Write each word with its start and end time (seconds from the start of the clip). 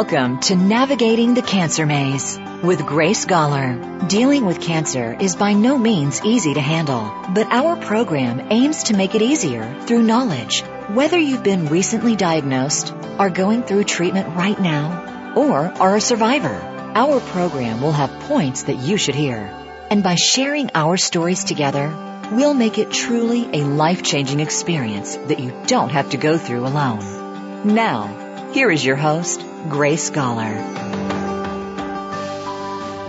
Welcome 0.00 0.40
to 0.44 0.56
Navigating 0.56 1.34
the 1.34 1.42
Cancer 1.42 1.84
Maze 1.84 2.38
with 2.62 2.86
Grace 2.86 3.26
Gawler. 3.26 4.08
Dealing 4.08 4.46
with 4.46 4.62
cancer 4.62 5.14
is 5.20 5.36
by 5.36 5.52
no 5.52 5.76
means 5.76 6.24
easy 6.24 6.54
to 6.54 6.60
handle, 6.60 7.12
but 7.34 7.48
our 7.48 7.76
program 7.76 8.48
aims 8.50 8.84
to 8.84 8.96
make 8.96 9.14
it 9.14 9.20
easier 9.20 9.78
through 9.82 10.02
knowledge. 10.02 10.62
Whether 10.88 11.18
you've 11.18 11.42
been 11.42 11.66
recently 11.66 12.16
diagnosed, 12.16 12.94
are 13.18 13.28
going 13.28 13.62
through 13.62 13.84
treatment 13.84 14.34
right 14.34 14.58
now, 14.58 15.34
or 15.36 15.58
are 15.58 15.96
a 15.96 16.00
survivor, 16.00 16.54
our 16.94 17.20
program 17.20 17.82
will 17.82 17.92
have 17.92 18.20
points 18.20 18.62
that 18.62 18.78
you 18.78 18.96
should 18.96 19.14
hear. 19.14 19.54
And 19.90 20.02
by 20.02 20.14
sharing 20.14 20.70
our 20.74 20.96
stories 20.96 21.44
together, 21.44 21.94
we'll 22.32 22.54
make 22.54 22.78
it 22.78 22.90
truly 22.90 23.50
a 23.52 23.66
life-changing 23.66 24.40
experience 24.40 25.16
that 25.16 25.40
you 25.40 25.52
don't 25.66 25.90
have 25.90 26.08
to 26.10 26.16
go 26.16 26.38
through 26.38 26.66
alone. 26.66 27.74
Now, 27.74 28.48
here 28.54 28.70
is 28.70 28.82
your 28.82 28.96
host, 28.96 29.44
Grace 29.68 30.10
Gawler. 30.10 30.56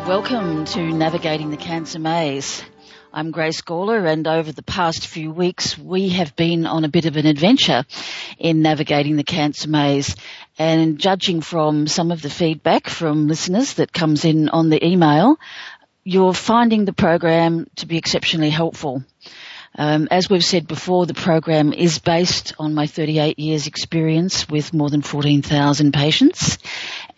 Welcome 0.05 0.65
to 0.65 0.91
Navigating 0.91 1.49
the 1.49 1.57
Cancer 1.57 1.97
Maze. 1.97 2.61
I'm 3.13 3.31
Grace 3.31 3.61
Gawler 3.61 4.05
and 4.05 4.27
over 4.27 4.51
the 4.51 4.61
past 4.61 5.07
few 5.07 5.31
weeks 5.31 5.77
we 5.77 6.09
have 6.09 6.35
been 6.35 6.65
on 6.65 6.83
a 6.83 6.89
bit 6.89 7.05
of 7.05 7.15
an 7.15 7.25
adventure 7.25 7.85
in 8.37 8.61
navigating 8.61 9.15
the 9.15 9.23
cancer 9.23 9.69
maze 9.69 10.15
and 10.59 10.99
judging 10.99 11.39
from 11.39 11.87
some 11.87 12.11
of 12.11 12.21
the 12.21 12.29
feedback 12.29 12.89
from 12.89 13.27
listeners 13.27 13.75
that 13.75 13.93
comes 13.93 14.25
in 14.25 14.49
on 14.49 14.69
the 14.69 14.85
email, 14.85 15.37
you're 16.03 16.33
finding 16.33 16.83
the 16.83 16.93
program 16.93 17.67
to 17.77 17.85
be 17.85 17.97
exceptionally 17.97 18.49
helpful. 18.49 19.03
Um, 19.77 20.09
as 20.11 20.29
we've 20.29 20.43
said 20.43 20.67
before, 20.67 21.05
the 21.05 21.13
program 21.13 21.71
is 21.71 21.99
based 21.99 22.53
on 22.59 22.73
my 22.73 22.87
38 22.87 23.39
years 23.39 23.67
experience 23.67 24.49
with 24.49 24.73
more 24.73 24.89
than 24.89 25.01
14,000 25.01 25.93
patients 25.93 26.57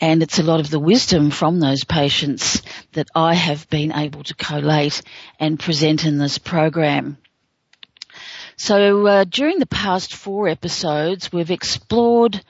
and 0.04 0.22
it's 0.22 0.38
a 0.38 0.44
lot 0.44 0.60
of 0.60 0.70
the 0.70 0.80
wisdom 0.80 1.32
from 1.32 1.62
those 1.62 1.86
patients 1.86 2.62
that 2.92 3.08
I 3.16 3.36
have 3.36 3.70
been 3.70 3.94
able 3.94 4.22
to 4.24 4.36
collate 4.36 5.02
and 5.40 5.58
present 5.58 6.04
in 6.04 6.18
this 6.18 6.38
program. 6.38 7.18
So 8.58 9.08
uh, 9.08 9.24
during 9.24 9.60
the 9.60 9.66
past 9.66 10.14
four 10.14 10.50
episodes, 10.50 11.32
we've 11.32 11.52
explored 11.52 12.44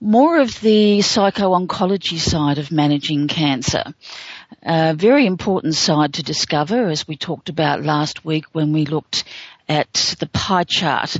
more 0.00 0.38
of 0.38 0.60
the 0.60 1.02
psycho-oncology 1.02 2.18
side 2.18 2.58
of 2.58 2.70
managing 2.70 3.26
cancer. 3.26 3.82
A 4.62 4.94
very 4.94 5.26
important 5.26 5.74
side 5.74 6.14
to 6.14 6.22
discover 6.22 6.88
as 6.88 7.08
we 7.08 7.16
talked 7.16 7.48
about 7.48 7.82
last 7.82 8.24
week 8.24 8.44
when 8.52 8.72
we 8.72 8.86
looked 8.86 9.24
at 9.68 10.16
the 10.20 10.26
pie 10.26 10.64
chart 10.64 11.16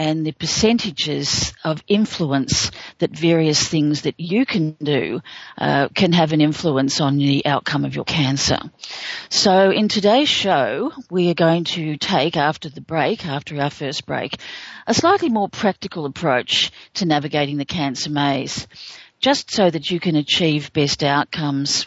and 0.00 0.24
the 0.24 0.32
percentages 0.32 1.52
of 1.62 1.84
influence 1.86 2.70
that 3.00 3.10
various 3.10 3.68
things 3.68 4.02
that 4.02 4.14
you 4.16 4.46
can 4.46 4.74
do 4.82 5.20
uh, 5.58 5.88
can 5.88 6.14
have 6.14 6.32
an 6.32 6.40
influence 6.40 7.02
on 7.02 7.18
the 7.18 7.44
outcome 7.44 7.84
of 7.84 7.94
your 7.94 8.06
cancer. 8.06 8.58
So 9.28 9.70
in 9.70 9.88
today's 9.88 10.30
show, 10.30 10.90
we 11.10 11.30
are 11.30 11.34
going 11.34 11.64
to 11.64 11.98
take 11.98 12.38
after 12.38 12.70
the 12.70 12.80
break, 12.80 13.26
after 13.26 13.60
our 13.60 13.68
first 13.68 14.06
break, 14.06 14.40
a 14.86 14.94
slightly 14.94 15.28
more 15.28 15.50
practical 15.50 16.06
approach 16.06 16.72
to 16.94 17.04
navigating 17.04 17.58
the 17.58 17.66
cancer 17.66 18.08
maze, 18.08 18.66
just 19.20 19.50
so 19.50 19.68
that 19.68 19.90
you 19.90 20.00
can 20.00 20.16
achieve 20.16 20.72
best 20.72 21.04
outcomes. 21.04 21.86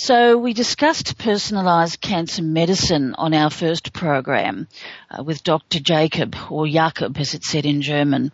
So 0.00 0.38
we 0.38 0.52
discussed 0.52 1.18
personalised 1.18 2.00
cancer 2.00 2.40
medicine 2.40 3.16
on 3.18 3.34
our 3.34 3.50
first 3.50 3.92
program 3.92 4.68
uh, 5.10 5.24
with 5.24 5.42
Dr. 5.42 5.80
Jacob, 5.80 6.36
or 6.48 6.68
Jakob 6.68 7.18
as 7.18 7.34
it's 7.34 7.50
said 7.50 7.66
in 7.66 7.82
German. 7.82 8.30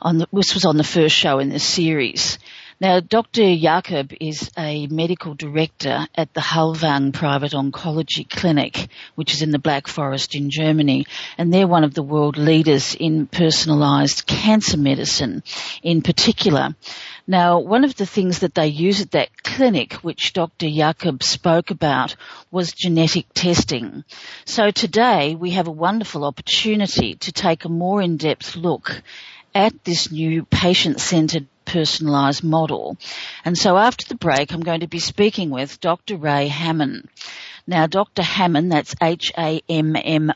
The, 0.00 0.28
this 0.32 0.54
was 0.54 0.64
on 0.64 0.76
the 0.76 0.84
first 0.84 1.16
show 1.16 1.40
in 1.40 1.48
this 1.48 1.64
series. 1.64 2.38
Now, 2.80 3.00
Dr. 3.00 3.56
Jakob 3.56 4.12
is 4.20 4.50
a 4.56 4.86
medical 4.86 5.34
director 5.34 6.06
at 6.14 6.32
the 6.32 6.40
Hallwang 6.40 7.12
Private 7.12 7.52
Oncology 7.52 8.26
Clinic, 8.26 8.88
which 9.16 9.34
is 9.34 9.42
in 9.42 9.50
the 9.50 9.58
Black 9.58 9.86
Forest 9.86 10.34
in 10.34 10.48
Germany, 10.48 11.06
and 11.36 11.52
they're 11.52 11.66
one 11.66 11.84
of 11.84 11.92
the 11.92 12.02
world 12.02 12.38
leaders 12.38 12.94
in 12.94 13.26
personalised 13.26 14.24
cancer 14.26 14.78
medicine 14.78 15.42
in 15.82 16.00
particular. 16.00 16.74
Now, 17.30 17.60
one 17.60 17.84
of 17.84 17.94
the 17.94 18.06
things 18.06 18.40
that 18.40 18.56
they 18.56 18.66
use 18.66 19.00
at 19.00 19.12
that 19.12 19.44
clinic, 19.44 19.92
which 20.02 20.32
Dr. 20.32 20.68
Jakob 20.68 21.22
spoke 21.22 21.70
about, 21.70 22.16
was 22.50 22.72
genetic 22.72 23.26
testing. 23.34 24.02
So 24.46 24.72
today 24.72 25.36
we 25.36 25.50
have 25.52 25.68
a 25.68 25.82
wonderful 25.86 26.24
opportunity 26.24 27.14
to 27.14 27.30
take 27.30 27.64
a 27.64 27.68
more 27.68 28.02
in-depth 28.02 28.56
look 28.56 29.00
at 29.54 29.84
this 29.84 30.10
new 30.10 30.44
patient-centered 30.44 31.46
personalised 31.66 32.42
model. 32.42 32.96
And 33.44 33.56
so 33.56 33.76
after 33.76 34.08
the 34.08 34.16
break, 34.16 34.52
I'm 34.52 34.62
going 34.62 34.80
to 34.80 34.88
be 34.88 34.98
speaking 34.98 35.50
with 35.50 35.78
Dr. 35.78 36.16
Ray 36.16 36.48
Hammon. 36.48 37.08
Now, 37.64 37.86
Dr. 37.86 38.24
Hammon, 38.24 38.70
that's 38.70 38.96
H-A-M-M-O-N, 39.00 40.34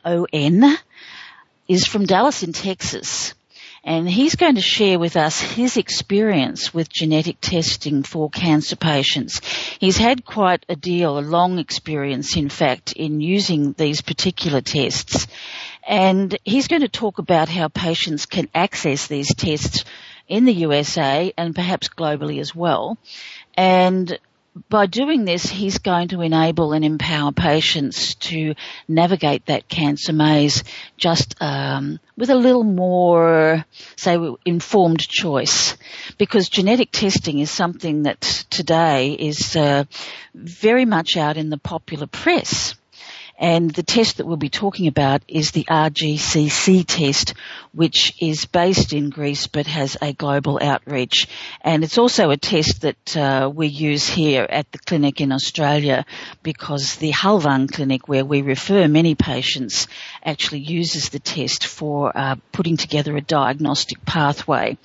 is 1.66 1.86
from 1.88 2.06
Dallas 2.06 2.44
in 2.44 2.52
Texas 2.52 3.34
and 3.84 4.08
he's 4.08 4.34
going 4.34 4.54
to 4.54 4.62
share 4.62 4.98
with 4.98 5.16
us 5.16 5.40
his 5.40 5.76
experience 5.76 6.72
with 6.72 6.88
genetic 6.88 7.36
testing 7.40 8.02
for 8.02 8.30
cancer 8.30 8.76
patients. 8.76 9.40
He's 9.78 9.98
had 9.98 10.24
quite 10.24 10.64
a 10.70 10.74
deal, 10.76 11.18
a 11.18 11.20
long 11.20 11.58
experience 11.58 12.36
in 12.36 12.48
fact, 12.48 12.92
in 12.92 13.20
using 13.20 13.74
these 13.74 14.00
particular 14.00 14.62
tests. 14.62 15.26
And 15.86 16.36
he's 16.44 16.66
going 16.66 16.80
to 16.80 16.88
talk 16.88 17.18
about 17.18 17.50
how 17.50 17.68
patients 17.68 18.24
can 18.24 18.48
access 18.54 19.06
these 19.06 19.34
tests 19.34 19.84
in 20.28 20.46
the 20.46 20.54
USA 20.54 21.34
and 21.36 21.54
perhaps 21.54 21.90
globally 21.90 22.40
as 22.40 22.54
well. 22.54 22.96
And 23.54 24.18
by 24.68 24.86
doing 24.86 25.24
this, 25.24 25.46
he's 25.46 25.78
going 25.78 26.08
to 26.08 26.20
enable 26.20 26.72
and 26.72 26.84
empower 26.84 27.32
patients 27.32 28.14
to 28.16 28.54
navigate 28.86 29.46
that 29.46 29.68
cancer 29.68 30.12
maze 30.12 30.62
just 30.96 31.34
um, 31.40 31.98
with 32.16 32.30
a 32.30 32.36
little 32.36 32.62
more, 32.62 33.64
say, 33.96 34.16
informed 34.44 35.00
choice. 35.00 35.76
Because 36.18 36.48
genetic 36.48 36.92
testing 36.92 37.40
is 37.40 37.50
something 37.50 38.04
that 38.04 38.20
today 38.48 39.14
is 39.14 39.56
uh, 39.56 39.84
very 40.34 40.84
much 40.84 41.16
out 41.16 41.36
in 41.36 41.50
the 41.50 41.58
popular 41.58 42.06
press. 42.06 42.74
And 43.38 43.70
the 43.70 43.82
test 43.82 44.18
that 44.18 44.26
we'll 44.26 44.36
be 44.36 44.48
talking 44.48 44.86
about 44.86 45.22
is 45.26 45.50
the 45.50 45.64
RGCC 45.64 46.84
test, 46.86 47.34
which 47.72 48.14
is 48.22 48.44
based 48.44 48.92
in 48.92 49.10
Greece 49.10 49.48
but 49.48 49.66
has 49.66 49.96
a 50.00 50.12
global 50.12 50.58
outreach. 50.62 51.26
And 51.60 51.82
it's 51.82 51.98
also 51.98 52.30
a 52.30 52.36
test 52.36 52.82
that 52.82 53.16
uh, 53.16 53.50
we 53.52 53.66
use 53.66 54.08
here 54.08 54.46
at 54.48 54.70
the 54.70 54.78
clinic 54.78 55.20
in 55.20 55.32
Australia 55.32 56.06
because 56.42 56.96
the 56.96 57.12
Hallwang 57.12 57.72
clinic 57.72 58.08
where 58.08 58.24
we 58.24 58.42
refer 58.42 58.86
many 58.86 59.14
patients 59.14 59.88
actually 60.24 60.60
uses 60.60 61.08
the 61.08 61.18
test 61.18 61.66
for 61.66 62.16
uh, 62.16 62.36
putting 62.52 62.76
together 62.76 63.16
a 63.16 63.20
diagnostic 63.20 64.04
pathway. 64.04 64.78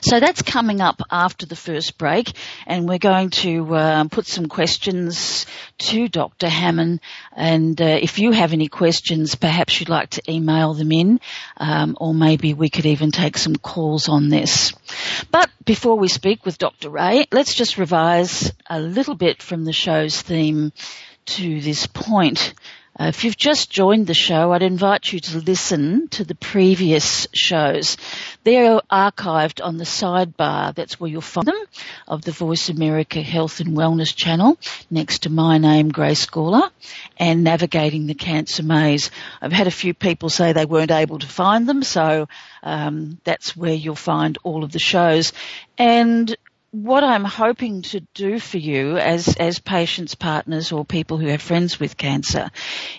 So 0.00 0.20
that's 0.20 0.42
coming 0.42 0.80
up 0.80 1.00
after 1.10 1.46
the 1.46 1.56
first 1.56 1.98
break, 1.98 2.32
and 2.66 2.88
we're 2.88 2.98
going 2.98 3.30
to 3.30 3.74
uh, 3.74 4.04
put 4.04 4.26
some 4.26 4.46
questions 4.46 5.46
to 5.78 6.08
Dr. 6.08 6.48
Hammon. 6.48 7.00
And 7.34 7.80
uh, 7.80 7.98
if 8.00 8.18
you 8.18 8.32
have 8.32 8.52
any 8.52 8.68
questions, 8.68 9.34
perhaps 9.34 9.78
you'd 9.80 9.88
like 9.88 10.10
to 10.10 10.22
email 10.30 10.74
them 10.74 10.92
in, 10.92 11.20
um, 11.56 11.96
or 12.00 12.14
maybe 12.14 12.54
we 12.54 12.70
could 12.70 12.86
even 12.86 13.10
take 13.10 13.38
some 13.38 13.56
calls 13.56 14.08
on 14.08 14.28
this. 14.28 14.72
But 15.30 15.50
before 15.64 15.98
we 15.98 16.08
speak 16.08 16.44
with 16.44 16.58
Dr. 16.58 16.90
Ray, 16.90 17.26
let's 17.32 17.54
just 17.54 17.78
revise 17.78 18.52
a 18.68 18.80
little 18.80 19.14
bit 19.14 19.42
from 19.42 19.64
the 19.64 19.72
show's 19.72 20.20
theme 20.22 20.72
to 21.26 21.60
this 21.60 21.86
point. 21.86 22.54
Uh, 22.98 23.06
if 23.08 23.24
you've 23.24 23.36
just 23.36 23.70
joined 23.70 24.06
the 24.06 24.14
show, 24.14 24.52
I'd 24.52 24.62
invite 24.62 25.12
you 25.12 25.20
to 25.20 25.38
listen 25.38 26.08
to 26.08 26.24
the 26.24 26.34
previous 26.34 27.28
shows. 27.34 27.98
They're 28.42 28.80
archived 28.90 29.62
on 29.62 29.76
the 29.76 29.84
sidebar. 29.84 30.74
That's 30.74 30.98
where 30.98 31.10
you'll 31.10 31.20
find 31.20 31.46
them 31.46 31.62
of 32.08 32.22
the 32.22 32.32
Voice 32.32 32.70
America 32.70 33.20
Health 33.20 33.60
and 33.60 33.76
Wellness 33.76 34.14
channel 34.14 34.56
next 34.90 35.24
to 35.24 35.30
my 35.30 35.58
name, 35.58 35.90
Grace 35.90 36.24
Gawler, 36.26 36.70
and 37.18 37.44
Navigating 37.44 38.06
the 38.06 38.14
Cancer 38.14 38.62
Maze. 38.62 39.10
I've 39.42 39.52
had 39.52 39.66
a 39.66 39.72
few 39.72 39.92
people 39.92 40.30
say 40.30 40.52
they 40.52 40.64
weren't 40.64 40.90
able 40.90 41.18
to 41.18 41.26
find 41.26 41.68
them, 41.68 41.82
so 41.82 42.28
um, 42.62 43.18
that's 43.24 43.54
where 43.54 43.74
you'll 43.74 43.94
find 43.94 44.38
all 44.42 44.64
of 44.64 44.72
the 44.72 44.78
shows. 44.78 45.34
And 45.76 46.34
what 46.70 47.04
I'm 47.04 47.24
hoping 47.24 47.82
to 47.82 48.00
do 48.14 48.38
for 48.38 48.58
you 48.58 48.98
as, 48.98 49.34
as 49.36 49.60
patients, 49.60 50.14
partners 50.14 50.72
or 50.72 50.84
people 50.84 51.16
who 51.16 51.28
have 51.28 51.40
friends 51.40 51.80
with 51.80 51.96
cancer 51.96 52.50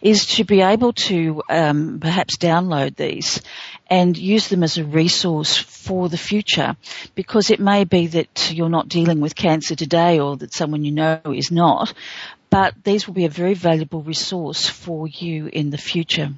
is 0.02 0.26
to 0.38 0.44
be 0.44 0.62
able 0.62 0.94
to 0.94 1.44
um, 1.50 2.00
perhaps 2.00 2.38
download 2.38 2.96
these 2.96 3.42
and 3.88 4.18
use 4.18 4.48
them 4.48 4.64
as 4.64 4.78
a 4.78 4.84
resource 4.84 5.58
for 5.58 6.10
the 6.10 6.18
future 6.18 6.76
because 7.14 7.52
it 7.52 7.60
may 7.60 7.84
be 7.84 8.08
that 8.08 8.52
you're 8.52 8.70
not 8.70 8.90
dealing 8.90 9.20
with 9.20 9.36
cancer 9.36 9.76
today 9.76 10.20
or 10.20 10.38
that 10.38 10.54
someone 10.54 10.84
you 10.84 10.92
know 10.92 11.20
is 11.26 11.52
not, 11.52 11.94
but 12.50 12.74
these 12.84 13.06
will 13.06 13.14
be 13.14 13.26
a 13.26 13.30
very 13.30 13.54
valuable 13.54 14.02
resource 14.02 14.68
for 14.68 15.08
you 15.08 15.48
in 15.48 15.70
the 15.70 15.78
future. 15.78 16.32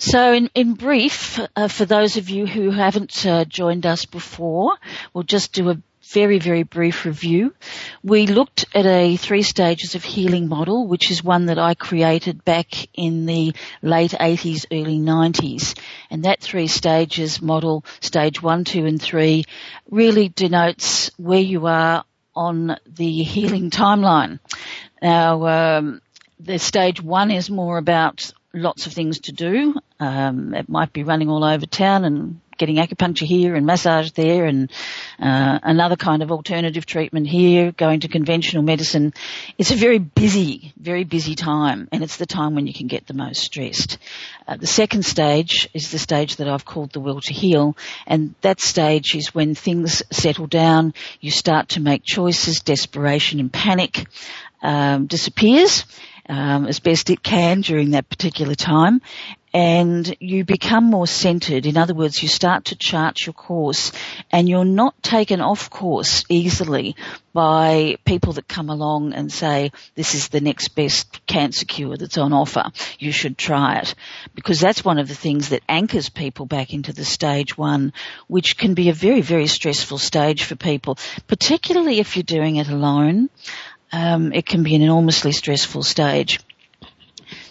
So 0.00 0.32
in, 0.32 0.48
in 0.54 0.74
brief, 0.74 1.40
uh, 1.56 1.66
for 1.66 1.84
those 1.84 2.16
of 2.16 2.30
you 2.30 2.46
who 2.46 2.70
haven't 2.70 3.26
uh, 3.26 3.44
joined 3.44 3.84
us 3.84 4.06
before, 4.06 4.76
we'll 5.12 5.24
just 5.24 5.52
do 5.52 5.70
a 5.70 5.82
very, 6.12 6.38
very 6.38 6.62
brief 6.62 7.04
review. 7.04 7.52
We 8.04 8.28
looked 8.28 8.64
at 8.76 8.86
a 8.86 9.16
three 9.16 9.42
stages 9.42 9.96
of 9.96 10.04
healing 10.04 10.46
model, 10.46 10.86
which 10.86 11.10
is 11.10 11.24
one 11.24 11.46
that 11.46 11.58
I 11.58 11.74
created 11.74 12.44
back 12.44 12.68
in 12.94 13.26
the 13.26 13.54
late 13.82 14.12
80s, 14.12 14.66
early 14.70 15.00
90s. 15.00 15.76
And 16.10 16.24
that 16.24 16.40
three 16.40 16.68
stages 16.68 17.42
model, 17.42 17.84
stage 18.00 18.40
one, 18.40 18.62
two 18.62 18.86
and 18.86 19.02
three, 19.02 19.46
really 19.90 20.28
denotes 20.28 21.10
where 21.16 21.40
you 21.40 21.66
are 21.66 22.04
on 22.36 22.76
the 22.86 23.22
healing 23.24 23.70
timeline. 23.70 24.38
Now, 25.02 25.46
um, 25.78 26.02
the 26.38 26.60
stage 26.60 27.02
one 27.02 27.32
is 27.32 27.50
more 27.50 27.78
about 27.78 28.32
lots 28.54 28.86
of 28.86 28.92
things 28.92 29.20
to 29.20 29.32
do. 29.32 29.74
Um, 30.00 30.54
it 30.54 30.68
might 30.68 30.92
be 30.92 31.02
running 31.02 31.28
all 31.28 31.44
over 31.44 31.66
town 31.66 32.04
and 32.04 32.40
getting 32.58 32.76
acupuncture 32.76 33.24
here 33.24 33.54
and 33.54 33.64
massage 33.64 34.10
there 34.10 34.44
and 34.44 34.70
uh, 35.20 35.58
another 35.62 35.96
kind 35.96 36.22
of 36.22 36.30
alternative 36.30 36.84
treatment 36.84 37.26
here, 37.26 37.72
going 37.72 38.00
to 38.00 38.08
conventional 38.08 38.62
medicine. 38.62 39.14
It's 39.56 39.70
a 39.70 39.76
very 39.76 39.98
busy, 39.98 40.72
very 40.76 41.04
busy 41.04 41.34
time 41.36 41.88
and 41.92 42.02
it's 42.02 42.16
the 42.16 42.26
time 42.26 42.54
when 42.54 42.66
you 42.66 42.74
can 42.74 42.88
get 42.88 43.06
the 43.06 43.14
most 43.14 43.40
stressed. 43.40 43.98
Uh, 44.46 44.56
the 44.56 44.66
second 44.66 45.04
stage 45.04 45.70
is 45.72 45.90
the 45.90 45.98
stage 45.98 46.36
that 46.36 46.48
I've 46.48 46.64
called 46.64 46.92
the 46.92 47.00
will 47.00 47.20
to 47.22 47.32
heal 47.32 47.76
and 48.06 48.34
that 48.42 48.60
stage 48.60 49.14
is 49.14 49.34
when 49.34 49.54
things 49.54 50.02
settle 50.10 50.48
down, 50.48 50.94
you 51.20 51.30
start 51.30 51.70
to 51.70 51.80
make 51.80 52.02
choices, 52.04 52.60
desperation 52.60 53.40
and 53.40 53.52
panic 53.52 54.06
um, 54.62 55.06
disappears 55.06 55.84
um, 56.28 56.66
as 56.66 56.80
best 56.80 57.08
it 57.08 57.22
can 57.22 57.60
during 57.60 57.92
that 57.92 58.08
particular 58.08 58.54
time 58.54 59.00
and 59.52 60.16
you 60.20 60.44
become 60.44 60.84
more 60.84 61.06
centered. 61.06 61.66
In 61.66 61.76
other 61.76 61.94
words, 61.94 62.22
you 62.22 62.28
start 62.28 62.66
to 62.66 62.76
chart 62.76 63.24
your 63.24 63.32
course 63.32 63.92
and 64.30 64.48
you're 64.48 64.64
not 64.64 65.02
taken 65.02 65.40
off 65.40 65.70
course 65.70 66.24
easily 66.28 66.96
by 67.32 67.96
people 68.04 68.34
that 68.34 68.48
come 68.48 68.68
along 68.68 69.12
and 69.14 69.32
say, 69.32 69.72
this 69.94 70.14
is 70.14 70.28
the 70.28 70.40
next 70.40 70.68
best 70.74 71.24
cancer 71.26 71.64
cure 71.64 71.96
that's 71.96 72.18
on 72.18 72.32
offer. 72.32 72.64
You 72.98 73.12
should 73.12 73.38
try 73.38 73.78
it. 73.78 73.94
Because 74.34 74.60
that's 74.60 74.84
one 74.84 74.98
of 74.98 75.08
the 75.08 75.14
things 75.14 75.50
that 75.50 75.62
anchors 75.68 76.08
people 76.08 76.46
back 76.46 76.74
into 76.74 76.92
the 76.92 77.04
stage 77.04 77.56
one, 77.56 77.92
which 78.26 78.58
can 78.58 78.74
be 78.74 78.88
a 78.88 78.94
very, 78.94 79.20
very 79.20 79.46
stressful 79.46 79.98
stage 79.98 80.44
for 80.44 80.56
people, 80.56 80.98
particularly 81.26 82.00
if 82.00 82.16
you're 82.16 82.22
doing 82.22 82.56
it 82.56 82.68
alone 82.68 83.30
um, 83.92 84.32
it 84.32 84.46
can 84.46 84.62
be 84.62 84.74
an 84.74 84.82
enormously 84.82 85.32
stressful 85.32 85.82
stage. 85.82 86.40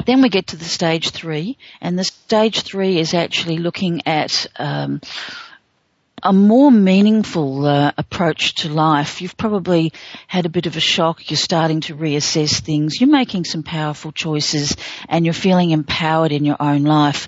Then 0.05 0.21
we 0.21 0.29
get 0.29 0.47
to 0.47 0.57
the 0.57 0.65
stage 0.65 1.09
three, 1.09 1.57
and 1.81 1.97
the 1.97 2.03
stage 2.03 2.61
three 2.61 2.99
is 2.99 3.13
actually 3.13 3.57
looking 3.57 4.01
at 4.05 4.47
um, 4.57 5.01
a 6.23 6.33
more 6.33 6.71
meaningful 6.71 7.65
uh, 7.65 7.91
approach 7.97 8.55
to 8.55 8.69
life. 8.69 9.21
You've 9.21 9.37
probably 9.37 9.93
had 10.25 10.45
a 10.45 10.49
bit 10.49 10.65
of 10.65 10.75
a 10.75 10.79
shock. 10.79 11.29
You're 11.29 11.37
starting 11.37 11.81
to 11.81 11.95
reassess 11.95 12.59
things. 12.59 12.99
You're 12.99 13.09
making 13.09 13.45
some 13.45 13.61
powerful 13.61 14.11
choices 14.11 14.75
and 15.07 15.25
you're 15.25 15.33
feeling 15.33 15.71
empowered 15.71 16.31
in 16.31 16.43
your 16.43 16.57
own 16.59 16.83
life. 16.83 17.27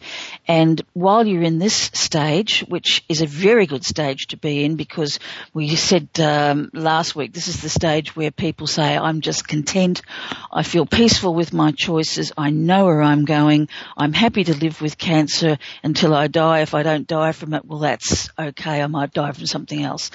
And 0.50 0.82
while 0.94 1.28
you're 1.28 1.44
in 1.44 1.60
this 1.60 1.76
stage, 1.76 2.62
which 2.68 3.06
is 3.08 3.22
a 3.22 3.28
very 3.28 3.68
good 3.68 3.86
stage 3.86 4.30
to 4.30 4.38
be 4.38 4.66
in 4.66 4.78
because 4.78 5.20
we 5.54 5.76
said 5.76 6.10
um, 6.20 6.72
last 6.74 7.16
week, 7.16 7.34
this 7.34 7.48
is 7.48 7.62
the 7.62 7.70
stage 7.70 8.16
where 8.16 8.32
people 8.32 8.66
say, 8.66 8.98
I'm 8.98 9.22
just 9.22 9.48
content. 9.48 10.02
I 10.52 10.64
feel 10.64 10.88
peaceful 10.88 11.36
with 11.36 11.54
my 11.54 11.72
choices. 11.72 12.32
I 12.36 12.50
know 12.50 12.86
where 12.86 13.04
I'm 13.04 13.26
going. 13.26 13.70
I'm 13.96 14.12
happy 14.12 14.44
to 14.46 14.58
live 14.58 14.82
with 14.82 14.98
cancer 14.98 15.60
until 15.84 16.16
I 16.16 16.26
die. 16.26 16.62
If 16.62 16.74
I 16.74 16.82
don't 16.82 17.06
die 17.06 17.32
from 17.32 17.54
it, 17.54 17.64
well, 17.64 17.78
that's 17.78 18.30
okay. 18.40 18.82
I 18.82 18.88
might 18.88 19.14
die 19.14 19.34
from 19.34 19.46
something 19.46 19.84
else. 19.84 20.10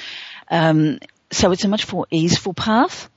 Um, 0.51 0.99
so 1.31 1.53
it's 1.53 1.63
a 1.63 1.69
much 1.69 1.93
more 1.93 2.09
easeful 2.11 2.55
path. 2.55 3.09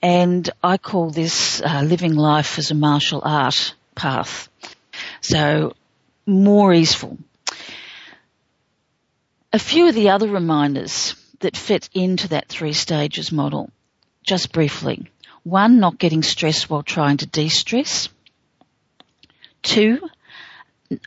And 0.00 0.48
I 0.62 0.78
call 0.78 1.10
this 1.10 1.60
uh, 1.60 1.82
living 1.84 2.14
life 2.14 2.60
as 2.60 2.70
a 2.70 2.76
martial 2.76 3.20
art 3.24 3.74
path. 3.96 4.48
So 5.22 5.72
more 6.26 6.72
easeful. 6.72 7.18
A 9.52 9.58
few 9.58 9.88
of 9.88 9.94
the 9.94 10.10
other 10.10 10.28
reminders 10.28 11.14
that 11.40 11.56
fit 11.56 11.88
into 11.92 12.28
that 12.28 12.48
three 12.48 12.72
stages 12.72 13.32
model, 13.32 13.70
just 14.24 14.52
briefly. 14.52 15.10
One, 15.42 15.80
not 15.80 15.98
getting 15.98 16.22
stressed 16.22 16.70
while 16.70 16.82
trying 16.82 17.18
to 17.18 17.26
de-stress. 17.26 18.08
Two, 19.62 20.00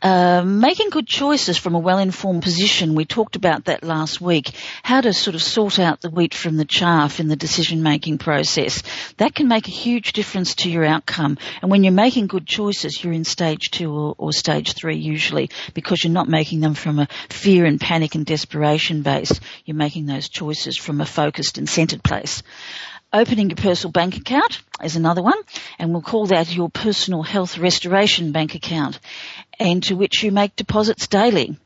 uh, 0.02 0.42
making 0.44 0.90
good 0.90 1.06
choices 1.06 1.56
from 1.56 1.74
a 1.74 1.78
well-informed 1.78 2.42
position. 2.42 2.94
We 2.94 3.04
talked 3.04 3.36
about 3.36 3.66
that 3.66 3.82
last 3.82 4.20
week. 4.20 4.50
How 4.82 5.00
to 5.00 5.12
sort 5.12 5.34
of 5.34 5.42
sort 5.42 5.78
out 5.78 6.00
the 6.00 6.10
wheat 6.10 6.34
from 6.34 6.56
the 6.56 6.64
chaff 6.64 7.20
in 7.20 7.28
the 7.28 7.36
decision-making 7.36 8.18
process. 8.18 8.82
That 9.16 9.34
can 9.34 9.48
make 9.48 9.68
a 9.68 9.72
huge 9.72 10.12
difference 10.12 10.54
to 10.56 10.70
your 10.70 10.84
outcome. 10.84 11.38
And 11.62 11.70
when 11.70 11.84
you're 11.84 11.92
making 11.92 12.26
good 12.26 12.46
choices, 12.46 13.02
you're 13.02 13.12
in 13.12 13.24
stage 13.24 13.70
two 13.70 13.92
or, 13.92 14.14
or 14.18 14.32
stage 14.32 14.74
three 14.74 14.96
usually 14.96 15.50
because 15.74 16.04
you're 16.04 16.12
not 16.12 16.28
making 16.28 16.60
them 16.60 16.74
from 16.74 16.98
a 16.98 17.08
fear 17.28 17.64
and 17.64 17.80
panic 17.80 18.14
and 18.14 18.26
desperation 18.26 19.02
base. 19.02 19.40
You're 19.64 19.76
making 19.76 20.06
those 20.06 20.28
choices 20.28 20.76
from 20.76 21.00
a 21.00 21.06
focused 21.06 21.58
and 21.58 21.68
centered 21.68 22.02
place. 22.02 22.42
Opening 23.12 23.48
your 23.48 23.56
personal 23.56 23.92
bank 23.92 24.16
account 24.16 24.60
is 24.82 24.96
another 24.96 25.22
one, 25.22 25.38
and 25.78 25.92
we'll 25.92 26.02
call 26.02 26.26
that 26.26 26.54
your 26.54 26.68
personal 26.68 27.22
health 27.22 27.56
restoration 27.56 28.32
bank 28.32 28.54
account, 28.56 28.98
and 29.58 29.82
to 29.84 29.96
which 29.96 30.22
you 30.22 30.32
make 30.32 30.56
deposits 30.56 31.06
daily 31.06 31.56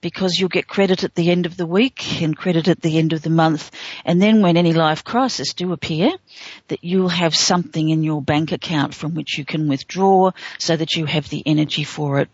because 0.00 0.38
you'll 0.38 0.48
get 0.48 0.68
credit 0.68 1.02
at 1.02 1.14
the 1.14 1.30
end 1.30 1.46
of 1.46 1.56
the 1.56 1.66
week 1.66 2.22
and 2.22 2.36
credit 2.36 2.68
at 2.68 2.80
the 2.80 2.98
end 2.98 3.12
of 3.12 3.22
the 3.22 3.30
month. 3.30 3.70
And 4.04 4.22
then 4.22 4.42
when 4.42 4.56
any 4.56 4.72
life 4.72 5.02
crisis 5.02 5.54
do 5.54 5.72
appear, 5.72 6.10
that 6.68 6.84
you'll 6.84 7.08
have 7.08 7.34
something 7.34 7.88
in 7.88 8.02
your 8.02 8.22
bank 8.22 8.52
account 8.52 8.94
from 8.94 9.14
which 9.14 9.38
you 9.38 9.44
can 9.44 9.68
withdraw 9.68 10.30
so 10.58 10.76
that 10.76 10.94
you 10.94 11.04
have 11.06 11.28
the 11.28 11.42
energy 11.44 11.84
for 11.84 12.20
it. 12.20 12.28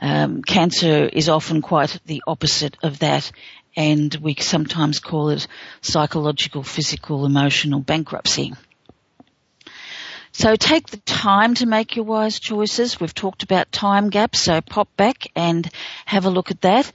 Um, 0.00 0.42
cancer 0.42 1.04
is 1.04 1.28
often 1.28 1.60
quite 1.60 2.00
the 2.06 2.22
opposite 2.26 2.76
of 2.82 3.00
that 3.00 3.30
and 3.76 4.14
we 4.16 4.34
sometimes 4.38 5.00
call 5.00 5.30
it 5.30 5.46
psychological, 5.80 6.62
physical, 6.62 7.24
emotional 7.24 7.80
bankruptcy. 7.80 8.52
So 10.32 10.56
take 10.56 10.88
the 10.88 10.96
time 10.96 11.54
to 11.56 11.66
make 11.66 11.94
your 11.94 12.06
wise 12.06 12.40
choices. 12.40 12.98
We've 12.98 13.14
talked 13.14 13.42
about 13.42 13.70
time 13.70 14.08
gaps, 14.08 14.40
so 14.40 14.62
pop 14.62 14.88
back 14.96 15.28
and 15.36 15.70
have 16.06 16.24
a 16.24 16.30
look 16.30 16.50
at 16.50 16.62
that. 16.62 16.90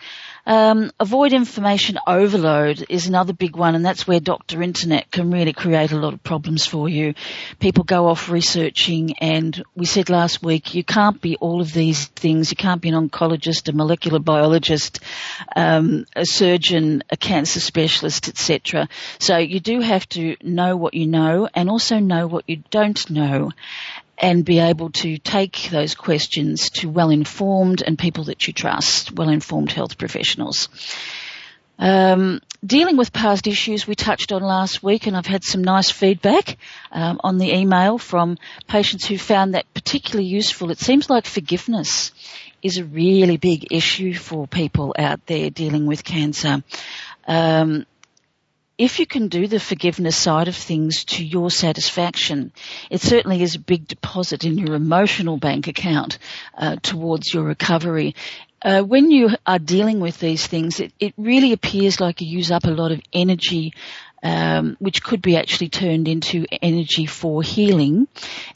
Um, 0.48 0.92
avoid 0.98 1.34
information 1.34 2.00
overload 2.08 2.86
is 2.88 3.06
another 3.06 3.34
big 3.34 3.58
one, 3.58 3.76
and 3.76 3.86
that's 3.86 4.08
where 4.08 4.22
Doctor 4.22 4.64
Internet 4.64 5.12
can 5.12 5.30
really 5.30 5.52
create 5.52 5.92
a 5.92 5.98
lot 5.98 6.14
of 6.14 6.24
problems 6.24 6.66
for 6.66 6.88
you. 6.88 7.16
People 7.60 7.84
go 7.84 8.08
off 8.08 8.30
researching, 8.30 9.18
and 9.20 9.62
we 9.76 9.86
said 9.86 10.10
last 10.10 10.42
week 10.42 10.74
you 10.74 10.86
can't 10.86 11.20
be 11.20 11.36
all 11.36 11.60
of 11.60 11.74
these 11.74 12.06
things. 12.06 12.50
You 12.50 12.56
can't 12.56 12.82
be 12.82 12.88
an 12.88 13.10
oncologist, 13.10 13.68
a 13.68 13.74
molecular 13.74 14.20
biologist, 14.20 15.02
um, 15.54 16.06
a 16.16 16.26
surgeon, 16.26 17.04
a 17.10 17.18
cancer 17.18 17.60
specialist, 17.60 18.30
etc. 18.30 18.88
So 19.20 19.36
you 19.36 19.60
do 19.60 19.82
have 19.82 20.08
to 20.10 20.38
know 20.42 20.78
what 20.78 20.94
you 20.94 21.08
know, 21.08 21.50
and 21.54 21.70
also 21.70 22.00
know 22.00 22.26
what 22.26 22.46
you 22.48 22.64
don't 22.72 23.10
know 23.10 23.52
and 24.18 24.44
be 24.44 24.60
able 24.60 24.90
to 24.90 25.18
take 25.18 25.70
those 25.70 25.96
questions 25.96 26.70
to 26.72 26.90
well-informed 26.90 27.84
and 27.86 28.00
people 28.00 28.26
that 28.26 28.48
you 28.48 28.54
trust, 28.54 29.12
well-informed 29.12 29.72
health 29.72 29.98
professionals. 29.98 30.70
Um, 31.80 32.42
dealing 32.66 32.98
with 32.98 33.14
past 33.14 33.46
issues 33.46 33.86
we 33.86 33.94
touched 33.94 34.32
on 34.32 34.42
last 34.42 34.82
week, 34.82 35.06
and 35.06 35.16
I've 35.16 35.28
had 35.28 35.44
some 35.44 35.64
nice 35.64 35.92
feedback 35.92 36.58
um, 36.92 37.20
on 37.24 37.38
the 37.38 37.54
email 37.54 38.00
from 38.00 38.38
patients 38.68 39.06
who 39.06 39.18
found 39.20 39.54
that 39.54 39.72
particularly 39.76 40.28
useful. 40.28 40.72
It 40.72 40.80
seems 40.80 41.10
like 41.10 41.26
forgiveness 41.26 42.12
is 42.64 42.80
a 42.80 42.84
really 42.84 43.38
big 43.38 43.72
issue 43.72 44.16
for 44.16 44.48
people 44.48 44.96
out 44.98 45.24
there 45.28 45.52
dealing 45.52 45.86
with 45.86 46.04
cancer. 46.04 46.64
Um, 47.28 47.86
if 48.78 49.00
you 49.00 49.08
can 49.08 49.28
do 49.28 49.48
the 49.48 49.60
forgiveness 49.60 50.16
side 50.16 50.48
of 50.48 50.56
things 50.56 51.06
to 51.06 51.26
your 51.26 51.50
satisfaction, 51.50 52.52
it 52.92 53.02
certainly 53.02 53.42
is 53.42 53.56
a 53.56 53.60
big 53.60 53.88
deposit 53.88 54.44
in 54.46 54.58
your 54.58 54.76
emotional 54.76 55.38
bank 55.38 55.68
account 55.68 56.20
uh, 56.56 56.76
towards 56.84 57.34
your 57.34 57.44
recovery. 57.44 58.16
Uh, 58.62 58.82
when 58.82 59.12
you 59.12 59.30
are 59.46 59.60
dealing 59.60 60.00
with 60.00 60.20
these 60.20 60.46
things, 60.46 60.80
it, 60.80 60.92
it, 61.00 61.14
really 61.16 61.54
appears 61.54 62.00
like 62.00 62.22
you 62.22 62.28
use 62.28 62.52
up 62.52 62.66
a 62.66 62.72
lot 62.72 62.92
of 62.92 63.02
energy 63.14 63.74
um, 64.24 64.78
which 64.80 65.04
could 65.04 65.22
be 65.22 65.38
actually 65.38 65.70
turned 65.70 66.08
into 66.08 66.46
energy 66.62 67.06
for 67.06 67.44
healing 67.44 68.08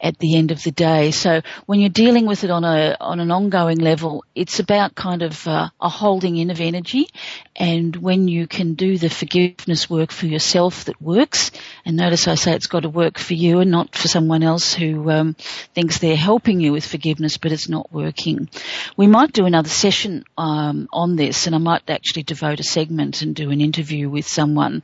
at 0.02 0.18
the 0.18 0.36
end 0.36 0.52
of 0.52 0.64
the 0.64 0.72
day. 0.72 1.12
So 1.12 1.42
when 1.66 1.80
you're 1.80 1.90
dealing 1.90 2.26
with 2.26 2.44
it 2.44 2.50
on 2.50 2.64
a 2.64 2.98
on 3.00 3.20
an 3.20 3.32
ongoing 3.32 3.78
level, 3.78 4.24
it's 4.36 4.60
about 4.60 4.96
kind 4.96 5.22
of 5.22 5.48
uh, 5.48 5.70
a 5.80 5.90
holding 5.90 6.38
in 6.38 6.50
of 6.50 6.62
energy, 6.62 7.08
and 7.56 7.96
when 7.96 8.28
you 8.28 8.48
can 8.48 8.74
do 8.74 8.98
the 8.98 9.10
forgiveness 9.10 9.90
work 9.90 10.12
for 10.12 10.26
yourself 10.26 10.86
that 10.86 11.02
works, 11.02 11.52
and 11.86 11.98
notice 11.98 12.28
I 12.28 12.36
say 12.36 12.54
it's 12.54 12.68
got 12.68 12.82
to 12.82 12.90
work 12.90 13.18
for 13.18 13.34
you 13.34 13.60
and 13.60 13.72
not 13.72 13.96
for 13.96 14.08
someone 14.08 14.44
else 14.44 14.74
who 14.74 15.10
um, 15.10 15.36
thinks 15.76 16.00
they're 16.00 16.16
helping 16.16 16.60
you 16.60 16.72
with 16.72 16.86
forgiveness, 16.86 17.38
but 17.38 17.52
it's 17.52 17.70
not 17.70 17.92
working. 17.92 18.50
We 18.98 19.08
might 19.08 19.34
do 19.34 19.46
another 19.46 19.70
session 19.70 20.26
um, 20.38 20.88
on 20.92 21.16
this, 21.16 21.46
and 21.46 21.56
I 21.56 21.60
might 21.60 21.90
actually 21.90 22.24
devote 22.24 22.60
a 22.60 22.64
segment 22.64 23.22
and 23.22 23.36
do 23.36 23.52
an 23.52 23.62
interview 23.62 24.10
with 24.10 24.28
someone 24.28 24.84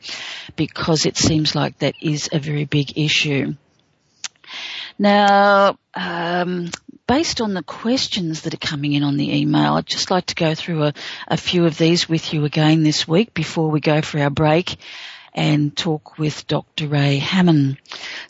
because 0.68 1.06
it 1.06 1.18
seems 1.18 1.56
like 1.56 1.78
that 1.80 1.96
is 2.02 2.30
a 2.32 2.40
very 2.40 2.66
big 2.66 2.98
issue. 2.98 3.56
Now, 5.00 5.78
um, 5.94 6.72
based 7.08 7.42
on 7.42 7.54
the 7.54 7.64
questions 7.64 8.42
that 8.42 8.54
are 8.54 8.68
coming 8.68 8.94
in 8.94 9.04
on 9.04 9.18
the 9.18 9.38
email, 9.38 9.74
I'd 9.74 9.86
just 9.86 10.12
like 10.12 10.28
to 10.28 10.36
go 10.36 10.56
through 10.56 10.84
a, 10.84 10.94
a 11.28 11.38
few 11.38 11.66
of 11.66 11.78
these 11.78 12.10
with 12.10 12.34
you 12.34 12.46
again 12.46 12.84
this 12.84 13.08
week 13.08 13.34
before 13.34 13.70
we 13.70 13.80
go 13.80 14.02
for 14.02 14.20
our 14.20 14.30
break 14.30 14.78
and 15.34 15.76
talk 15.76 16.18
with 16.18 16.48
Dr. 16.48 16.88
Ray 16.88 17.18
Hammon. 17.18 17.78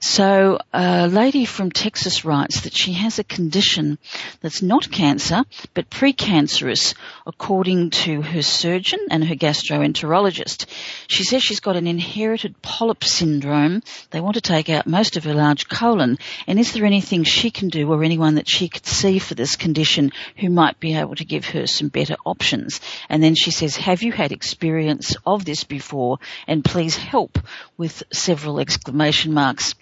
So 0.01 0.59
a 0.73 1.07
lady 1.07 1.45
from 1.45 1.71
Texas 1.71 2.25
writes 2.25 2.61
that 2.61 2.73
she 2.73 2.93
has 2.93 3.19
a 3.19 3.23
condition 3.23 3.97
that's 4.41 4.61
not 4.61 4.91
cancer, 4.91 5.43
but 5.73 5.89
precancerous, 5.89 6.93
according 7.25 7.91
to 7.91 8.21
her 8.21 8.41
surgeon 8.41 8.99
and 9.09 9.23
her 9.23 9.35
gastroenterologist. 9.35 10.65
She 11.07 11.23
says 11.23 11.43
she's 11.43 11.59
got 11.59 11.75
an 11.77 11.87
inherited 11.87 12.61
polyp 12.61 13.03
syndrome. 13.03 13.81
They 14.11 14.21
want 14.21 14.35
to 14.35 14.41
take 14.41 14.69
out 14.69 14.87
most 14.87 15.17
of 15.17 15.23
her 15.23 15.33
large 15.33 15.67
colon. 15.67 16.17
And 16.45 16.59
is 16.59 16.73
there 16.73 16.85
anything 16.85 17.23
she 17.23 17.51
can 17.51 17.69
do 17.69 17.91
or 17.91 18.03
anyone 18.03 18.35
that 18.35 18.49
she 18.49 18.69
could 18.69 18.85
see 18.85 19.19
for 19.19 19.35
this 19.35 19.55
condition 19.55 20.11
who 20.37 20.49
might 20.49 20.79
be 20.79 20.95
able 20.95 21.15
to 21.15 21.25
give 21.25 21.45
her 21.45 21.67
some 21.67 21.87
better 21.87 22.17
options? 22.25 22.81
And 23.09 23.23
then 23.23 23.35
she 23.35 23.51
says, 23.51 23.77
have 23.77 24.03
you 24.03 24.11
had 24.11 24.31
experience 24.31 25.15
of 25.25 25.45
this 25.45 25.63
before? 25.63 26.19
And 26.47 26.63
please 26.63 26.96
help 26.97 27.39
with 27.77 28.03
several 28.11 28.59
exclamation 28.59 29.33
marks. 29.33 29.75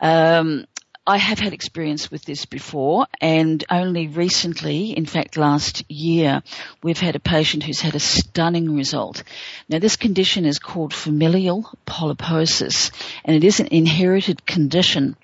Um, 0.00 0.66
I 1.06 1.16
have 1.16 1.38
had 1.38 1.54
experience 1.54 2.10
with 2.10 2.24
this 2.24 2.44
before 2.44 3.06
and 3.22 3.64
only 3.70 4.06
recently, 4.06 4.90
in 4.94 5.06
fact 5.06 5.38
last 5.38 5.82
year, 5.90 6.42
we've 6.82 7.00
had 7.00 7.16
a 7.16 7.20
patient 7.20 7.62
who's 7.62 7.80
had 7.80 7.94
a 7.94 8.00
stunning 8.00 8.76
result. 8.76 9.22
Now 9.68 9.78
this 9.78 9.96
condition 9.96 10.44
is 10.44 10.58
called 10.58 10.92
familial 10.92 11.70
polyposis 11.86 12.90
and 13.24 13.34
it 13.34 13.44
is 13.44 13.60
an 13.60 13.68
inherited 13.70 14.44
condition 14.44 15.16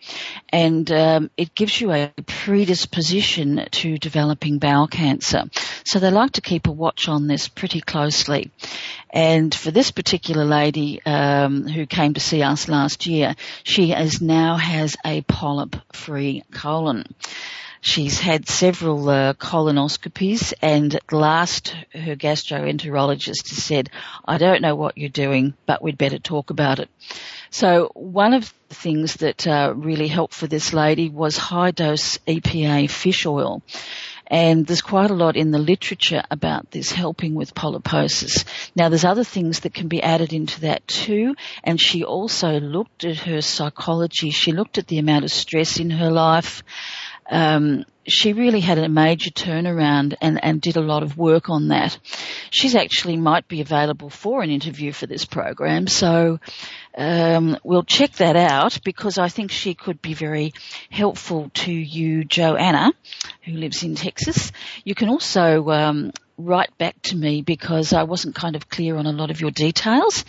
and 0.49 0.91
um, 0.91 1.31
it 1.37 1.55
gives 1.55 1.79
you 1.79 1.93
a 1.93 2.11
predisposition 2.27 3.67
to 3.73 3.99
developing 3.99 4.59
bowel 4.59 4.87
cancer. 4.89 5.45
So 5.85 5.99
they 5.99 6.11
like 6.11 6.33
to 6.33 6.41
keep 6.41 6.67
a 6.67 6.73
watch 6.73 7.07
on 7.07 7.27
this 7.27 7.49
pretty 7.49 7.83
closely. 7.83 8.51
And 9.11 9.55
for 9.55 9.71
this 9.71 9.91
particular 9.91 10.45
lady 10.45 11.01
um, 11.07 11.67
who 11.67 11.87
came 11.87 12.15
to 12.15 12.21
see 12.21 12.43
us 12.43 12.69
last 12.69 13.07
year, 13.07 13.35
she 13.63 13.93
is 13.93 14.21
now 14.21 14.57
has 14.57 14.97
a 15.05 15.23
polyp-free 15.69 16.45
colon. 16.53 17.05
She's 17.81 18.19
had 18.19 18.49
several 18.49 19.09
uh, 19.09 19.35
colonoscopies 19.35 20.53
and 20.61 20.99
last 21.13 21.69
her 21.93 22.17
gastroenterologist 22.17 23.47
said, 23.47 23.91
I 24.25 24.39
don't 24.39 24.63
know 24.63 24.75
what 24.75 24.99
you're 24.99 25.09
doing, 25.09 25.55
but 25.67 25.83
we'd 25.83 25.99
better 25.99 26.19
talk 26.19 26.51
about 26.51 26.81
it. 26.81 26.89
So 27.51 27.93
one 27.95 28.35
of 28.35 28.53
the 28.69 28.75
things 28.75 29.17
that 29.17 29.47
uh, 29.47 29.73
really 29.77 30.09
helped 30.09 30.35
for 30.35 30.49
this 30.49 30.73
lady 30.73 31.09
was 31.09 31.37
high 31.37 31.71
dose 31.71 32.19
EPA 32.27 32.91
fish 32.91 33.25
oil. 33.25 33.63
And 34.29 34.67
there's 34.67 34.81
quite 34.81 35.11
a 35.11 35.15
lot 35.15 35.37
in 35.37 35.51
the 35.51 35.59
literature 35.59 36.23
about 36.31 36.71
this 36.71 36.91
helping 36.91 37.35
with 37.35 37.55
polyposis. 37.55 38.45
Now 38.75 38.89
there's 38.89 39.05
other 39.05 39.25
things 39.25 39.61
that 39.61 39.75
can 39.75 39.89
be 39.89 40.03
added 40.03 40.33
into 40.33 40.63
that 40.63 40.87
too. 40.89 41.37
And 41.63 41.81
she 41.81 42.05
also 42.05 42.61
looked 42.61 43.05
at 43.05 43.19
her 43.19 43.41
psychology. 43.41 44.31
She 44.31 44.53
looked 44.53 44.79
at 44.79 44.89
the 44.89 44.99
amount 44.99 45.25
of 45.25 45.31
stress 45.31 45.79
in 45.79 45.91
her 45.91 46.11
life. 46.11 46.63
Um, 47.31 47.85
she 48.09 48.33
really 48.33 48.61
had 48.61 48.79
a 48.79 48.89
major 48.89 49.31
turnaround 49.31 50.15
and, 50.21 50.43
and 50.43 50.61
did 50.61 50.77
a 50.77 50.81
lot 50.81 51.03
of 51.03 51.19
work 51.19 51.51
on 51.51 51.69
that. 51.69 51.99
She's 52.51 52.77
actually 52.77 53.17
might 53.17 53.49
be 53.49 53.61
available 53.61 54.11
for 54.11 54.43
an 54.43 54.51
interview 54.51 54.93
for 54.93 55.07
this 55.07 55.25
program, 55.25 55.89
so 55.89 56.39
um, 56.97 57.59
we'll 57.65 57.83
check 57.83 58.13
that 58.13 58.37
out 58.37 58.79
because 58.85 59.19
I 59.19 59.29
think 59.29 59.51
she 59.51 59.75
could 59.75 60.01
be 60.01 60.15
very 60.15 60.55
helpful 60.89 61.51
to 61.55 61.73
you, 61.73 62.25
Joanna, 62.25 62.93
who 63.43 63.53
lives 63.53 63.83
in 63.83 63.97
Texas. 63.97 64.53
You 64.85 64.95
can 64.95 65.09
also 65.09 65.69
um, 65.71 66.13
write 66.39 66.77
back 66.79 67.01
to 67.03 67.17
me 67.17 67.43
because 67.43 67.93
I 67.93 68.03
wasn't 68.03 68.35
kind 68.35 68.57
of 68.57 68.69
clear 68.69 68.97
on 68.97 69.07
a 69.07 69.13
lot 69.13 69.31
of 69.31 69.41
your 69.41 69.51
details 69.51 70.25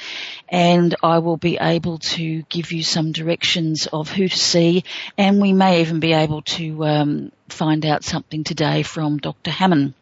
and 0.48 0.96
I 1.04 1.20
will 1.20 1.38
be 1.38 1.58
able 1.60 2.00
to 2.00 2.44
give 2.44 2.72
you 2.72 2.84
some 2.84 3.12
directions 3.12 3.88
of 3.92 4.10
who 4.10 4.28
to 4.28 4.38
see 4.38 4.84
and 5.18 5.42
we 5.42 5.54
may 5.54 5.82
even 5.82 6.00
be 6.00 6.14
able 6.14 6.44
to 6.44 6.86
um, 6.86 7.32
find 7.50 7.86
out 7.86 8.04
something 8.04 8.44
today 8.44 8.84
from 8.84 9.18
Dr. 9.18 9.52
Hammon 9.52 9.94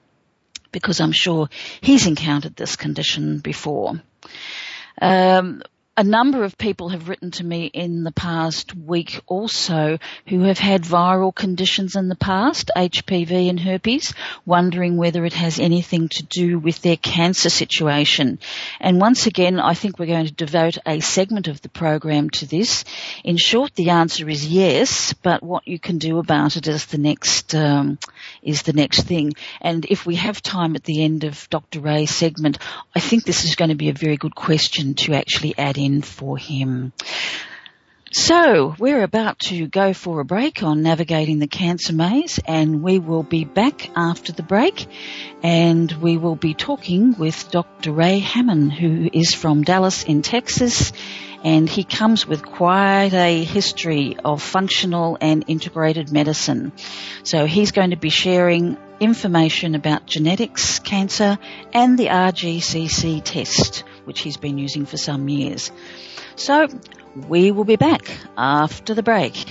because 0.71 0.99
I'm 0.99 1.11
sure 1.11 1.49
he's 1.81 2.05
encountered 2.05 2.55
this 2.55 2.75
condition 2.75 3.39
before. 3.39 4.01
Um, 5.01 5.63
a 5.97 6.03
number 6.03 6.43
of 6.43 6.57
people 6.57 6.89
have 6.89 7.07
written 7.07 7.31
to 7.31 7.43
me 7.43 7.67
in 7.67 8.03
the 8.03 8.11
past 8.11 8.75
week 8.75 9.21
also 9.27 9.97
who 10.27 10.41
have 10.41 10.57
had 10.57 10.83
viral 10.83 11.33
conditions 11.33 11.95
in 11.95 12.09
the 12.09 12.17
past, 12.17 12.69
HPV 12.75 13.49
and 13.49 13.57
herpes, 13.57 14.13
wondering 14.45 14.97
whether 14.97 15.23
it 15.23 15.33
has 15.33 15.57
anything 15.57 16.09
to 16.09 16.23
do 16.23 16.59
with 16.59 16.81
their 16.81 16.97
cancer 16.97 17.49
situation. 17.49 18.39
And 18.81 18.99
once 18.99 19.25
again, 19.25 19.57
I 19.57 19.73
think 19.73 19.97
we're 19.97 20.07
going 20.07 20.25
to 20.25 20.33
devote 20.33 20.77
a 20.85 20.99
segment 20.99 21.47
of 21.47 21.61
the 21.61 21.69
program 21.69 22.29
to 22.31 22.45
this. 22.45 22.83
In 23.23 23.37
short, 23.37 23.73
the 23.75 23.91
answer 23.91 24.27
is 24.27 24.45
yes, 24.45 25.13
but 25.13 25.43
what 25.43 25.65
you 25.65 25.79
can 25.79 25.97
do 25.97 26.19
about 26.19 26.57
it 26.57 26.67
is 26.67 26.87
the 26.87 26.97
next 26.97 27.55
um, 27.55 27.99
is 28.43 28.63
the 28.63 28.73
next 28.73 29.03
thing. 29.03 29.33
And 29.61 29.85
if 29.85 30.05
we 30.05 30.15
have 30.15 30.41
time 30.41 30.75
at 30.75 30.83
the 30.83 31.03
end 31.05 31.23
of 31.23 31.49
Dr. 31.49 31.79
Ray's 31.79 32.13
segment, 32.13 32.57
I 32.93 32.99
think 32.99 33.23
this 33.23 33.45
is 33.45 33.55
going 33.55 33.69
to 33.69 33.75
be 33.75 33.89
a 33.89 33.93
very 33.93 34.17
good 34.17 34.35
question 34.35 34.95
to 34.95 35.13
actually 35.13 35.57
add 35.57 35.77
in 35.77 35.84
in 35.85 36.01
for 36.01 36.37
him. 36.37 36.91
So 38.11 38.73
we're 38.79 39.03
about 39.03 39.39
to 39.39 39.67
go 39.67 39.93
for 39.93 40.21
a 40.21 40.25
break 40.25 40.63
on 40.63 40.81
navigating 40.81 41.39
the 41.39 41.47
cancer 41.47 41.91
maze 41.93 42.39
and 42.45 42.81
we 42.81 42.97
will 42.97 43.23
be 43.23 43.43
back 43.43 43.89
after 43.93 44.31
the 44.31 44.41
break 44.41 44.87
and 45.43 45.91
we 45.91 46.17
will 46.17 46.37
be 46.37 46.53
talking 46.53 47.17
with 47.17 47.51
Dr. 47.51 47.91
Ray 47.91 48.19
Hammon 48.19 48.69
who 48.69 49.09
is 49.11 49.33
from 49.33 49.63
Dallas 49.63 50.03
in 50.03 50.21
Texas 50.21 50.93
and 51.43 51.69
he 51.69 51.83
comes 51.83 52.25
with 52.25 52.45
quite 52.45 53.13
a 53.13 53.43
history 53.43 54.15
of 54.23 54.41
functional 54.41 55.17
and 55.19 55.43
integrated 55.47 56.09
medicine. 56.09 56.71
So 57.23 57.45
he's 57.45 57.73
going 57.73 57.89
to 57.89 57.97
be 57.97 58.09
sharing 58.09 58.77
information 59.01 59.75
about 59.75 60.05
genetics, 60.05 60.79
cancer 60.79 61.37
and 61.73 61.99
the 61.99 62.07
RGCC 62.07 63.21
test 63.25 63.83
which 64.05 64.21
he's 64.21 64.37
been 64.37 64.57
using 64.57 64.85
for 64.85 64.97
some 64.97 65.27
years. 65.29 65.71
So 66.35 66.67
we 67.27 67.51
will 67.51 67.63
be 67.63 67.75
back 67.75 68.09
after 68.37 68.93
the 68.93 69.03
break. 69.03 69.45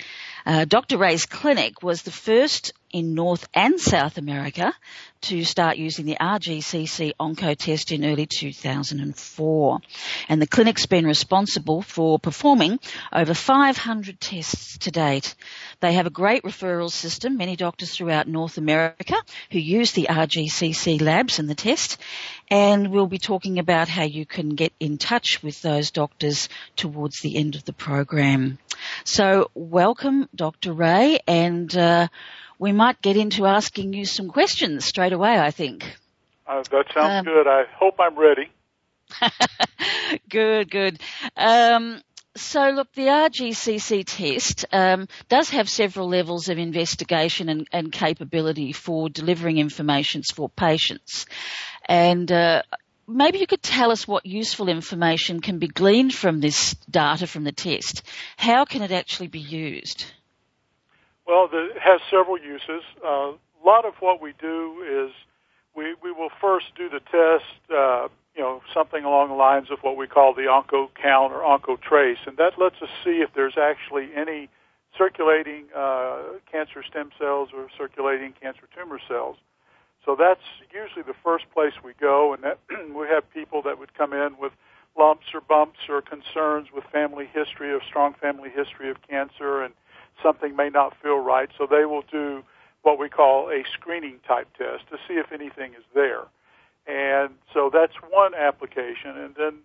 Uh, 0.47 0.65
Dr. 0.65 0.99
Ray's 0.99 1.27
clinic 1.27 1.83
was 1.83 2.03
the 2.03 2.11
first 2.11 2.73
in 2.93 3.15
North 3.15 3.49
and 3.55 3.81
South 3.81 4.19
America 4.19 4.73
to 5.23 5.45
start 5.45 5.77
using 5.77 6.05
the 6.05 6.17
RGCC 6.21 7.13
Onco 7.19 7.57
test 7.57 7.93
in 7.93 8.05
early 8.05 8.27
2004. 8.27 9.81
And 10.29 10.43
the 10.43 10.47
clinic's 10.47 10.87
been 10.87 11.07
responsible 11.07 11.81
for 11.83 12.19
performing 12.19 12.81
over 13.13 13.33
500 13.33 14.21
tests 14.21 14.79
to 14.79 14.91
date. 14.91 15.35
They 15.81 15.93
have 15.93 16.07
a 16.07 16.11
great 16.11 16.43
referral 16.43 16.91
system, 16.91 17.37
many 17.37 17.55
doctors 17.57 17.95
throughout 17.97 18.27
North 18.27 18.59
America 18.59 19.15
who 19.51 19.59
use 19.59 19.93
the 19.93 20.09
RGCC 20.11 21.01
labs 21.01 21.39
and 21.39 21.49
the 21.49 21.55
test. 21.55 21.99
And 22.51 22.91
we'll 22.91 23.07
be 23.07 23.19
talking 23.19 23.59
about 23.59 23.89
how 23.89 24.05
you 24.05 24.27
can 24.27 24.51
get 24.51 24.73
in 24.81 24.99
touch 24.99 25.43
with 25.43 25.63
those 25.63 25.91
doctors 25.91 26.49
towards 26.77 27.21
the 27.21 27.37
end 27.37 27.55
of 27.55 27.65
the 27.65 27.73
program. 27.73 28.59
So 29.05 29.51
welcome, 29.55 30.29
Dr. 30.35 30.73
Ray, 30.73 31.21
and 31.27 31.75
uh, 31.77 32.09
we 32.63 32.71
might 32.71 33.03
get 33.03 33.17
into 33.17 33.45
asking 33.45 33.93
you 33.93 34.05
some 34.05 34.29
questions 34.29 34.85
straight 34.85 35.13
away, 35.13 35.37
I 35.37 35.51
think. 35.51 35.99
Uh, 36.47 36.63
that 36.71 36.85
sounds 36.95 37.19
um, 37.19 37.25
good. 37.25 37.49
I 37.49 37.65
hope 37.75 37.97
I'm 37.99 38.17
ready. 38.17 38.53
good, 40.29 40.71
good. 40.71 41.01
Um, 41.37 42.01
so 42.37 42.71
look, 42.71 42.93
the 42.93 43.09
RGCC 43.09 44.05
test 44.07 44.65
um, 44.71 45.09
does 45.29 45.51
have 45.51 45.69
several 45.69 46.09
levels 46.09 46.49
of 46.49 46.59
investigation 46.59 47.49
and, 47.49 47.67
and 47.73 47.91
capability 47.91 48.71
for 48.71 49.09
delivering 49.09 49.59
information 49.59 50.23
for 50.23 50.49
patients. 50.49 51.27
And 51.87 52.31
uh, 52.31 52.63
maybe 53.09 53.39
you 53.39 53.49
could 53.49 53.65
tell 53.65 53.91
us 53.91 54.07
what 54.07 54.25
useful 54.25 54.69
information 54.69 55.41
can 55.41 55.59
be 55.59 55.67
gleaned 55.67 56.15
from 56.15 56.39
this 56.39 56.75
data 56.89 57.27
from 57.27 57.43
the 57.43 57.51
test. 57.51 58.03
How 58.37 58.65
can 58.67 58.83
it 58.83 58.93
actually 58.93 59.29
be 59.29 59.41
used? 59.41 60.07
Well, 61.27 61.49
it 61.53 61.79
has 61.79 62.01
several 62.11 62.39
uses. 62.39 62.83
Uh, 63.05 63.33
a 63.33 63.63
lot 63.65 63.85
of 63.85 63.95
what 64.01 64.21
we 64.21 64.33
do 64.41 64.83
is 65.09 65.13
we, 65.75 65.95
we 66.03 66.11
will 66.13 66.31
first 66.41 66.67
do 66.77 66.89
the 66.89 67.01
test, 67.01 67.45
uh, 67.73 68.09
you 68.35 68.43
know, 68.43 68.61
something 68.75 69.05
along 69.05 69.29
the 69.29 69.35
lines 69.35 69.71
of 69.71 69.79
what 69.83 69.97
we 69.97 70.07
call 70.07 70.35
the 70.35 70.43
onco 70.43 70.89
count 71.01 71.33
or 71.33 71.41
onco 71.41 71.81
trace, 71.81 72.19
and 72.27 72.37
that 72.39 72.59
lets 72.59 72.77
us 72.83 72.89
see 73.05 73.23
if 73.23 73.31
there's 73.35 73.57
actually 73.57 74.09
any 74.17 74.49
circulating 74.97 75.67
uh, 75.77 76.23
cancer 76.51 76.83
stem 76.83 77.11
cells 77.19 77.51
or 77.55 77.69
circulating 77.79 78.33
cancer 78.41 78.63
tumor 78.77 78.99
cells. 79.09 79.37
So 80.05 80.17
that's 80.19 80.43
usually 80.75 81.03
the 81.03 81.15
first 81.23 81.45
place 81.55 81.73
we 81.85 81.93
go, 82.01 82.35
and 82.35 82.43
that 82.43 82.59
we 82.95 83.07
have 83.09 83.31
people 83.33 83.63
that 83.63 83.79
would 83.79 83.95
come 83.95 84.13
in 84.13 84.37
with 84.39 84.53
lumps 84.99 85.27
or 85.33 85.41
bumps 85.41 85.79
or 85.89 86.03
concerns 86.03 86.69
with 86.75 86.85
family 86.93 87.29
history 87.33 87.73
of 87.73 87.81
strong 87.89 88.15
family 88.21 88.51
history 88.51 88.91
of 88.91 88.97
cancer 89.09 89.63
and 89.63 89.73
something 90.23 90.57
may 90.57 90.69
not 90.69 90.97
feel 91.03 91.19
right, 91.19 91.49
so 91.57 91.67
they 91.67 91.85
will 91.85 92.05
do 92.11 92.43
what 92.83 92.99
we 92.99 93.09
call 93.09 93.49
a 93.49 93.63
screening 93.73 94.19
type 94.27 94.49
test 94.59 94.89
to 94.91 94.99
see 95.07 95.15
if 95.15 95.31
anything 95.33 95.73
is 95.75 95.85
there. 95.95 96.23
And 96.87 97.35
so 97.55 97.71
that's 97.73 97.95
one 98.11 98.35
application. 98.35 99.17
And 99.17 99.35
then 99.37 99.59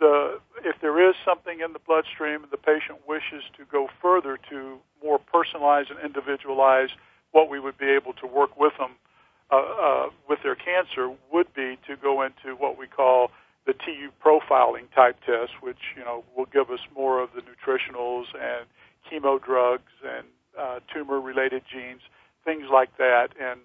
the 0.00 0.38
if 0.64 0.76
there 0.80 1.08
is 1.08 1.16
something 1.24 1.60
in 1.60 1.72
the 1.72 1.78
bloodstream 1.78 2.42
and 2.42 2.52
the 2.52 2.58
patient 2.58 2.98
wishes 3.08 3.42
to 3.56 3.64
go 3.64 3.88
further 4.00 4.38
to 4.50 4.78
more 5.02 5.18
personalize 5.18 5.90
and 5.90 5.98
individualize 6.04 6.90
what 7.32 7.48
we 7.48 7.58
would 7.58 7.78
be 7.78 7.88
able 7.88 8.12
to 8.14 8.26
work 8.26 8.58
with 8.58 8.72
them 8.78 8.92
uh, 9.50 9.56
uh, 9.56 10.08
with 10.28 10.40
their 10.42 10.54
cancer 10.54 11.10
would 11.32 11.52
be 11.54 11.78
to 11.86 11.96
go 11.96 12.22
into 12.22 12.54
what 12.58 12.78
we 12.78 12.86
call 12.86 13.30
the 13.66 13.72
TU 13.72 14.10
profiling 14.24 14.90
type 14.94 15.16
test, 15.24 15.52
which 15.62 15.94
you 15.96 16.04
know 16.04 16.24
will 16.36 16.46
give 16.46 16.70
us 16.70 16.80
more 16.94 17.22
of 17.22 17.30
the 17.34 17.42
nutritionals 17.42 18.26
and 18.34 18.66
chemo 19.10 19.42
drugs 19.42 19.92
and 20.04 20.26
uh, 20.58 20.80
tumor-related 20.92 21.62
genes, 21.70 22.02
things 22.44 22.64
like 22.72 22.96
that. 22.98 23.28
And 23.40 23.60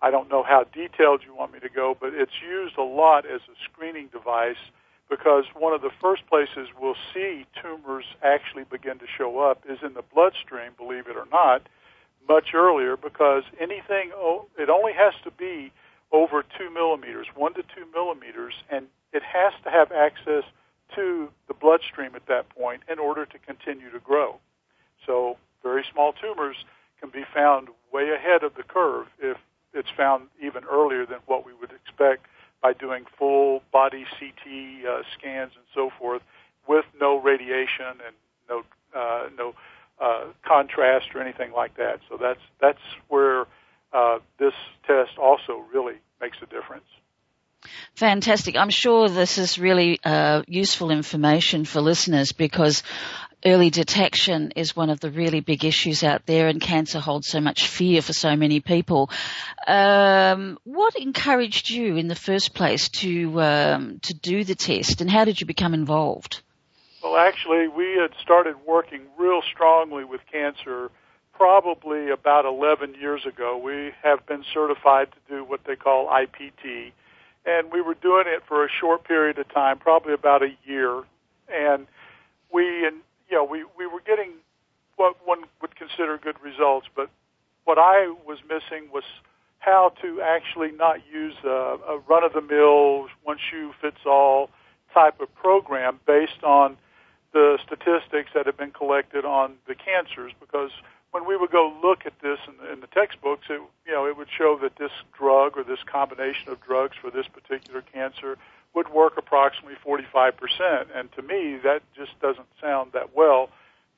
I 0.00 0.10
don't 0.10 0.30
know 0.30 0.42
how 0.42 0.64
detailed 0.72 1.22
you 1.26 1.34
want 1.34 1.52
me 1.52 1.60
to 1.60 1.68
go, 1.68 1.96
but 1.98 2.14
it's 2.14 2.42
used 2.46 2.76
a 2.78 2.82
lot 2.82 3.26
as 3.26 3.40
a 3.42 3.56
screening 3.64 4.08
device 4.08 4.60
because 5.08 5.44
one 5.56 5.72
of 5.72 5.80
the 5.80 5.90
first 6.00 6.26
places 6.26 6.68
we'll 6.78 6.96
see 7.14 7.46
tumors 7.60 8.04
actually 8.22 8.64
begin 8.64 8.98
to 8.98 9.06
show 9.06 9.40
up 9.40 9.62
is 9.68 9.78
in 9.82 9.94
the 9.94 10.02
bloodstream, 10.14 10.72
believe 10.76 11.06
it 11.06 11.16
or 11.16 11.26
not, 11.32 11.66
much 12.28 12.52
earlier 12.54 12.96
because 12.96 13.42
anything, 13.58 14.12
it 14.58 14.68
only 14.68 14.92
has 14.92 15.14
to 15.24 15.30
be 15.30 15.72
over 16.12 16.42
two 16.42 16.70
millimeters, 16.70 17.26
one 17.34 17.54
to 17.54 17.62
two 17.62 17.86
millimeters, 17.92 18.54
and 18.70 18.86
it 19.12 19.22
has 19.22 19.52
to 19.64 19.70
have 19.70 19.90
access 19.92 20.44
to 20.94 21.28
the 21.48 21.54
bloodstream 21.54 22.14
at 22.14 22.26
that 22.26 22.48
point 22.50 22.82
in 22.90 22.98
order 22.98 23.26
to 23.26 23.38
continue 23.38 23.90
to 23.90 23.98
grow. 23.98 24.38
So 25.08 25.38
very 25.62 25.84
small 25.90 26.12
tumors 26.12 26.56
can 27.00 27.10
be 27.10 27.24
found 27.34 27.68
way 27.92 28.10
ahead 28.10 28.44
of 28.44 28.54
the 28.54 28.62
curve 28.62 29.06
if 29.18 29.38
it's 29.72 29.88
found 29.96 30.28
even 30.40 30.64
earlier 30.64 31.06
than 31.06 31.18
what 31.26 31.44
we 31.46 31.52
would 31.54 31.72
expect 31.72 32.26
by 32.62 32.74
doing 32.74 33.04
full 33.18 33.62
body 33.72 34.04
CT 34.18 34.86
uh, 34.86 35.02
scans 35.16 35.52
and 35.56 35.64
so 35.74 35.90
forth 35.98 36.22
with 36.66 36.84
no 37.00 37.20
radiation 37.20 37.98
and 38.06 38.14
no 38.48 38.62
uh, 38.94 39.28
no 39.36 39.54
uh, 40.00 40.26
contrast 40.46 41.06
or 41.14 41.20
anything 41.22 41.52
like 41.52 41.76
that. 41.76 42.00
So 42.08 42.18
that's 42.20 42.40
that's 42.60 42.82
where 43.08 43.46
uh, 43.92 44.18
this 44.38 44.54
test 44.86 45.18
also 45.18 45.64
really 45.72 45.94
makes 46.20 46.36
a 46.42 46.46
difference. 46.46 46.84
Fantastic. 47.94 48.56
I'm 48.56 48.70
sure 48.70 49.08
this 49.08 49.38
is 49.38 49.58
really 49.58 49.98
uh, 50.04 50.42
useful 50.46 50.90
information 50.90 51.64
for 51.64 51.80
listeners 51.80 52.32
because 52.32 52.82
early 53.44 53.70
detection 53.70 54.52
is 54.56 54.74
one 54.74 54.90
of 54.90 55.00
the 55.00 55.10
really 55.10 55.40
big 55.40 55.64
issues 55.64 56.02
out 56.02 56.26
there 56.26 56.48
and 56.48 56.60
cancer 56.60 57.00
holds 57.00 57.28
so 57.28 57.40
much 57.40 57.66
fear 57.66 58.02
for 58.02 58.12
so 58.12 58.36
many 58.36 58.60
people. 58.60 59.10
Um, 59.66 60.58
what 60.64 60.96
encouraged 60.96 61.70
you 61.70 61.96
in 61.96 62.08
the 62.08 62.14
first 62.14 62.54
place 62.54 62.88
to, 62.88 63.40
um, 63.40 64.00
to 64.02 64.14
do 64.14 64.44
the 64.44 64.54
test 64.54 65.00
and 65.00 65.10
how 65.10 65.24
did 65.24 65.40
you 65.40 65.46
become 65.46 65.74
involved? 65.74 66.42
Well, 67.02 67.16
actually, 67.16 67.68
we 67.68 67.96
had 68.00 68.10
started 68.20 68.56
working 68.66 69.02
real 69.16 69.40
strongly 69.42 70.04
with 70.04 70.20
cancer 70.30 70.90
probably 71.38 72.10
about 72.10 72.44
11 72.44 72.96
years 73.00 73.24
ago, 73.24 73.56
we 73.56 73.92
have 74.02 74.26
been 74.26 74.44
certified 74.52 75.08
to 75.12 75.36
do 75.36 75.44
what 75.44 75.60
they 75.64 75.76
call 75.76 76.08
IPT, 76.08 76.90
and 77.46 77.72
we 77.72 77.80
were 77.80 77.94
doing 77.94 78.24
it 78.26 78.42
for 78.48 78.64
a 78.64 78.68
short 78.68 79.04
period 79.04 79.38
of 79.38 79.48
time, 79.54 79.78
probably 79.78 80.12
about 80.12 80.42
a 80.42 80.50
year, 80.66 81.04
and 81.48 81.86
we, 82.52 82.90
you 83.28 83.36
know, 83.36 83.44
we 83.44 83.64
we 83.76 83.86
were 83.86 84.00
getting 84.04 84.32
what 84.96 85.16
one 85.24 85.44
would 85.60 85.76
consider 85.76 86.18
good 86.18 86.40
results, 86.42 86.88
but 86.94 87.08
what 87.64 87.78
I 87.78 88.12
was 88.26 88.38
missing 88.48 88.90
was 88.92 89.04
how 89.58 89.92
to 90.02 90.20
actually 90.22 90.72
not 90.72 91.00
use 91.12 91.34
a, 91.44 91.48
a 91.48 91.98
run-of-the-mill, 92.08 93.08
one-shoe-fits-all 93.24 94.50
type 94.94 95.20
of 95.20 95.32
program 95.34 96.00
based 96.06 96.42
on 96.42 96.76
the 97.32 97.58
statistics 97.64 98.30
that 98.34 98.46
have 98.46 98.56
been 98.56 98.70
collected 98.70 99.24
on 99.24 99.54
the 99.66 99.74
cancers 99.74 100.32
because 100.40 100.70
when 101.10 101.26
we 101.26 101.36
would 101.36 101.50
go 101.50 101.74
look 101.82 102.06
at 102.06 102.12
this 102.20 102.38
in 102.46 102.54
the, 102.58 102.72
in 102.72 102.80
the 102.80 102.86
textbooks, 102.88 103.46
it, 103.50 103.60
you 103.86 103.92
know, 103.92 104.06
it 104.06 104.16
would 104.16 104.28
show 104.30 104.58
that 104.62 104.76
this 104.76 104.90
drug 105.16 105.56
or 105.56 105.64
this 105.64 105.80
combination 105.84 106.50
of 106.50 106.60
drugs 106.60 106.96
for 107.00 107.10
this 107.10 107.26
particular 107.28 107.82
cancer 107.82 108.36
would 108.74 108.88
work 108.90 109.14
approximately 109.16 109.76
45%. 109.86 110.32
And 110.94 111.10
to 111.12 111.22
me, 111.22 111.58
that 111.64 111.82
just 111.96 112.18
doesn't 112.20 112.46
sound 112.60 112.92
that 112.92 113.16
well. 113.16 113.50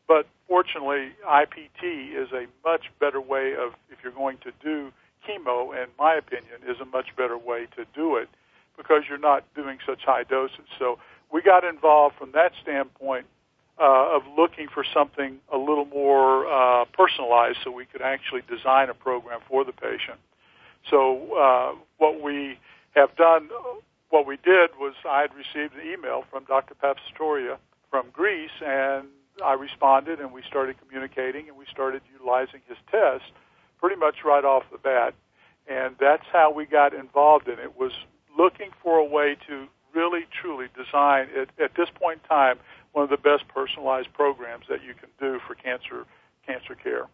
But 0.06 0.26
fortunately, 0.48 1.10
IPT 1.28 2.14
is 2.14 2.32
a 2.32 2.46
much 2.64 2.90
better 2.98 3.20
way 3.20 3.54
of, 3.54 3.74
if 3.90 3.98
you're 4.02 4.12
going 4.12 4.38
to 4.38 4.52
do 4.62 4.92
chemo, 5.26 5.72
in 5.74 5.88
my 5.98 6.14
opinion, 6.14 6.54
is 6.68 6.80
a 6.80 6.84
much 6.84 7.14
better 7.16 7.36
way 7.36 7.66
to 7.76 7.84
do 7.94 8.16
it 8.16 8.28
because 8.76 9.02
you're 9.08 9.18
not 9.18 9.44
doing 9.54 9.78
such 9.86 10.02
high 10.04 10.24
doses. 10.24 10.66
So 10.78 10.98
we 11.32 11.42
got 11.42 11.64
involved 11.64 12.16
from 12.16 12.32
that 12.32 12.52
standpoint 12.62 13.26
uh, 13.80 14.16
of 14.16 14.22
looking 14.36 14.68
for 14.68 14.84
something 14.92 15.38
a 15.52 15.56
little 15.56 15.86
more 15.86 16.46
uh, 16.46 16.84
personalized 16.86 17.58
so 17.64 17.70
we 17.70 17.86
could 17.86 18.02
actually 18.02 18.42
design 18.48 18.90
a 18.90 18.94
program 18.94 19.40
for 19.48 19.64
the 19.64 19.72
patient. 19.72 20.18
So 20.88 21.34
uh, 21.34 21.74
what 21.98 22.22
we 22.22 22.58
have 22.94 23.14
done, 23.16 23.48
what 24.10 24.26
we 24.26 24.36
did 24.36 24.70
was 24.78 24.94
I 25.08 25.22
had 25.22 25.30
received 25.34 25.74
an 25.74 25.86
email 25.86 26.24
from 26.30 26.44
Dr. 26.44 26.74
Papasotiriou 26.74 27.56
from 27.90 28.06
Greece, 28.12 28.50
and 28.64 29.06
I 29.44 29.54
responded, 29.54 30.20
and 30.20 30.32
we 30.32 30.42
started 30.46 30.76
communicating, 30.80 31.48
and 31.48 31.56
we 31.56 31.64
started 31.70 32.02
utilizing 32.12 32.60
his 32.68 32.76
test 32.90 33.24
pretty 33.80 33.96
much 33.96 34.16
right 34.24 34.44
off 34.44 34.64
the 34.70 34.78
bat. 34.78 35.14
And 35.68 35.94
that's 35.98 36.24
how 36.32 36.52
we 36.52 36.66
got 36.66 36.92
involved 36.92 37.48
in 37.48 37.58
it, 37.58 37.78
was 37.78 37.92
looking 38.36 38.70
for 38.82 38.98
a 38.98 39.04
way 39.04 39.36
to 39.48 39.66
really, 39.94 40.26
truly 40.40 40.66
design, 40.76 41.28
at, 41.36 41.48
at 41.62 41.74
this 41.76 41.88
point 41.94 42.20
in 42.22 42.28
time, 42.28 42.58
one 42.92 43.04
of 43.04 43.10
the 43.10 43.16
best 43.16 43.46
personalized 43.48 44.12
programs 44.12 44.66
that 44.68 44.82
you 44.82 44.94
can 44.94 45.08
do 45.20 45.40
for 45.46 45.54
cancer 45.54 46.04
cancer 46.46 46.74
care. 46.74 47.06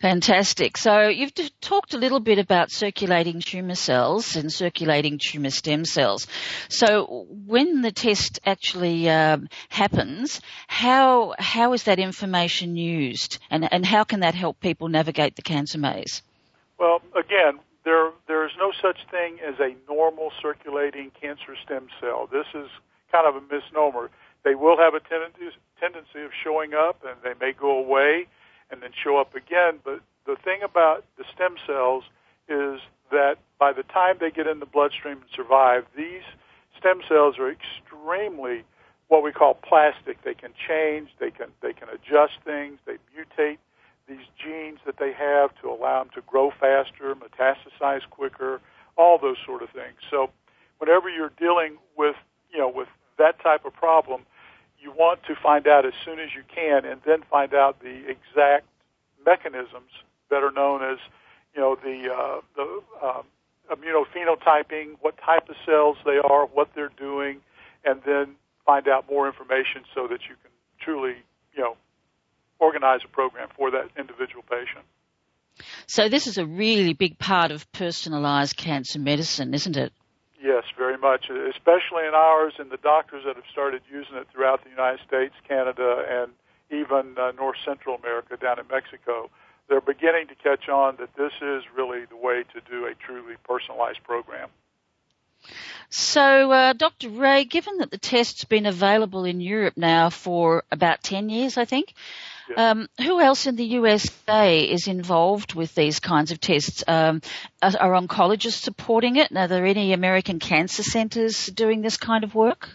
Fantastic. 0.00 0.76
So 0.76 1.08
you've 1.08 1.32
talked 1.60 1.94
a 1.94 1.98
little 1.98 2.20
bit 2.20 2.38
about 2.38 2.70
circulating 2.70 3.40
tumour 3.40 3.74
cells 3.74 4.36
and 4.36 4.52
circulating 4.52 5.18
tumour 5.18 5.50
stem 5.50 5.84
cells. 5.84 6.26
So 6.68 7.26
when 7.46 7.82
the 7.82 7.92
test 7.92 8.40
actually 8.44 9.08
um, 9.08 9.48
happens, 9.68 10.40
how 10.66 11.34
how 11.38 11.72
is 11.72 11.84
that 11.84 11.98
information 11.98 12.76
used, 12.76 13.38
and 13.50 13.70
and 13.72 13.84
how 13.86 14.04
can 14.04 14.20
that 14.20 14.34
help 14.34 14.60
people 14.60 14.88
navigate 14.88 15.36
the 15.36 15.42
cancer 15.42 15.78
maze? 15.78 16.22
Well, 16.78 17.00
again, 17.16 17.60
there 17.84 18.10
there 18.26 18.44
is 18.44 18.52
no 18.58 18.72
such 18.82 18.98
thing 19.10 19.38
as 19.46 19.54
a 19.60 19.74
normal 19.90 20.32
circulating 20.42 21.12
cancer 21.20 21.56
stem 21.64 21.88
cell. 22.00 22.28
This 22.30 22.46
is 22.54 22.68
kind 23.12 23.26
of 23.26 23.36
a 23.36 23.54
misnomer. 23.54 24.10
They 24.44 24.54
will 24.54 24.76
have 24.76 24.94
a 24.94 25.00
tendency 25.00 25.56
tendency 25.80 26.22
of 26.24 26.30
showing 26.42 26.74
up, 26.74 27.02
and 27.06 27.16
they 27.22 27.34
may 27.40 27.52
go 27.52 27.78
away 27.78 28.26
and 28.70 28.82
then 28.82 28.90
show 28.92 29.18
up 29.18 29.34
again. 29.34 29.78
But 29.84 30.00
the 30.26 30.36
thing 30.36 30.62
about 30.62 31.04
the 31.16 31.24
stem 31.34 31.56
cells 31.66 32.04
is 32.48 32.80
that 33.10 33.36
by 33.58 33.72
the 33.72 33.82
time 33.84 34.16
they 34.20 34.30
get 34.30 34.46
in 34.46 34.60
the 34.60 34.66
bloodstream 34.66 35.18
and 35.18 35.30
survive, 35.34 35.84
these 35.96 36.22
stem 36.78 37.00
cells 37.08 37.38
are 37.38 37.50
extremely 37.50 38.64
what 39.08 39.22
we 39.22 39.32
call 39.32 39.54
plastic. 39.54 40.22
They 40.22 40.34
can 40.34 40.52
change, 40.68 41.10
they 41.20 41.30
can 41.30 41.48
they 41.62 41.72
can 41.72 41.88
adjust 41.88 42.34
things, 42.44 42.78
they 42.86 42.96
mutate 43.16 43.58
these 44.08 44.26
genes 44.36 44.78
that 44.84 44.98
they 44.98 45.12
have 45.12 45.50
to 45.62 45.70
allow 45.70 46.02
them 46.02 46.10
to 46.14 46.20
grow 46.26 46.50
faster, 46.50 47.14
metastasize 47.14 48.02
quicker, 48.10 48.60
all 48.96 49.18
those 49.18 49.38
sort 49.46 49.62
of 49.62 49.70
things. 49.70 49.96
So 50.10 50.30
whenever 50.78 51.08
you're 51.08 51.32
dealing 51.38 51.76
with 51.96 52.16
you 52.52 52.58
know 52.58 52.68
with 52.68 52.88
that 53.18 53.40
type 53.42 53.64
of 53.64 53.72
problem, 53.74 54.22
you 54.84 54.92
want 54.92 55.22
to 55.24 55.34
find 55.34 55.66
out 55.66 55.86
as 55.86 55.94
soon 56.04 56.20
as 56.20 56.28
you 56.34 56.42
can, 56.54 56.84
and 56.84 57.00
then 57.06 57.22
find 57.30 57.54
out 57.54 57.80
the 57.80 58.06
exact 58.06 58.66
mechanisms 59.24 59.90
that 60.30 60.42
are 60.42 60.52
known 60.52 60.84
as, 60.84 60.98
you 61.54 61.60
know, 61.62 61.74
the 61.82 62.12
uh, 62.12 62.40
the 62.54 62.82
uh, 63.02 63.22
immunophenotyping, 63.72 64.96
what 65.00 65.16
type 65.18 65.48
of 65.48 65.56
cells 65.64 65.96
they 66.04 66.18
are, 66.18 66.46
what 66.46 66.68
they're 66.74 66.92
doing, 66.98 67.40
and 67.84 68.02
then 68.04 68.36
find 68.66 68.86
out 68.86 69.08
more 69.10 69.26
information 69.26 69.82
so 69.94 70.06
that 70.06 70.20
you 70.28 70.36
can 70.42 70.52
truly, 70.80 71.14
you 71.54 71.62
know, 71.62 71.76
organize 72.58 73.00
a 73.04 73.08
program 73.08 73.48
for 73.56 73.70
that 73.70 73.88
individual 73.98 74.42
patient. 74.42 74.84
So 75.86 76.08
this 76.08 76.26
is 76.26 76.36
a 76.36 76.44
really 76.44 76.92
big 76.92 77.18
part 77.18 77.52
of 77.52 77.70
personalized 77.72 78.56
cancer 78.56 78.98
medicine, 78.98 79.54
isn't 79.54 79.76
it? 79.76 79.92
Yes, 80.44 80.64
very 80.76 80.98
much, 80.98 81.30
especially 81.30 82.04
in 82.06 82.12
ours 82.14 82.52
and 82.58 82.70
the 82.70 82.76
doctors 82.76 83.24
that 83.24 83.36
have 83.36 83.46
started 83.50 83.80
using 83.90 84.16
it 84.16 84.26
throughout 84.30 84.62
the 84.62 84.68
United 84.68 85.00
States, 85.08 85.32
Canada, 85.48 86.04
and 86.06 86.32
even 86.70 87.16
uh, 87.18 87.32
North 87.32 87.56
Central 87.64 87.96
America 87.96 88.36
down 88.36 88.58
in 88.58 88.66
Mexico. 88.70 89.30
They're 89.70 89.80
beginning 89.80 90.26
to 90.26 90.34
catch 90.34 90.68
on 90.68 90.96
that 90.96 91.16
this 91.16 91.32
is 91.40 91.62
really 91.74 92.04
the 92.04 92.16
way 92.16 92.44
to 92.52 92.60
do 92.70 92.84
a 92.84 92.94
truly 92.94 93.36
personalized 93.48 94.04
program. 94.04 94.50
So, 95.88 96.52
uh, 96.52 96.74
Dr. 96.74 97.08
Ray, 97.08 97.44
given 97.44 97.78
that 97.78 97.90
the 97.90 97.96
test's 97.96 98.44
been 98.44 98.66
available 98.66 99.24
in 99.24 99.40
Europe 99.40 99.78
now 99.78 100.10
for 100.10 100.64
about 100.70 101.02
10 101.02 101.30
years, 101.30 101.56
I 101.56 101.64
think, 101.64 101.94
um, 102.56 102.88
who 102.98 103.20
else 103.20 103.46
in 103.46 103.56
the 103.56 103.64
USA 103.64 104.60
is 104.60 104.86
involved 104.86 105.54
with 105.54 105.74
these 105.74 106.00
kinds 106.00 106.30
of 106.30 106.40
tests? 106.40 106.84
Um, 106.86 107.22
are, 107.62 107.72
are, 107.80 108.00
oncologists 108.00 108.62
supporting 108.62 109.16
it? 109.16 109.36
Are 109.36 109.48
there 109.48 109.64
any 109.64 109.92
American 109.92 110.38
cancer 110.38 110.82
centers 110.82 111.46
doing 111.46 111.82
this 111.82 111.96
kind 111.96 112.24
of 112.24 112.34
work? 112.34 112.68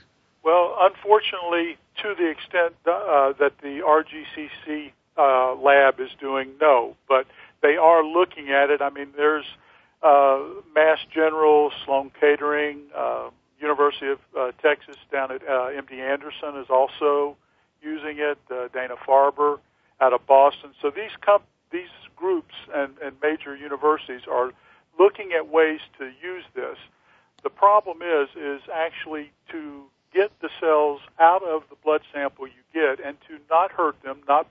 Well, 0.44 0.76
unfortunately, 0.80 1.78
to 2.02 2.16
the 2.18 2.30
extent 2.30 2.76
uh, 2.86 3.34
that 3.40 3.54
the 3.62 3.82
RGCC 3.86 4.92
uh, 5.18 5.56
lab 5.56 6.00
is 6.00 6.10
doing, 6.20 6.54
no. 6.62 6.96
But 7.08 7.28
they 7.62 7.76
are 7.76 8.04
looking 8.04 8.50
at 8.50 8.70
it. 8.70 8.82
I 8.82 8.90
mean, 8.90 9.10
there's 9.16 9.46
uh, 10.02 10.40
Mass 10.74 11.00
General, 11.14 11.72
Sloan 11.86 12.12
Kettering, 12.20 12.80
uh, 12.96 13.30
University 13.60 14.08
of 14.08 14.20
uh, 14.38 14.52
Texas 14.62 14.96
down 15.12 15.32
at 15.32 15.44
uh, 15.44 15.68
MD 15.70 16.00
Anderson 16.00 16.58
is 16.58 16.70
also 16.70 17.36
using 17.82 18.18
it. 18.20 18.38
Uh, 18.50 18.68
Dana 18.74 18.96
Farber 18.96 19.60
out 20.02 20.13
of 20.13 20.26
Boston. 20.26 20.72
So 20.82 20.89
these 20.89 21.12
comp- 21.22 21.44
these 21.72 21.89
groups 22.15 22.56
and, 22.74 22.94
and 23.04 23.15
major 23.22 23.56
universities 23.56 24.22
are 24.30 24.52
looking 24.98 25.32
at 25.34 25.48
ways 25.50 25.80
to 25.98 26.06
use 26.22 26.44
this. 26.54 26.78
The 27.44 27.50
problem 27.50 28.02
is 28.02 28.30
is 28.36 28.62
actually 28.74 29.32
to 29.52 29.84
get 30.13 30.32
the 30.42 30.50
cells 30.60 31.02
out 31.20 31.44
of 31.44 31.63
the 31.70 31.76
blood 31.84 32.02
sample 32.13 32.48
you 32.48 32.54
get 32.74 33.06
and 33.06 33.18
to 33.28 33.39
not 33.50 33.72
hurt 33.72 34.02
them, 34.04 34.20
not 34.28 34.48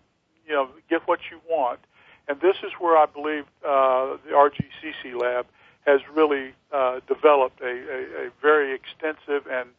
you 0.47 0.55
know 0.55 0.69
get 0.89 1.07
what 1.07 1.21
you 1.31 1.41
want. 1.49 1.81
And 2.29 2.41
this 2.41 2.57
is 2.63 2.73
where 2.79 2.97
I 2.97 3.07
believe 3.07 3.45
uh, 3.65 4.17
the 4.25 4.33
RGCC 4.33 5.19
lab 5.19 5.47
has 5.87 6.01
really 6.13 6.53
uh, 6.73 7.01
developed 7.09 7.61
a, 7.63 7.67
a, 7.67 8.27
a 8.27 8.31
very 8.43 8.75
extensive 8.75 9.47
and 9.51 9.71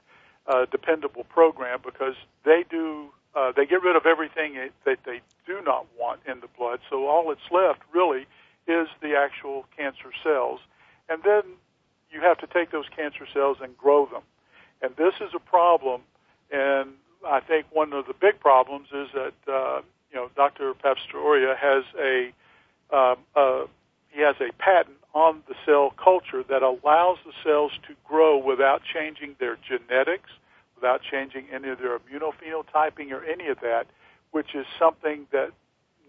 uh, 0.48 0.66
dependable 0.72 1.26
program 1.26 1.80
because 1.84 2.16
they 2.44 2.66
do 2.70 3.10
uh, 3.36 3.52
they 3.56 3.66
get 3.66 3.84
rid 3.84 3.96
of 3.96 4.06
everything 4.06 4.56
that 4.86 5.00
they 5.06 5.22
do 5.46 5.62
not 5.62 5.86
want 6.00 6.22
in 6.28 6.40
the 6.40 6.48
blood. 6.58 6.80
So 6.90 7.08
all 7.08 7.30
that's 7.30 7.52
left 7.52 7.82
really 7.94 8.26
is 8.68 8.88
the 9.02 9.16
actual 9.16 9.66
cancer 9.78 10.12
cells. 10.24 10.60
And 11.10 11.22
then 11.24 11.44
you 12.12 12.22
have 12.22 12.38
to 12.40 12.48
take 12.48 12.72
those 12.72 12.86
cancer 12.96 13.26
cells 13.34 13.58
and 13.62 13.78
grow 13.78 14.06
them. 14.06 14.22
And 14.82 14.96
this 14.96 15.16
is 15.22 15.32
a 15.36 15.40
problem. 15.40 16.02
And 16.52 16.94
I 17.28 17.40
think 17.40 17.66
one 17.72 17.94
of 17.94 18.08
the 18.08 18.14
big 18.14 18.40
problems 18.40 18.88
is 18.94 19.10
that, 19.14 19.34
uh, 19.52 19.82
you 20.12 20.18
know, 20.18 20.30
Dr. 20.36 20.74
Papasotiriou 20.74 21.56
has 21.58 21.84
a, 22.00 22.34
uh, 22.92 23.16
uh, 23.36 23.66
he 24.12 24.22
has 24.22 24.36
a 24.40 24.52
patent 24.54 24.98
on 25.14 25.44
the 25.48 25.56
cell 25.66 25.92
culture 25.92 26.44
that 26.44 26.64
allows 26.64 27.18
the 27.26 27.34
cells 27.44 27.72
to 27.88 27.96
grow 28.06 28.38
without 28.38 28.82
changing 28.84 29.36
their 29.40 29.58
genetics, 29.68 30.30
without 30.80 31.02
changing 31.02 31.48
any 31.54 31.70
of 31.70 31.80
their 31.80 31.98
immunophenotyping 32.00 33.12
or 33.12 33.24
any 33.24 33.48
of 33.48 33.60
that, 33.62 33.88
which 34.32 34.56
is 34.56 34.66
something 34.78 35.28
that 35.32 35.52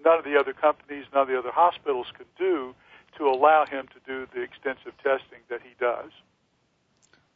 none 0.05 0.19
of 0.19 0.25
the 0.25 0.39
other 0.39 0.53
companies, 0.53 1.05
none 1.13 1.23
of 1.23 1.29
the 1.29 1.39
other 1.39 1.53
hospitals 1.53 2.07
could 2.17 2.33
do 2.39 2.75
to 3.19 3.25
allow 3.25 3.67
him 3.67 3.89
to 3.89 4.01
do 4.07 4.27
the 4.35 4.43
extensive 4.43 4.97
testing 5.03 5.41
that 5.49 5.61
he 5.63 5.71
does. 5.81 6.11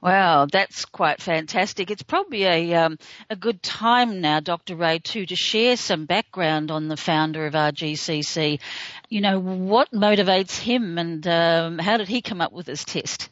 Wow, 0.01 0.47
that's 0.53 0.85
quite 0.85 1.23
fantastic. 1.23 1.91
It's 1.91 2.03
probably 2.03 2.45
a 2.45 2.75
um, 2.75 2.99
a 3.31 3.37
good 3.37 3.63
time 3.63 4.21
now, 4.21 4.39
Dr. 4.39 4.77
Ray, 4.77 4.99
too, 4.99 5.25
to 5.25 5.35
share 5.35 5.79
some 5.79 6.05
background 6.05 6.71
on 6.71 6.89
the 6.89 6.97
founder 6.99 7.47
of 7.47 7.55
RGCC. 7.55 8.61
You 9.09 9.21
know, 9.23 9.41
what 9.41 9.93
motivates 9.93 10.59
him, 10.59 10.99
and 10.99 11.27
um, 11.27 11.79
how 11.79 11.97
did 11.97 12.09
he 12.09 12.21
come 12.21 12.43
up 12.43 12.53
with 12.53 12.67
this 12.67 12.85
test? 12.85 13.31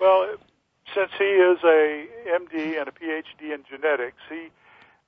Well, 0.00 0.36
since 0.94 1.10
he 1.18 1.24
is 1.24 1.58
a 1.64 2.06
MD 2.26 2.78
and 2.78 2.88
a 2.88 2.92
PhD 2.92 3.54
in 3.54 3.64
genetics, 3.68 4.22
he 4.28 4.48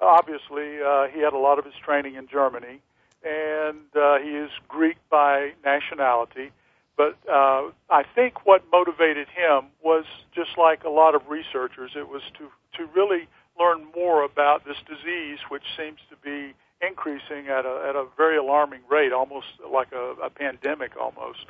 obviously 0.01 0.83
uh, 0.83 1.07
he 1.09 1.21
had 1.21 1.33
a 1.33 1.39
lot 1.39 1.59
of 1.59 1.65
his 1.65 1.75
training 1.85 2.15
in 2.15 2.29
Germany, 2.29 2.81
and 3.25 3.79
uh, 3.95 4.19
he 4.19 4.31
is 4.31 4.51
Greek 4.69 4.97
by 5.11 5.53
nationality 5.65 6.53
but 7.01 7.17
uh, 7.33 7.71
I 7.89 8.03
think 8.15 8.45
what 8.45 8.63
motivated 8.71 9.27
him 9.29 9.69
was 9.83 10.05
just 10.35 10.59
like 10.59 10.85
a 10.85 10.91
lot 10.91 11.15
of 11.15 11.23
researchers. 11.31 11.93
It 11.97 12.11
was 12.11 12.21
to 12.37 12.51
to 12.77 12.87
really 12.95 13.27
learn 13.59 13.87
more 13.97 14.23
about 14.23 14.67
this 14.67 14.77
disease, 14.87 15.39
which 15.49 15.63
seems 15.79 15.99
to 16.11 16.17
be 16.23 16.53
increasing 16.87 17.49
at 17.49 17.65
a 17.65 17.87
at 17.89 17.97
a 17.97 18.05
very 18.19 18.37
alarming 18.37 18.83
rate, 18.91 19.15
almost 19.15 19.47
like 19.73 19.93
a, 19.93 20.15
a 20.23 20.29
pandemic 20.29 20.93
almost. 21.01 21.47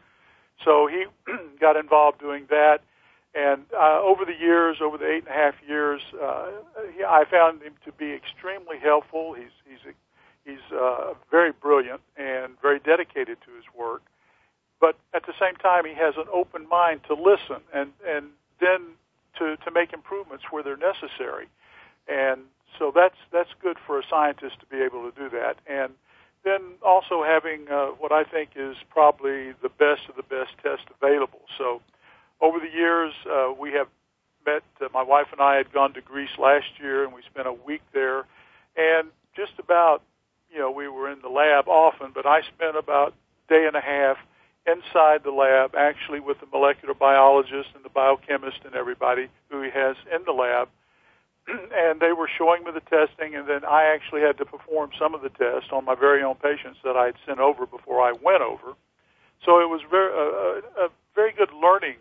So 0.65 0.87
he 0.87 1.07
got 1.61 1.75
involved 1.75 2.21
doing 2.21 2.47
that, 2.51 2.79
and 3.35 3.63
uh, 3.79 4.01
over 4.03 4.25
the 4.25 4.35
years, 4.39 4.79
over 4.83 4.99
the 4.99 5.09
eight 5.09 5.25
and 5.27 5.29
a 5.29 5.33
half 5.33 5.55
years, 5.67 6.01
uh, 6.21 6.51
he, 6.97 7.05
I 7.05 7.25
found 7.31 7.63
him 7.63 7.75
to 7.85 7.93
be 7.93 8.13
extremely 8.13 8.79
helpful. 8.83 9.35
He's 9.35 9.55
he's 9.65 9.95
he's 10.45 10.73
uh, 10.77 11.15
very 11.31 11.53
brilliant 11.53 12.01
and 12.17 12.61
very 12.61 12.81
dedicated 12.81 13.39
to 13.47 13.55
his 13.55 13.65
work 13.77 14.03
but 14.81 14.97
at 15.13 15.27
the 15.27 15.35
same 15.39 15.57
time, 15.57 15.85
he 15.85 15.95
has 15.95 16.15
an 16.17 16.27
open 16.33 16.67
mind 16.69 17.03
to 17.07 17.15
listen 17.15 17.63
and 17.73 17.93
and 18.07 18.31
then 18.61 18.97
to 19.39 19.57
to 19.65 19.71
make 19.71 19.93
improvements 19.93 20.45
where 20.51 20.63
they're 20.63 20.77
necessary. 20.77 21.47
And 22.09 22.41
so 22.79 22.91
that's 22.95 23.19
that's 23.31 23.51
good 23.63 23.77
for 23.87 23.99
a 24.01 24.03
scientist 24.09 24.59
to 24.61 24.67
be 24.67 24.83
able 24.83 25.11
to 25.11 25.17
do 25.17 25.29
that. 25.37 25.59
And 25.67 25.93
then 26.45 26.63
also 26.83 27.23
having 27.23 27.69
uh, 27.71 27.89
what 27.99 28.11
I 28.11 28.25
think 28.25 28.51
is 28.57 28.77
probably 28.89 29.53
the 29.63 29.69
best 29.69 30.09
of 30.09 30.17
the 30.17 30.23
best 30.23 30.53
test 30.63 30.85
available. 31.01 31.43
So 31.59 31.83
over 32.41 32.59
the 32.59 32.71
years, 32.71 33.13
uh, 33.31 33.53
we 33.59 33.73
have 33.73 33.89
met. 34.47 34.63
Uh, 34.81 34.89
my 34.93 35.03
wife 35.03 35.27
and 35.33 35.41
I 35.41 35.57
had 35.57 35.73
gone 35.73 35.93
to 35.95 36.01
Greece 36.01 36.37
last 36.39 36.67
year, 36.81 37.05
and 37.05 37.13
we 37.13 37.23
spent 37.31 37.47
a 37.47 37.53
week 37.53 37.83
there. 37.93 38.25
And 38.77 39.09
just 39.37 39.53
about, 39.59 40.03
you 40.51 40.59
know, 40.59 40.71
we 40.71 40.89
were 40.89 41.11
in 41.11 41.21
the 41.21 41.29
lab 41.29 41.69
often, 41.69 42.13
but 42.15 42.27
I 42.27 42.41
spent 42.43 42.77
about 42.77 43.15
a 43.49 43.53
day 43.53 43.67
and 43.67 43.77
a 43.77 43.81
half 43.81 44.17
inside 44.67 45.23
the 45.25 45.31
lab, 45.31 45.75
actually 45.75 46.21
with 46.21 46.41
the 46.41 46.47
molecular 46.47 46.95
biologist 46.95 47.71
and 47.75 47.85
the 47.85 47.89
biochemist 47.89 48.59
and 48.65 48.75
everybody 48.75 49.29
who 49.51 49.63
he 49.63 49.71
has 49.71 49.97
in 50.15 50.23
the 50.25 50.33
lab. 50.33 50.69
and 51.49 52.01
they 52.01 52.13
were 52.13 52.29
showing 52.39 52.65
me 52.65 52.71
the 52.73 52.81
testing, 52.81 53.35
and 53.35 53.49
then 53.49 53.65
I 53.65 53.85
actually 53.95 54.21
had 54.21 54.39
to 54.39 54.45
perform 54.45 54.91
some 54.99 55.15
of 55.15 55.23
the 55.23 55.31
tests 55.31 55.71
on 55.73 55.85
my 55.85 55.95
very 55.95 56.23
own 56.23 56.37
patients 56.37 56.79
that 56.85 56.97
I 56.97 57.07
had 57.07 57.17
sent 57.27 57.41
over 57.41 57.67
before 57.67 58.01
I 58.01 58.13
went 58.13 58.43
over. 58.43 58.77
So 59.45 59.61
it 59.61 59.69
was 59.69 59.81
very 59.91 60.13
a, 60.13 60.85
a 60.85 60.89
very 61.15 61.33
good 61.33 61.51
learning 61.53 61.97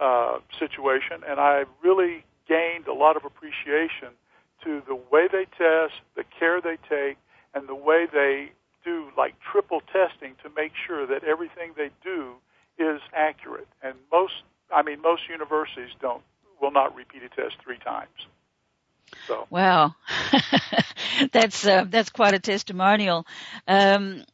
uh, 0.00 0.38
situation, 0.58 1.22
and 1.26 1.40
I 1.40 1.64
really 1.82 2.24
gained 2.48 2.86
a 2.86 2.92
lot 2.94 3.16
of 3.16 3.24
appreciation 3.24 4.10
to 4.64 4.82
the 4.86 4.94
way 4.94 5.28
they 5.30 5.46
test, 5.58 5.94
the 6.16 6.24
care 6.38 6.60
they 6.60 6.76
take, 6.88 7.18
and 7.54 7.68
the 7.68 7.74
way 7.74 8.06
they 8.10 8.50
do 8.84 9.08
like 9.16 9.34
triple 9.40 9.80
testing 9.92 10.34
to 10.42 10.50
make 10.54 10.72
sure 10.86 11.06
that 11.06 11.24
everything 11.24 11.72
they 11.76 11.90
do 12.02 12.34
is 12.78 13.00
accurate. 13.14 13.68
And 13.82 13.94
most, 14.12 14.34
I 14.72 14.82
mean, 14.82 15.00
most 15.02 15.22
universities 15.28 15.90
don't 16.00 16.22
will 16.60 16.70
not 16.70 16.94
repeat 16.94 17.22
a 17.22 17.28
test 17.28 17.56
three 17.62 17.78
times. 17.78 18.26
So. 19.26 19.46
Wow, 19.50 19.94
that's 21.32 21.66
uh, 21.66 21.84
that's 21.88 22.10
quite 22.10 22.34
a 22.34 22.38
testimonial. 22.38 23.26
Um, 23.68 24.24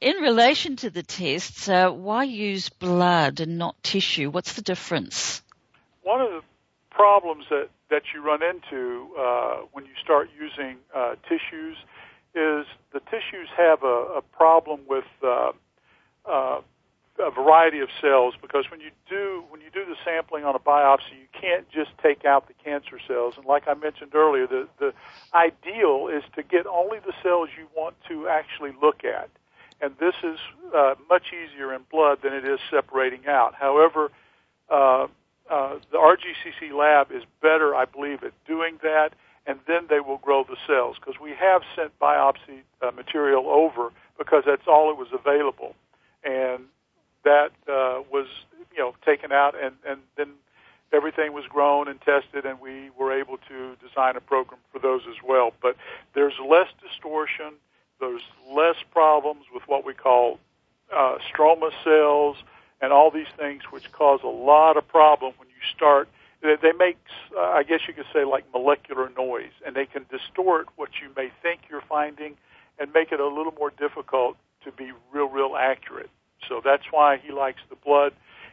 in 0.00 0.16
relation 0.16 0.76
to 0.76 0.90
the 0.90 1.02
tests, 1.02 1.68
uh, 1.68 1.90
why 1.90 2.24
use 2.24 2.68
blood 2.68 3.40
and 3.40 3.58
not 3.58 3.82
tissue? 3.82 4.30
What's 4.30 4.54
the 4.54 4.62
difference? 4.62 5.42
One 6.02 6.20
of 6.20 6.30
the 6.30 6.42
problems 6.90 7.44
that 7.50 7.68
that 7.88 8.02
you 8.12 8.20
run 8.20 8.40
into 8.42 9.08
uh, 9.16 9.58
when 9.72 9.84
you 9.84 9.92
start 10.02 10.28
using 10.38 10.76
uh, 10.94 11.14
tissues 11.28 11.76
is 12.34 12.66
the 12.92 13.00
tissues 13.10 13.48
have 13.56 13.82
a, 13.84 14.18
a 14.18 14.22
problem 14.22 14.80
with 14.88 15.04
uh, 15.22 15.52
uh, 16.28 16.60
a 17.18 17.30
variety 17.30 17.80
of 17.80 17.88
cells 18.00 18.34
because 18.42 18.64
when 18.70 18.80
you 18.80 18.90
do 19.08 19.44
when 19.48 19.60
you 19.60 19.70
do 19.72 19.84
the 19.84 19.96
sampling 20.04 20.44
on 20.44 20.54
a 20.54 20.58
biopsy, 20.58 21.16
you 21.18 21.40
can't 21.40 21.68
just 21.70 21.90
take 22.02 22.24
out 22.24 22.48
the 22.48 22.54
cancer 22.62 22.98
cells. 23.06 23.34
And 23.36 23.46
like 23.46 23.68
I 23.68 23.74
mentioned 23.74 24.14
earlier, 24.14 24.46
the 24.46 24.68
the 24.78 24.92
ideal 25.34 26.08
is 26.12 26.22
to 26.34 26.42
get 26.42 26.66
only 26.66 26.98
the 26.98 27.14
cells 27.22 27.48
you 27.56 27.66
want 27.74 27.96
to 28.08 28.28
actually 28.28 28.72
look 28.82 29.04
at, 29.04 29.30
and 29.80 29.94
this 29.98 30.14
is 30.22 30.38
uh, 30.74 30.94
much 31.08 31.32
easier 31.32 31.74
in 31.74 31.82
blood 31.90 32.18
than 32.22 32.32
it 32.32 32.44
is 32.44 32.60
separating 32.70 33.26
out. 33.26 33.54
However. 33.54 34.10
Uh, 34.68 35.06
uh, 35.48 35.78
the 35.92 35.96
RGCC 35.96 36.72
lab 36.76 37.12
is 37.12 37.22
better, 37.40 37.72
I 37.72 37.84
believe, 37.84 38.24
at 38.24 38.32
doing 38.48 38.80
that 38.82 39.12
and 39.46 39.58
then 39.66 39.86
they 39.88 40.00
will 40.00 40.18
grow 40.18 40.44
the 40.44 40.56
cells 40.66 40.96
because 40.98 41.20
we 41.20 41.30
have 41.30 41.62
sent 41.76 41.96
biopsy 42.00 42.62
uh, 42.82 42.90
material 42.90 43.48
over 43.48 43.90
because 44.18 44.42
that's 44.46 44.66
all 44.66 44.90
it 44.90 44.96
was 44.96 45.08
available, 45.12 45.74
and 46.24 46.64
that 47.24 47.52
uh, 47.68 48.02
was 48.10 48.26
you 48.72 48.78
know 48.78 48.94
taken 49.04 49.32
out 49.32 49.54
and 49.60 49.74
and 49.86 50.00
then 50.16 50.32
everything 50.92 51.32
was 51.32 51.44
grown 51.48 51.88
and 51.88 52.00
tested 52.00 52.46
and 52.46 52.60
we 52.60 52.90
were 52.98 53.12
able 53.12 53.38
to 53.48 53.76
design 53.86 54.16
a 54.16 54.20
program 54.20 54.60
for 54.72 54.78
those 54.78 55.02
as 55.08 55.16
well. 55.26 55.52
But 55.60 55.76
there's 56.14 56.34
less 56.48 56.68
distortion, 56.80 57.54
there's 58.00 58.22
less 58.50 58.76
problems 58.92 59.44
with 59.52 59.62
what 59.66 59.84
we 59.84 59.94
call 59.94 60.38
uh, 60.94 61.16
stroma 61.32 61.70
cells 61.84 62.36
and 62.80 62.92
all 62.92 63.10
these 63.10 63.26
things 63.38 63.62
which 63.70 63.90
cause 63.92 64.20
a 64.22 64.28
lot 64.28 64.76
of 64.76 64.86
problem 64.88 65.32
when 65.38 65.48
you 65.48 65.74
start 65.74 66.08
they 66.42 66.72
make, 66.78 66.98
uh, 67.36 67.40
I 67.40 67.62
guess 67.62 67.80
you 67.88 67.94
could 67.94 68.06
say, 68.12 68.24
like 68.24 68.44
molecular 68.52 69.10
noise, 69.16 69.52
and 69.64 69.74
they 69.74 69.86
can 69.86 70.06
distort 70.10 70.68
what 70.76 70.90
you 71.02 71.10
may 71.16 71.30
think 71.42 71.62
you're 71.68 71.82
finding 71.88 72.36
and 72.78 72.92
make 72.92 73.10
it 73.12 73.20
a 73.20 73.26
little 73.26 73.54
more 73.58 73.70
difficult 73.70 74.36
to 74.64 74.72
be 74.72 74.92
real, 75.12 75.28
real 75.28 75.56
accurate. 75.56 76.10
So 76.48 76.60
that's 76.64 76.84
why 76.90 77.16
he 77.16 77.32
likes 77.32 77.60
the 77.70 77.76
blood. 77.76 78.12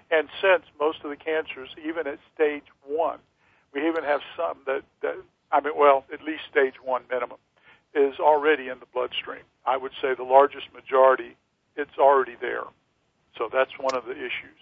And 0.10 0.28
since 0.42 0.64
most 0.80 1.00
of 1.04 1.10
the 1.10 1.16
cancers, 1.16 1.70
even 1.86 2.08
at 2.08 2.20
stage 2.34 2.64
one, 2.86 3.20
we 3.74 3.88
even 3.88 4.04
have 4.04 4.22
some 4.38 4.58
that, 4.66 4.84
that 5.02 5.16
I 5.52 5.60
mean, 5.60 5.74
well, 5.76 6.06
at 6.12 6.24
least 6.24 6.44
stage 6.50 6.76
one 6.84 7.04
minimum, 7.10 7.38
is 7.96 8.20
already 8.20 8.70
in 8.70 8.80
the 8.80 8.86
bloodstream. 8.94 9.44
I 9.66 9.78
would 9.78 9.92
say 10.02 10.14
the 10.16 10.24
largest 10.24 10.68
majority, 10.74 11.36
it's 11.76 11.98
already 11.98 12.36
there. 12.42 12.64
So 13.38 13.50
that's 13.52 13.72
one 13.80 13.96
of 13.96 14.06
the 14.06 14.12
issues. 14.12 14.60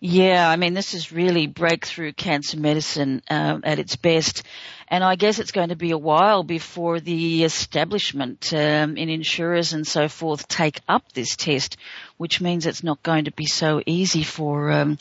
Yeah, 0.00 0.48
I 0.48 0.56
mean, 0.56 0.74
this 0.74 0.94
is 0.94 1.12
really 1.12 1.46
breakthrough 1.46 2.12
cancer 2.12 2.58
medicine 2.58 3.22
um, 3.28 3.62
at 3.64 3.78
its 3.78 3.96
best. 3.96 4.42
And 4.88 5.02
I 5.02 5.16
guess 5.16 5.40
it's 5.40 5.50
going 5.50 5.70
to 5.70 5.76
be 5.76 5.90
a 5.90 5.98
while 5.98 6.44
before 6.44 7.00
the 7.00 7.42
establishment 7.42 8.52
um, 8.52 8.96
in 8.96 9.08
insurers 9.08 9.72
and 9.72 9.84
so 9.84 10.08
forth 10.08 10.46
take 10.46 10.80
up 10.88 11.12
this 11.12 11.34
test, 11.34 11.76
which 12.18 12.40
means 12.40 12.66
it's 12.66 12.84
not 12.84 13.02
going 13.02 13.24
to 13.24 13.32
be 13.32 13.46
so 13.46 13.82
easy 13.84 14.22
for 14.22 14.70
um, 14.70 14.96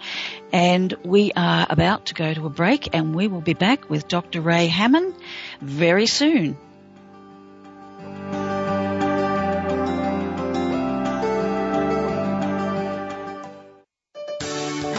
And 0.50 0.92
we 1.04 1.30
are 1.36 1.66
about 1.68 2.06
to 2.06 2.14
go 2.14 2.32
to 2.32 2.46
a 2.46 2.50
break 2.50 2.88
and 2.94 3.14
we 3.14 3.28
will 3.28 3.42
be 3.42 3.54
back 3.54 3.90
with 3.90 4.08
Dr. 4.08 4.40
Ray 4.40 4.66
Hammon 4.66 5.14
very 5.60 6.06
soon. 6.06 6.56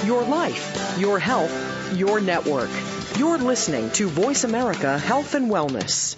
your 0.06 0.24
life, 0.24 0.98
your 1.00 1.20
health, 1.20 1.98
your 1.98 2.20
network. 2.20 2.70
You're 3.18 3.38
listening 3.38 3.90
to 3.92 4.08
Voice 4.08 4.46
America 4.46 4.98
Health 4.98 5.36
and 5.36 5.52
Wellness. 5.52 6.16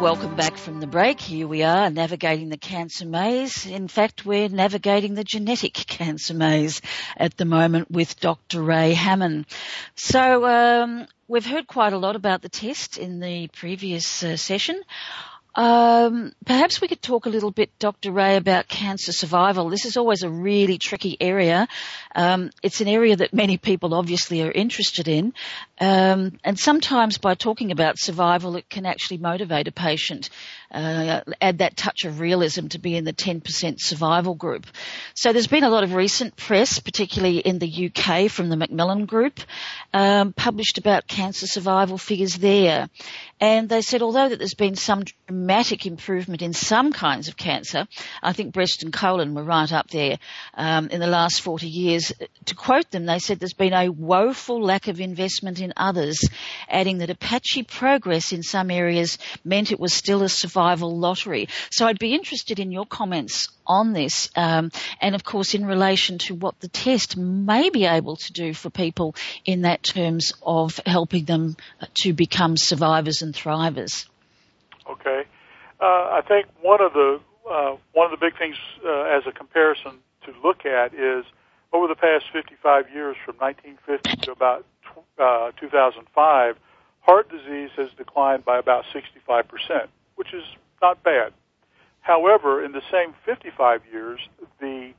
Welcome 0.00 0.36
back 0.36 0.58
from 0.58 0.80
the 0.80 0.86
break. 0.86 1.20
Here 1.20 1.48
we 1.48 1.62
are 1.62 1.88
navigating 1.88 2.50
the 2.50 2.58
cancer 2.58 3.06
maze. 3.06 3.64
In 3.64 3.88
fact, 3.88 4.26
we're 4.26 4.50
navigating 4.50 5.14
the 5.14 5.24
genetic 5.24 5.72
cancer 5.72 6.34
maze 6.34 6.82
at 7.16 7.38
the 7.38 7.46
moment 7.46 7.90
with 7.90 8.20
Dr. 8.20 8.62
Ray 8.62 8.92
Hammon. 8.92 9.46
So, 9.94 10.44
um, 10.44 11.06
we've 11.28 11.46
heard 11.46 11.66
quite 11.66 11.94
a 11.94 11.98
lot 11.98 12.14
about 12.14 12.42
the 12.42 12.50
test 12.50 12.98
in 12.98 13.20
the 13.20 13.48
previous 13.48 14.22
uh, 14.22 14.36
session. 14.36 14.82
Um, 15.56 16.34
perhaps 16.44 16.82
we 16.82 16.88
could 16.88 17.00
talk 17.00 17.24
a 17.24 17.30
little 17.30 17.50
bit, 17.50 17.70
Dr. 17.78 18.12
Ray, 18.12 18.36
about 18.36 18.68
cancer 18.68 19.10
survival. 19.10 19.70
This 19.70 19.86
is 19.86 19.96
always 19.96 20.22
a 20.22 20.28
really 20.28 20.76
tricky 20.76 21.16
area. 21.18 21.66
Um, 22.14 22.50
it's 22.62 22.82
an 22.82 22.88
area 22.88 23.16
that 23.16 23.32
many 23.32 23.56
people 23.56 23.94
obviously 23.94 24.42
are 24.42 24.52
interested 24.52 25.08
in. 25.08 25.32
Um, 25.78 26.38
and 26.42 26.58
sometimes 26.58 27.18
by 27.18 27.34
talking 27.34 27.70
about 27.70 27.98
survival, 27.98 28.56
it 28.56 28.68
can 28.70 28.86
actually 28.86 29.18
motivate 29.18 29.68
a 29.68 29.72
patient, 29.72 30.30
uh, 30.70 31.20
add 31.40 31.58
that 31.58 31.76
touch 31.76 32.04
of 32.04 32.18
realism 32.18 32.68
to 32.68 32.78
be 32.78 32.96
in 32.96 33.04
the 33.04 33.12
10% 33.12 33.78
survival 33.78 34.34
group. 34.34 34.66
So 35.14 35.32
there's 35.32 35.46
been 35.46 35.64
a 35.64 35.70
lot 35.70 35.84
of 35.84 35.94
recent 35.94 36.36
press, 36.36 36.78
particularly 36.78 37.38
in 37.38 37.58
the 37.58 37.90
UK 37.90 38.30
from 38.30 38.48
the 38.48 38.56
Macmillan 38.56 39.04
Group, 39.04 39.40
um, 39.92 40.32
published 40.32 40.78
about 40.78 41.06
cancer 41.06 41.46
survival 41.46 41.98
figures 41.98 42.36
there. 42.36 42.88
And 43.38 43.68
they 43.68 43.82
said 43.82 44.00
although 44.00 44.30
that 44.30 44.38
there's 44.38 44.54
been 44.54 44.76
some 44.76 45.04
dramatic 45.26 45.84
improvement 45.84 46.40
in 46.40 46.54
some 46.54 46.92
kinds 46.92 47.28
of 47.28 47.36
cancer, 47.36 47.86
I 48.22 48.32
think 48.32 48.54
breast 48.54 48.82
and 48.82 48.92
colon 48.92 49.34
were 49.34 49.44
right 49.44 49.70
up 49.70 49.88
there 49.90 50.18
um, 50.54 50.88
in 50.88 51.00
the 51.00 51.06
last 51.06 51.42
40 51.42 51.68
years. 51.68 52.12
To 52.46 52.54
quote 52.54 52.90
them, 52.90 53.04
they 53.04 53.18
said 53.18 53.38
there's 53.38 53.52
been 53.52 53.74
a 53.74 53.90
woeful 53.90 54.62
lack 54.62 54.88
of 54.88 55.00
investment 55.00 55.60
in 55.60 55.65
others, 55.76 56.28
adding 56.68 56.98
that 56.98 57.10
Apache 57.10 57.64
progress 57.64 58.32
in 58.32 58.42
some 58.42 58.70
areas 58.70 59.18
meant 59.44 59.72
it 59.72 59.80
was 59.80 59.92
still 59.92 60.22
a 60.22 60.28
survival 60.28 60.96
lottery. 60.96 61.48
So 61.70 61.86
I'd 61.86 61.98
be 61.98 62.14
interested 62.14 62.58
in 62.58 62.72
your 62.72 62.86
comments 62.86 63.48
on 63.66 63.92
this, 63.92 64.30
um, 64.36 64.70
and 65.00 65.14
of 65.14 65.24
course 65.24 65.54
in 65.54 65.66
relation 65.66 66.18
to 66.18 66.34
what 66.34 66.58
the 66.60 66.68
test 66.68 67.16
may 67.16 67.70
be 67.70 67.84
able 67.84 68.16
to 68.16 68.32
do 68.32 68.54
for 68.54 68.70
people 68.70 69.14
in 69.44 69.62
that 69.62 69.82
terms 69.82 70.32
of 70.42 70.80
helping 70.86 71.24
them 71.24 71.56
to 72.02 72.12
become 72.12 72.56
survivors 72.56 73.22
and 73.22 73.34
thrivers. 73.34 74.06
Okay, 74.88 75.24
uh, 75.80 75.84
I 75.84 76.22
think 76.26 76.46
one 76.62 76.80
of 76.80 76.92
the 76.92 77.20
uh, 77.50 77.76
one 77.92 78.12
of 78.12 78.18
the 78.18 78.24
big 78.24 78.36
things 78.38 78.56
uh, 78.84 79.02
as 79.02 79.22
a 79.26 79.32
comparison 79.32 79.98
to 80.24 80.34
look 80.42 80.66
at 80.66 80.92
is 80.94 81.24
over 81.72 81.86
the 81.86 81.94
past 81.94 82.24
55 82.32 82.90
years, 82.92 83.16
from 83.24 83.36
1950 83.36 84.26
to 84.26 84.32
about 84.32 84.64
uh, 85.18 85.52
2005, 85.60 86.56
heart 87.00 87.28
disease 87.30 87.70
has 87.76 87.88
declined 87.96 88.44
by 88.44 88.58
about 88.58 88.84
65%, 88.94 89.44
which 90.16 90.34
is 90.34 90.44
not 90.82 91.02
bad. 91.02 91.32
However, 92.00 92.64
in 92.64 92.72
the 92.72 92.82
same 92.90 93.14
55 93.24 93.82
years, 93.92 94.20
the 94.60 94.92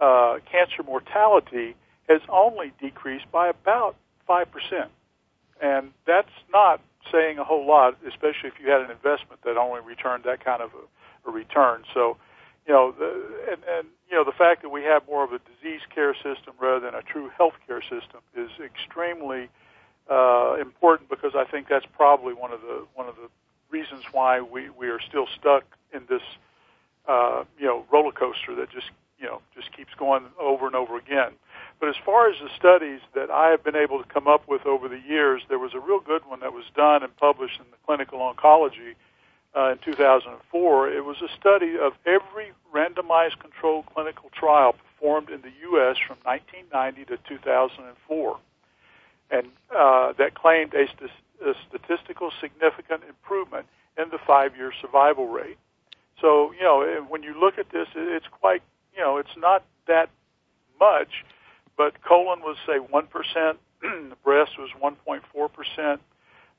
uh, 0.00 0.38
cancer 0.50 0.82
mortality 0.82 1.74
has 2.08 2.20
only 2.28 2.72
decreased 2.80 3.30
by 3.30 3.48
about 3.48 3.96
5%. 4.28 4.46
And 5.62 5.90
that's 6.06 6.28
not 6.52 6.80
saying 7.12 7.38
a 7.38 7.44
whole 7.44 7.66
lot, 7.66 7.96
especially 8.06 8.48
if 8.48 8.54
you 8.62 8.70
had 8.70 8.80
an 8.80 8.90
investment 8.90 9.42
that 9.44 9.56
only 9.56 9.80
returned 9.80 10.24
that 10.24 10.44
kind 10.44 10.62
of 10.62 10.70
a, 10.74 11.30
a 11.30 11.32
return. 11.32 11.84
So, 11.94 12.16
you 12.66 12.74
know, 12.74 12.92
the, 12.92 13.06
and, 13.50 13.60
and 13.68 13.88
you 14.10 14.16
know 14.16 14.24
the 14.24 14.36
fact 14.36 14.62
that 14.62 14.68
we 14.68 14.82
have 14.82 15.06
more 15.06 15.24
of 15.24 15.32
a 15.32 15.38
disease 15.38 15.80
care 15.94 16.14
system 16.14 16.54
rather 16.60 16.80
than 16.80 16.94
a 16.94 17.02
true 17.02 17.30
health 17.36 17.54
care 17.66 17.82
system 17.82 18.20
is 18.36 18.50
extremely 18.62 19.48
uh, 20.10 20.56
important 20.60 21.08
because 21.08 21.32
I 21.34 21.44
think 21.44 21.68
that's 21.68 21.86
probably 21.96 22.34
one 22.34 22.52
of 22.52 22.60
the 22.60 22.86
one 22.94 23.08
of 23.08 23.16
the 23.16 23.28
reasons 23.70 24.04
why 24.12 24.40
we 24.40 24.68
we 24.70 24.88
are 24.88 25.00
still 25.00 25.26
stuck 25.38 25.64
in 25.92 26.02
this 26.08 26.22
uh, 27.08 27.44
you 27.58 27.66
know 27.66 27.84
roller 27.92 28.12
coaster 28.12 28.54
that 28.56 28.70
just 28.70 28.90
you 29.18 29.26
know 29.26 29.40
just 29.54 29.74
keeps 29.76 29.94
going 29.98 30.24
over 30.38 30.66
and 30.66 30.74
over 30.74 30.96
again. 30.96 31.32
But 31.78 31.88
as 31.88 31.96
far 32.04 32.28
as 32.28 32.36
the 32.42 32.50
studies 32.58 33.00
that 33.14 33.30
I 33.30 33.48
have 33.48 33.64
been 33.64 33.76
able 33.76 34.02
to 34.02 34.08
come 34.08 34.28
up 34.28 34.46
with 34.46 34.66
over 34.66 34.86
the 34.86 35.00
years, 35.00 35.42
there 35.48 35.58
was 35.58 35.72
a 35.72 35.80
real 35.80 36.00
good 36.00 36.22
one 36.26 36.40
that 36.40 36.52
was 36.52 36.64
done 36.76 37.02
and 37.02 37.16
published 37.16 37.58
in 37.58 37.64
the 37.70 37.78
Clinical 37.86 38.18
Oncology 38.18 38.94
uh, 39.56 39.72
in 39.72 39.78
2004. 39.84 40.90
It 40.90 41.04
was 41.04 41.16
a 41.22 41.28
study 41.38 41.74
of 41.80 41.92
every 42.06 42.52
randomized 42.74 43.38
controlled 43.40 43.86
clinical 43.92 44.30
trial 44.32 44.74
performed 44.74 45.30
in 45.30 45.42
the 45.42 45.52
U.S. 45.72 45.96
from 46.06 46.18
1990 46.22 47.04
to 47.06 47.18
2004, 47.28 48.38
and 49.30 49.46
uh, 49.76 50.12
that 50.18 50.34
claimed 50.34 50.74
a, 50.74 50.86
st- 50.86 51.10
a 51.44 51.54
statistical 51.68 52.30
significant 52.40 53.02
improvement 53.08 53.66
in 53.98 54.08
the 54.10 54.18
five-year 54.26 54.72
survival 54.80 55.28
rate. 55.28 55.58
So, 56.20 56.52
you 56.52 56.62
know, 56.62 57.06
when 57.08 57.22
you 57.22 57.38
look 57.38 57.58
at 57.58 57.70
this, 57.72 57.88
it's 57.94 58.26
quite, 58.40 58.62
you 58.94 59.00
know, 59.00 59.16
it's 59.16 59.36
not 59.36 59.64
that 59.88 60.10
much, 60.78 61.24
but 61.76 62.02
colon 62.02 62.40
was, 62.40 62.56
say, 62.66 62.78
1%, 62.78 63.56
the 63.80 64.16
breast 64.24 64.52
was 64.58 64.70
1.4%, 64.82 65.98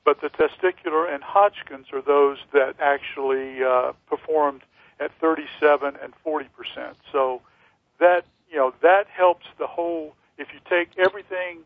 but 0.03 0.21
the 0.21 0.29
testicular 0.29 1.13
and 1.13 1.23
Hodgkin's 1.23 1.87
are 1.93 2.01
those 2.01 2.37
that 2.53 2.75
actually 2.79 3.63
uh, 3.63 3.93
performed 4.07 4.61
at 4.99 5.11
37 5.19 5.95
and 6.01 6.13
40 6.23 6.47
percent. 6.55 6.97
So 7.11 7.41
that 7.99 8.25
you 8.49 8.57
know 8.57 8.73
that 8.81 9.07
helps 9.07 9.45
the 9.57 9.67
whole. 9.67 10.15
If 10.37 10.47
you 10.53 10.59
take 10.67 10.97
everything, 10.97 11.59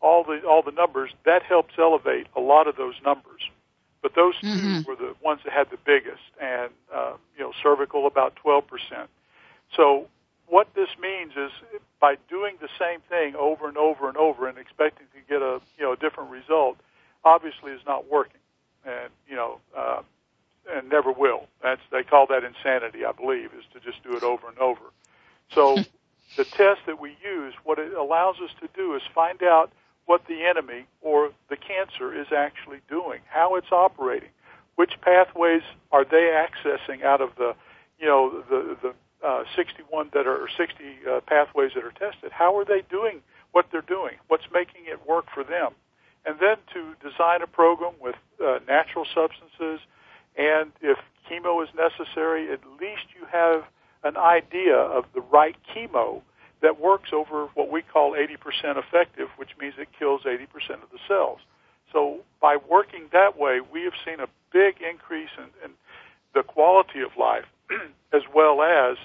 all 0.00 0.24
the 0.24 0.40
all 0.42 0.62
the 0.62 0.72
numbers, 0.72 1.10
that 1.24 1.42
helps 1.42 1.74
elevate 1.78 2.26
a 2.36 2.40
lot 2.40 2.66
of 2.66 2.76
those 2.76 2.94
numbers. 3.04 3.50
But 4.02 4.14
those 4.14 4.34
mm-hmm. 4.36 4.82
two 4.82 4.88
were 4.88 4.96
the 4.96 5.14
ones 5.22 5.40
that 5.44 5.52
had 5.52 5.70
the 5.70 5.78
biggest, 5.84 6.22
and 6.40 6.70
uh, 6.94 7.14
you 7.36 7.44
know 7.44 7.52
cervical 7.62 8.06
about 8.06 8.36
12 8.36 8.66
percent. 8.66 9.10
So 9.74 10.06
what 10.48 10.68
this 10.74 10.90
means 11.00 11.32
is 11.36 11.50
by 12.00 12.16
doing 12.28 12.56
the 12.60 12.68
same 12.78 13.00
thing 13.08 13.34
over 13.34 13.66
and 13.68 13.76
over 13.76 14.08
and 14.08 14.16
over 14.16 14.48
and 14.48 14.58
expecting 14.58 15.06
to 15.14 15.20
get 15.28 15.42
a 15.42 15.60
you 15.78 15.84
know 15.84 15.92
a 15.92 15.96
different 15.96 16.30
result, 16.30 16.78
obviously 17.26 17.72
is 17.72 17.82
not 17.86 18.10
working, 18.10 18.40
and 18.86 19.10
you 19.28 19.36
know, 19.36 19.58
uh, 19.76 20.02
and 20.72 20.88
never 20.88 21.12
will. 21.12 21.48
That's 21.62 21.82
they 21.92 22.04
call 22.04 22.26
that 22.28 22.44
insanity, 22.44 23.04
I 23.04 23.12
believe, 23.12 23.50
is 23.58 23.64
to 23.74 23.80
just 23.80 24.02
do 24.04 24.16
it 24.16 24.24
over 24.24 24.48
and 24.48 24.58
over. 24.58 24.82
So 25.54 25.84
the 26.36 26.44
test 26.46 26.82
that 26.86 27.00
we 27.00 27.16
use, 27.24 27.54
what 27.64 27.78
it 27.80 27.92
allows 27.94 28.36
us 28.42 28.50
to 28.60 28.68
do 28.76 28.94
is 28.96 29.02
find 29.14 29.42
out 29.42 29.72
what 30.06 30.22
the 30.28 30.44
enemy 30.44 30.86
or 31.02 31.32
the 31.50 31.56
cancer 31.56 32.14
is 32.18 32.28
actually 32.36 32.80
doing, 32.88 33.20
how 33.28 33.56
it's 33.56 33.72
operating, 33.72 34.30
which 34.76 34.92
pathways 35.02 35.62
are 35.92 36.04
they 36.04 36.32
accessing 36.32 37.04
out 37.04 37.20
of 37.20 37.30
the, 37.36 37.54
you 38.00 38.06
know, 38.06 38.42
the 38.48 38.78
the 38.82 38.94
uh, 39.26 39.44
61 39.56 40.10
that 40.14 40.26
are 40.26 40.36
or 40.36 40.48
60 40.56 40.74
uh, 41.10 41.20
pathways 41.26 41.72
that 41.74 41.84
are 41.84 41.92
tested. 41.92 42.32
How 42.32 42.56
are 42.58 42.64
they 42.64 42.82
doing 42.90 43.22
what 43.52 43.66
they're 43.72 43.82
doing? 43.82 44.14
What's 44.28 44.44
making 44.52 44.82
it 44.86 45.06
work 45.08 45.26
for 45.34 45.44
them? 45.44 45.72
And 46.26 46.38
then 46.40 46.56
to 46.74 47.08
design 47.08 47.40
a 47.42 47.46
program 47.46 47.92
with 48.00 48.16
uh, 48.44 48.58
natural 48.66 49.06
substances, 49.14 49.80
and 50.36 50.72
if 50.82 50.98
chemo 51.30 51.62
is 51.62 51.68
necessary, 51.74 52.52
at 52.52 52.60
least 52.80 53.06
you 53.18 53.26
have 53.30 53.64
an 54.02 54.16
idea 54.16 54.76
of 54.76 55.04
the 55.14 55.20
right 55.20 55.56
chemo 55.74 56.22
that 56.62 56.80
works 56.80 57.10
over 57.12 57.46
what 57.54 57.70
we 57.70 57.82
call 57.82 58.12
80% 58.12 58.76
effective, 58.76 59.28
which 59.36 59.50
means 59.60 59.74
it 59.78 59.88
kills 59.98 60.22
80% 60.22 60.42
of 60.82 60.90
the 60.90 60.98
cells. 61.06 61.38
So 61.92 62.20
by 62.40 62.56
working 62.56 63.04
that 63.12 63.38
way, 63.38 63.60
we 63.60 63.84
have 63.84 63.94
seen 64.04 64.20
a 64.20 64.26
big 64.52 64.76
increase 64.82 65.30
in, 65.38 65.44
in 65.64 65.70
the 66.34 66.42
quality 66.42 67.00
of 67.00 67.16
life, 67.16 67.46
as 68.12 68.22
well 68.34 68.62
as 68.62 68.96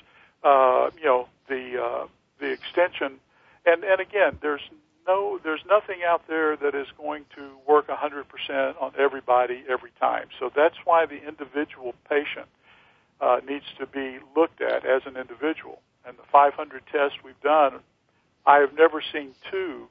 uh, 0.44 0.90
you 0.98 1.06
know 1.06 1.28
the 1.48 1.82
uh, 1.82 2.08
the 2.40 2.52
extension. 2.52 3.20
And 3.66 3.84
and 3.84 4.02
again, 4.02 4.40
there's 4.42 4.62
no 5.08 5.40
there's 5.44 5.64
nothing 5.70 6.00
out 6.06 6.28
there 6.28 6.56
that 6.58 6.76
is 6.76 6.88
going 6.98 7.26
to 7.36 7.50
work 7.68 7.88
100% 7.88 8.82
on 8.82 8.92
everybody 8.98 9.64
every 9.70 9.92
time. 10.00 10.28
So 10.40 10.52
that's 10.56 10.76
why 10.86 11.06
the 11.06 11.26
individual 11.28 11.94
patient 12.10 12.48
uh, 13.20 13.40
needs 13.48 13.66
to 13.80 13.86
be 13.86 14.18
looked 14.36 14.62
at 14.62 14.86
as 14.86 15.04
an 15.06 15.18
individual. 15.18 15.80
And 16.06 16.18
the 16.18 16.24
500 16.32 16.84
tests 16.92 17.18
we've 17.24 17.40
done, 17.42 17.80
I 18.46 18.58
have 18.58 18.74
never 18.74 19.02
seen 19.14 19.36
two 19.52 19.88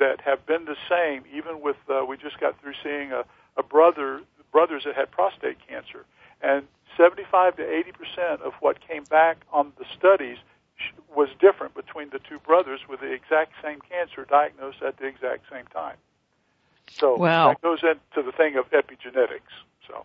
that 0.00 0.20
have 0.22 0.44
been 0.46 0.64
the 0.64 0.76
same. 0.88 1.24
Even 1.32 1.60
with 1.60 1.76
uh, 1.88 2.04
we 2.04 2.16
just 2.16 2.40
got 2.40 2.60
through 2.60 2.74
seeing 2.82 3.12
a, 3.12 3.24
a 3.56 3.62
brother 3.62 4.20
brothers 4.52 4.84
that 4.84 4.94
had 4.94 5.10
prostate 5.10 5.56
cancer, 5.68 6.04
and 6.40 6.64
75 6.96 7.56
to 7.56 7.68
80 7.68 7.92
percent 7.92 8.40
of 8.42 8.52
what 8.60 8.78
came 8.86 9.04
back 9.04 9.38
on 9.52 9.72
the 9.78 9.84
studies 9.96 10.38
was 11.14 11.28
different 11.40 11.74
between 11.74 12.10
the 12.10 12.18
two 12.18 12.38
brothers 12.40 12.80
with 12.88 13.00
the 13.00 13.12
exact 13.12 13.52
same 13.62 13.80
cancer 13.80 14.24
diagnosed 14.24 14.82
at 14.82 14.98
the 14.98 15.06
exact 15.06 15.44
same 15.50 15.66
time. 15.66 15.96
So 16.90 17.16
wow. 17.16 17.48
that 17.48 17.60
goes 17.60 17.80
into 17.82 18.22
the 18.24 18.32
thing 18.32 18.56
of 18.56 18.70
epigenetics. 18.70 19.52
So. 19.86 20.04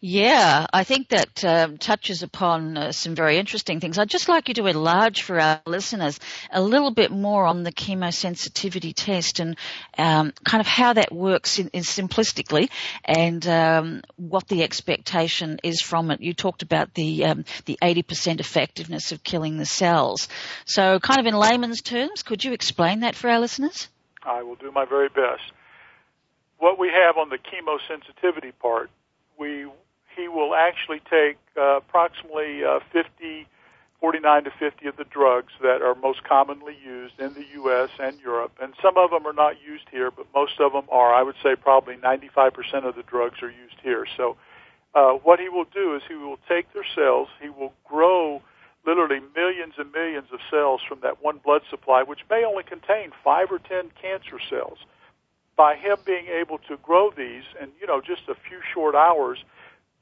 Yeah, 0.00 0.66
I 0.72 0.84
think 0.84 1.08
that 1.08 1.42
um, 1.42 1.78
touches 1.78 2.22
upon 2.22 2.76
uh, 2.76 2.92
some 2.92 3.14
very 3.14 3.38
interesting 3.38 3.80
things. 3.80 3.98
I'd 3.98 4.10
just 4.10 4.28
like 4.28 4.48
you 4.48 4.54
to 4.54 4.66
enlarge 4.66 5.22
for 5.22 5.40
our 5.40 5.62
listeners 5.64 6.20
a 6.50 6.60
little 6.60 6.90
bit 6.90 7.10
more 7.10 7.46
on 7.46 7.62
the 7.62 7.72
chemosensitivity 7.72 8.92
test 8.94 9.40
and 9.40 9.56
um, 9.96 10.34
kind 10.44 10.60
of 10.60 10.66
how 10.66 10.92
that 10.92 11.12
works 11.12 11.58
in, 11.58 11.68
in 11.68 11.82
simplistically 11.82 12.68
and 13.06 13.46
um, 13.46 14.02
what 14.16 14.46
the 14.48 14.62
expectation 14.62 15.58
is 15.62 15.80
from 15.80 16.10
it. 16.10 16.20
You 16.20 16.34
talked 16.34 16.62
about 16.62 16.92
the 16.92 17.24
um, 17.24 17.46
the 17.64 17.78
80% 17.80 18.38
effectiveness 18.38 19.12
of 19.12 19.24
killing 19.24 19.56
the 19.56 19.64
cells. 19.64 20.28
So, 20.66 20.98
kind 21.00 21.20
of 21.20 21.26
in 21.26 21.34
layman's 21.34 21.80
terms, 21.80 22.22
could 22.22 22.44
you 22.44 22.52
explain 22.52 23.00
that 23.00 23.14
for 23.14 23.30
our 23.30 23.40
listeners? 23.40 23.88
I 24.22 24.42
will 24.42 24.56
do 24.56 24.70
my 24.70 24.84
very 24.84 25.08
best. 25.08 25.52
What 26.58 26.78
we 26.78 26.88
have 26.88 27.16
on 27.16 27.30
the 27.30 27.38
chemosensitivity 27.38 28.52
part, 28.60 28.90
we 29.38 29.66
he 30.16 30.28
will 30.28 30.54
actually 30.54 31.00
take 31.10 31.36
uh, 31.56 31.78
approximately 31.78 32.64
uh, 32.64 32.80
50, 32.92 33.46
49 34.00 34.44
to 34.44 34.50
50 34.50 34.86
of 34.86 34.96
the 34.96 35.04
drugs 35.04 35.52
that 35.62 35.82
are 35.82 35.94
most 35.94 36.24
commonly 36.24 36.76
used 36.84 37.18
in 37.18 37.34
the 37.34 37.44
U.S. 37.54 37.90
and 38.00 38.18
Europe. 38.20 38.52
And 38.60 38.74
some 38.82 38.96
of 38.96 39.10
them 39.10 39.26
are 39.26 39.32
not 39.32 39.56
used 39.66 39.84
here, 39.90 40.10
but 40.10 40.26
most 40.34 40.60
of 40.60 40.72
them 40.72 40.84
are. 40.90 41.14
I 41.14 41.22
would 41.22 41.36
say 41.42 41.56
probably 41.56 41.96
95% 41.96 42.52
of 42.84 42.96
the 42.96 43.02
drugs 43.02 43.42
are 43.42 43.50
used 43.50 43.76
here. 43.82 44.06
So 44.16 44.36
uh, 44.94 45.12
what 45.12 45.38
he 45.38 45.48
will 45.48 45.66
do 45.72 45.94
is 45.94 46.02
he 46.08 46.14
will 46.14 46.38
take 46.48 46.72
their 46.72 46.86
cells, 46.94 47.28
he 47.40 47.50
will 47.50 47.74
grow 47.84 48.42
literally 48.86 49.20
millions 49.34 49.74
and 49.78 49.92
millions 49.92 50.28
of 50.32 50.38
cells 50.48 50.80
from 50.88 51.00
that 51.00 51.22
one 51.22 51.38
blood 51.44 51.62
supply, 51.68 52.02
which 52.02 52.20
may 52.30 52.44
only 52.44 52.62
contain 52.62 53.10
five 53.24 53.50
or 53.50 53.58
ten 53.58 53.90
cancer 54.00 54.38
cells. 54.48 54.78
By 55.56 55.74
him 55.74 55.96
being 56.04 56.26
able 56.28 56.58
to 56.68 56.76
grow 56.82 57.10
these 57.10 57.42
in, 57.60 57.70
you 57.80 57.86
know, 57.86 58.00
just 58.00 58.22
a 58.28 58.34
few 58.34 58.60
short 58.72 58.94
hours, 58.94 59.38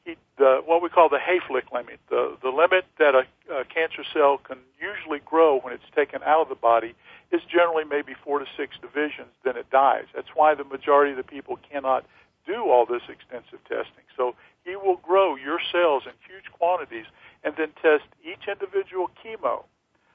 he, 0.05 0.17
the, 0.37 0.61
what 0.65 0.83
we 0.83 0.89
call 0.89 1.09
the 1.09 1.19
Hayflick 1.19 1.73
limit, 1.73 1.99
the, 2.11 2.37
the 2.43 2.51
limit 2.51 2.85
that 2.99 3.15
a, 3.15 3.25
a 3.53 3.65
cancer 3.65 4.05
cell 4.13 4.39
can 4.39 4.59
usually 4.81 5.21
grow 5.25 5.59
when 5.61 5.73
it's 5.73 5.85
taken 5.95 6.23
out 6.25 6.43
of 6.43 6.49
the 6.49 6.55
body 6.55 6.95
is 7.33 7.41
generally 7.51 7.85
maybe 7.85 8.15
four 8.23 8.39
to 8.39 8.47
six 8.57 8.77
divisions, 8.81 9.33
then 9.45 9.57
it 9.57 9.71
dies. 9.71 10.05
That's 10.15 10.29
why 10.35 10.55
the 10.55 10.65
majority 10.65 11.13
of 11.13 11.17
the 11.17 11.25
people 11.25 11.59
cannot 11.71 12.05
do 12.47 12.69
all 12.69 12.85
this 12.85 13.03
extensive 13.09 13.65
testing. 13.65 14.05
So 14.17 14.35
he 14.65 14.77
will 14.77 14.97
grow 14.97 15.37
your 15.37 15.59
cells 15.73 16.05
in 16.05 16.13
huge 16.29 16.53
quantities 16.53 17.07
and 17.43 17.55
then 17.57 17.69
test 17.81 18.05
each 18.23 18.49
individual 18.49 19.11
chemo 19.25 19.65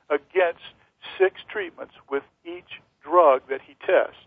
against 0.10 0.62
six 1.18 1.42
treatments 1.50 1.94
with 2.10 2.24
each 2.46 2.82
drug 3.04 3.42
that 3.50 3.62
he 3.62 3.76
tests. 3.86 4.22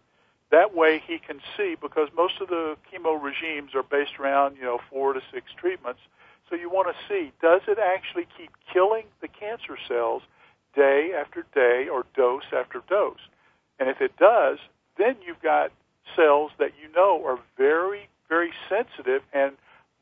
That 0.52 0.74
way 0.74 1.02
he 1.04 1.18
can 1.18 1.40
see, 1.56 1.76
because 1.80 2.08
most 2.14 2.34
of 2.42 2.48
the 2.48 2.76
chemo 2.92 3.20
regimes 3.20 3.74
are 3.74 3.82
based 3.82 4.20
around, 4.20 4.56
you 4.56 4.64
know, 4.64 4.78
four 4.90 5.14
to 5.14 5.20
six 5.32 5.46
treatments. 5.56 6.00
So 6.48 6.56
you 6.56 6.68
want 6.68 6.94
to 6.94 7.08
see, 7.08 7.32
does 7.40 7.62
it 7.66 7.78
actually 7.78 8.26
keep 8.36 8.50
killing 8.70 9.04
the 9.22 9.28
cancer 9.28 9.78
cells 9.88 10.22
day 10.76 11.12
after 11.18 11.46
day 11.54 11.88
or 11.90 12.04
dose 12.14 12.44
after 12.52 12.82
dose? 12.86 13.24
And 13.80 13.88
if 13.88 14.02
it 14.02 14.14
does, 14.18 14.58
then 14.98 15.16
you've 15.26 15.40
got 15.40 15.72
cells 16.14 16.50
that 16.58 16.72
you 16.80 16.92
know 16.94 17.24
are 17.24 17.38
very, 17.56 18.08
very 18.28 18.52
sensitive 18.68 19.22
and 19.32 19.52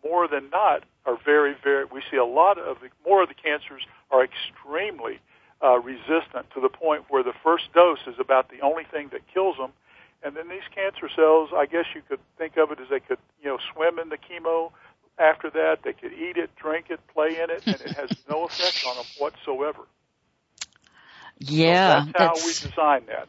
more 0.03 0.27
than 0.27 0.51
not 0.51 0.83
are 1.07 1.17
very, 1.25 1.55
very, 1.63 1.85
we 1.85 2.03
see 2.11 2.17
a 2.17 2.25
lot 2.25 2.59
of 2.59 2.79
the, 2.81 2.89
more 3.09 3.23
of 3.23 3.29
the 3.29 3.37
cancers 3.37 3.87
are 4.11 4.25
extremely 4.25 5.21
uh, 5.63 5.79
resistant 5.79 6.51
to 6.55 6.61
the 6.61 6.69
point 6.69 7.05
where 7.09 7.23
the 7.23 7.35
first 7.45 7.73
dose 7.73 8.01
is 8.09 8.17
about 8.19 8.51
the 8.51 8.61
only 8.63 8.85
thing 8.91 9.11
that 9.13 9.21
kills 9.33 9.57
them 9.57 9.71
and 10.23 10.37
then 10.37 10.49
these 10.49 10.67
cancer 10.75 11.09
cells, 11.15 11.51
I 11.57 11.67
guess 11.67 11.87
you 11.95 12.03
could 12.09 12.21
think 12.37 12.57
of 12.57 12.71
it 12.71 12.81
as 12.81 12.89
they 12.91 13.01
could, 13.01 13.19
you 13.43 13.49
know, 13.49 13.59
swim 13.75 13.99
in 13.99 14.11
the 14.11 14.19
chemo. 14.19 14.73
After 15.19 15.51
that, 15.51 15.79
they 15.85 15.93
could 15.93 16.13
eat 16.13 16.37
it, 16.37 16.51
drink 16.57 16.87
it, 16.91 17.01
play 17.13 17.41
in 17.41 17.51
it, 17.51 17.63
and 17.67 17.81
it 17.81 17.93
has 17.93 18.11
no 18.29 18.45
effect 18.47 18.85
on 18.87 18.97
them 18.97 19.07
whatsoever. 19.19 19.81
Yeah, 21.39 22.05
so 22.05 22.07
that's 22.07 22.19
how 22.19 22.35
that's... 22.35 22.65
we 22.65 22.69
design 22.71 23.03
that. 23.07 23.29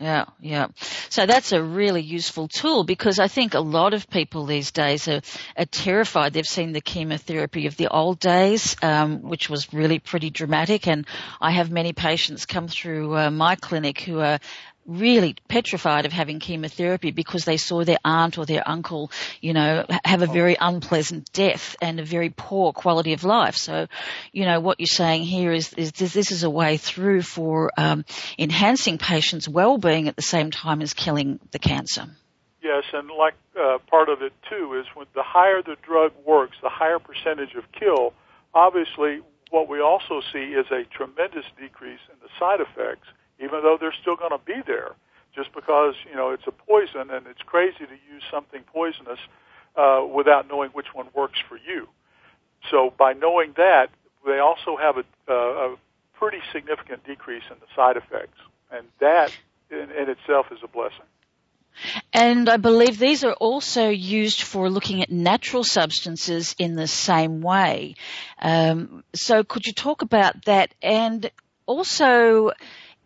Yeah, 0.00 0.24
yeah. 0.40 0.68
So 1.08 1.24
that's 1.24 1.52
a 1.52 1.62
really 1.62 2.02
useful 2.02 2.48
tool 2.48 2.82
because 2.82 3.20
I 3.20 3.28
think 3.28 3.54
a 3.54 3.60
lot 3.60 3.94
of 3.94 4.10
people 4.10 4.44
these 4.44 4.72
days 4.72 5.06
are, 5.06 5.20
are 5.56 5.66
terrified. 5.66 6.32
They've 6.32 6.44
seen 6.44 6.72
the 6.72 6.80
chemotherapy 6.80 7.68
of 7.68 7.76
the 7.76 7.86
old 7.86 8.18
days, 8.18 8.76
um, 8.82 9.22
which 9.22 9.48
was 9.48 9.72
really 9.72 10.00
pretty 10.00 10.30
dramatic. 10.30 10.88
And 10.88 11.06
I 11.40 11.52
have 11.52 11.70
many 11.70 11.92
patients 11.92 12.44
come 12.44 12.66
through 12.66 13.16
uh, 13.16 13.30
my 13.30 13.54
clinic 13.54 14.00
who 14.00 14.18
are 14.18 14.40
really 14.86 15.36
petrified 15.48 16.06
of 16.06 16.12
having 16.12 16.40
chemotherapy 16.40 17.10
because 17.10 17.44
they 17.44 17.56
saw 17.56 17.84
their 17.84 17.98
aunt 18.04 18.38
or 18.38 18.46
their 18.46 18.66
uncle, 18.68 19.10
you 19.40 19.52
know, 19.52 19.84
have 20.04 20.22
a 20.22 20.26
very 20.26 20.56
unpleasant 20.60 21.30
death 21.32 21.76
and 21.80 22.00
a 22.00 22.04
very 22.04 22.30
poor 22.30 22.72
quality 22.72 23.12
of 23.12 23.24
life. 23.24 23.56
So, 23.56 23.86
you 24.32 24.44
know, 24.44 24.60
what 24.60 24.80
you're 24.80 24.86
saying 24.86 25.22
here 25.22 25.52
is, 25.52 25.72
is 25.74 25.92
this, 25.92 26.12
this 26.12 26.30
is 26.30 26.42
a 26.42 26.50
way 26.50 26.76
through 26.76 27.22
for 27.22 27.70
um, 27.76 28.04
enhancing 28.38 28.98
patients' 28.98 29.48
well-being 29.48 30.08
at 30.08 30.16
the 30.16 30.22
same 30.22 30.50
time 30.50 30.82
as 30.82 30.94
killing 30.94 31.40
the 31.50 31.58
cancer. 31.58 32.06
Yes, 32.62 32.84
and 32.94 33.10
like 33.10 33.34
uh, 33.60 33.78
part 33.90 34.08
of 34.08 34.22
it 34.22 34.32
too 34.48 34.80
is 34.80 34.86
when 34.94 35.06
the 35.14 35.22
higher 35.22 35.60
the 35.62 35.76
drug 35.82 36.12
works, 36.24 36.56
the 36.62 36.70
higher 36.70 36.98
percentage 36.98 37.54
of 37.54 37.64
kill. 37.72 38.14
Obviously, 38.54 39.20
what 39.50 39.68
we 39.68 39.80
also 39.80 40.22
see 40.32 40.38
is 40.38 40.66
a 40.70 40.84
tremendous 40.84 41.44
decrease 41.60 42.00
in 42.10 42.16
the 42.22 42.28
side 42.38 42.60
effects 42.60 43.06
even 43.38 43.62
though 43.62 43.76
they're 43.78 43.94
still 44.00 44.16
going 44.16 44.30
to 44.30 44.44
be 44.44 44.62
there. 44.66 44.92
Just 45.34 45.52
because 45.52 45.94
you 46.08 46.14
know 46.14 46.30
it's 46.30 46.46
a 46.46 46.52
poison, 46.52 47.10
and 47.10 47.26
it's 47.26 47.42
crazy 47.42 47.86
to 47.86 47.98
use 48.12 48.22
something 48.30 48.62
poisonous 48.72 49.18
uh, 49.76 50.06
without 50.06 50.48
knowing 50.48 50.70
which 50.70 50.94
one 50.94 51.08
works 51.12 51.40
for 51.48 51.56
you. 51.56 51.88
So 52.70 52.94
by 52.96 53.14
knowing 53.14 53.52
that, 53.56 53.90
they 54.24 54.38
also 54.38 54.76
have 54.76 54.96
a, 54.96 55.04
uh, 55.28 55.34
a 55.34 55.76
pretty 56.14 56.40
significant 56.52 57.04
decrease 57.04 57.42
in 57.50 57.56
the 57.58 57.66
side 57.74 57.96
effects, 57.96 58.38
and 58.70 58.86
that 59.00 59.36
in, 59.70 59.90
in 59.90 60.08
itself 60.08 60.46
is 60.52 60.58
a 60.62 60.68
blessing. 60.68 61.06
And 62.12 62.48
I 62.48 62.56
believe 62.56 62.98
these 62.98 63.24
are 63.24 63.32
also 63.32 63.88
used 63.88 64.42
for 64.42 64.70
looking 64.70 65.02
at 65.02 65.10
natural 65.10 65.64
substances 65.64 66.54
in 66.58 66.76
the 66.76 66.86
same 66.86 67.40
way. 67.40 67.96
Um, 68.40 69.02
so 69.12 69.42
could 69.42 69.66
you 69.66 69.72
talk 69.72 70.02
about 70.02 70.44
that? 70.44 70.72
And 70.80 71.30
also, 71.66 72.52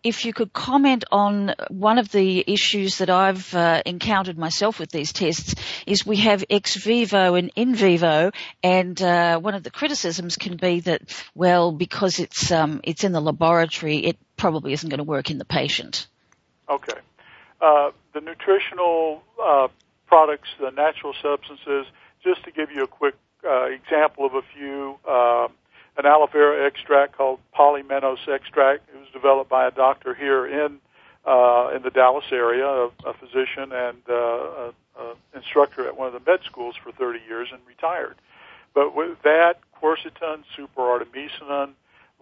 if 0.02 0.24
you 0.24 0.32
could 0.32 0.52
comment 0.52 1.04
on 1.10 1.54
one 1.70 1.98
of 1.98 2.10
the 2.10 2.44
issues 2.46 2.98
that 2.98 3.10
I've 3.10 3.54
uh, 3.54 3.82
encountered 3.84 4.38
myself 4.38 4.78
with 4.78 4.90
these 4.90 5.12
tests 5.12 5.54
is 5.86 6.06
we 6.06 6.16
have 6.18 6.44
ex 6.48 6.76
vivo 6.76 7.34
and 7.34 7.50
in 7.56 7.74
vivo, 7.74 8.30
and 8.62 9.00
uh, 9.00 9.38
one 9.38 9.54
of 9.54 9.62
the 9.62 9.70
criticisms 9.70 10.36
can 10.36 10.56
be 10.56 10.80
that 10.80 11.02
well 11.34 11.72
because 11.72 12.18
it's 12.18 12.50
um, 12.52 12.80
it's 12.84 13.04
in 13.04 13.12
the 13.12 13.20
laboratory, 13.20 13.98
it 13.98 14.16
probably 14.36 14.72
isn't 14.72 14.88
going 14.88 14.98
to 14.98 15.04
work 15.04 15.30
in 15.30 15.38
the 15.38 15.44
patient. 15.44 16.06
Okay, 16.68 16.98
uh, 17.60 17.90
the 18.14 18.20
nutritional 18.20 19.22
uh, 19.42 19.68
products, 20.06 20.48
the 20.60 20.70
natural 20.70 21.14
substances. 21.22 21.86
Just 22.22 22.44
to 22.44 22.50
give 22.50 22.70
you 22.72 22.82
a 22.82 22.88
quick 22.88 23.14
uh, 23.44 23.66
example 23.66 24.26
of 24.26 24.34
a 24.34 24.42
few. 24.54 24.98
An 25.98 26.06
aloe 26.06 26.28
vera 26.28 26.64
extract 26.64 27.16
called 27.16 27.40
Polymenos 27.52 28.28
extract. 28.28 28.88
It 28.94 28.98
was 28.98 29.08
developed 29.12 29.50
by 29.50 29.66
a 29.66 29.72
doctor 29.72 30.14
here 30.14 30.46
in 30.46 30.78
uh, 31.26 31.72
in 31.74 31.82
the 31.82 31.90
Dallas 31.90 32.24
area, 32.30 32.64
a, 32.64 32.86
a 33.04 33.12
physician 33.14 33.72
and 33.72 33.98
uh, 34.08 34.14
a, 34.14 34.72
a 34.98 35.14
instructor 35.34 35.86
at 35.86 35.98
one 35.98 36.06
of 36.06 36.14
the 36.14 36.30
med 36.30 36.40
schools 36.44 36.76
for 36.82 36.92
30 36.92 37.18
years 37.28 37.48
and 37.52 37.60
retired. 37.66 38.14
But 38.74 38.94
with 38.94 39.20
that, 39.24 39.56
quercetin, 39.82 40.44
superartemisinin, 40.56 41.72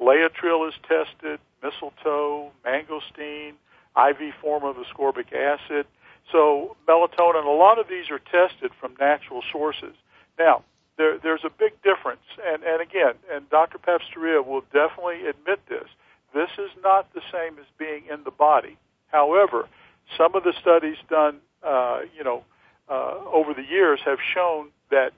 laetrile 0.00 0.68
is 0.68 0.74
tested, 0.88 1.38
mistletoe, 1.62 2.50
mangosteen, 2.64 3.52
IV 3.96 4.34
form 4.40 4.64
of 4.64 4.76
ascorbic 4.76 5.32
acid. 5.32 5.86
So 6.32 6.76
melatonin, 6.88 7.44
a 7.44 7.50
lot 7.50 7.78
of 7.78 7.88
these 7.88 8.10
are 8.10 8.18
tested 8.18 8.72
from 8.80 8.94
natural 8.98 9.42
sources. 9.52 9.94
Now, 10.38 10.64
there, 10.98 11.18
there's 11.18 11.44
a 11.44 11.50
big 11.50 11.72
difference. 11.82 12.24
And, 12.44 12.62
and 12.62 12.80
again, 12.80 13.14
and 13.32 13.48
Dr. 13.50 13.78
Papasotiriou 13.78 14.46
will 14.46 14.62
definitely 14.72 15.26
admit 15.26 15.60
this. 15.68 15.88
This 16.34 16.50
is 16.58 16.70
not 16.82 17.12
the 17.14 17.22
same 17.32 17.58
as 17.58 17.66
being 17.78 18.04
in 18.10 18.24
the 18.24 18.30
body. 18.30 18.76
However, 19.08 19.68
some 20.16 20.34
of 20.34 20.44
the 20.44 20.52
studies 20.60 20.96
done, 21.08 21.38
uh, 21.62 22.00
you 22.16 22.24
know, 22.24 22.44
uh, 22.88 23.18
over 23.32 23.54
the 23.54 23.64
years 23.64 24.00
have 24.04 24.18
shown 24.34 24.68
that 24.90 25.12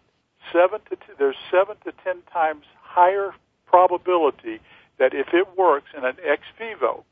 seven 0.52 0.80
to 0.88 0.96
t- 0.96 1.12
there's 1.18 1.36
seven 1.50 1.76
to 1.84 1.92
ten 2.04 2.22
times 2.32 2.64
higher 2.80 3.34
probability 3.66 4.60
that 4.98 5.12
if 5.12 5.28
it 5.32 5.46
works 5.56 5.88
in 5.96 6.04
an 6.04 6.16
ex 6.24 6.42
vivo, 6.58 7.04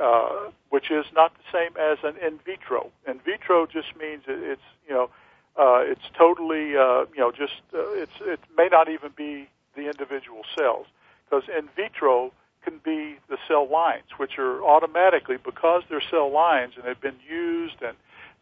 uh, 0.00 0.50
which 0.70 0.90
is 0.90 1.04
not 1.14 1.32
the 1.34 1.44
same 1.52 1.76
as 1.76 1.98
an 2.02 2.16
in 2.24 2.38
vitro. 2.44 2.90
In 3.06 3.20
vitro 3.20 3.66
just 3.66 3.94
means 3.96 4.22
it's 4.26 4.60
you 4.88 4.94
know 4.94 5.10
uh, 5.58 5.80
it's 5.84 6.08
totally, 6.16 6.76
uh, 6.76 7.04
you 7.14 7.18
know, 7.18 7.30
just 7.30 7.60
uh, 7.74 7.90
it's 7.92 8.12
it 8.20 8.40
may 8.56 8.68
not 8.70 8.88
even 8.88 9.10
be 9.16 9.48
the 9.76 9.86
individual 9.86 10.42
cells 10.56 10.86
because 11.24 11.48
in 11.48 11.68
vitro 11.76 12.32
can 12.64 12.80
be 12.84 13.16
the 13.28 13.36
cell 13.48 13.68
lines, 13.68 14.04
which 14.16 14.38
are 14.38 14.62
automatically 14.64 15.36
because 15.36 15.82
they're 15.88 16.02
cell 16.10 16.30
lines 16.30 16.74
and 16.76 16.84
they've 16.84 17.00
been 17.00 17.20
used 17.28 17.76
and 17.82 17.96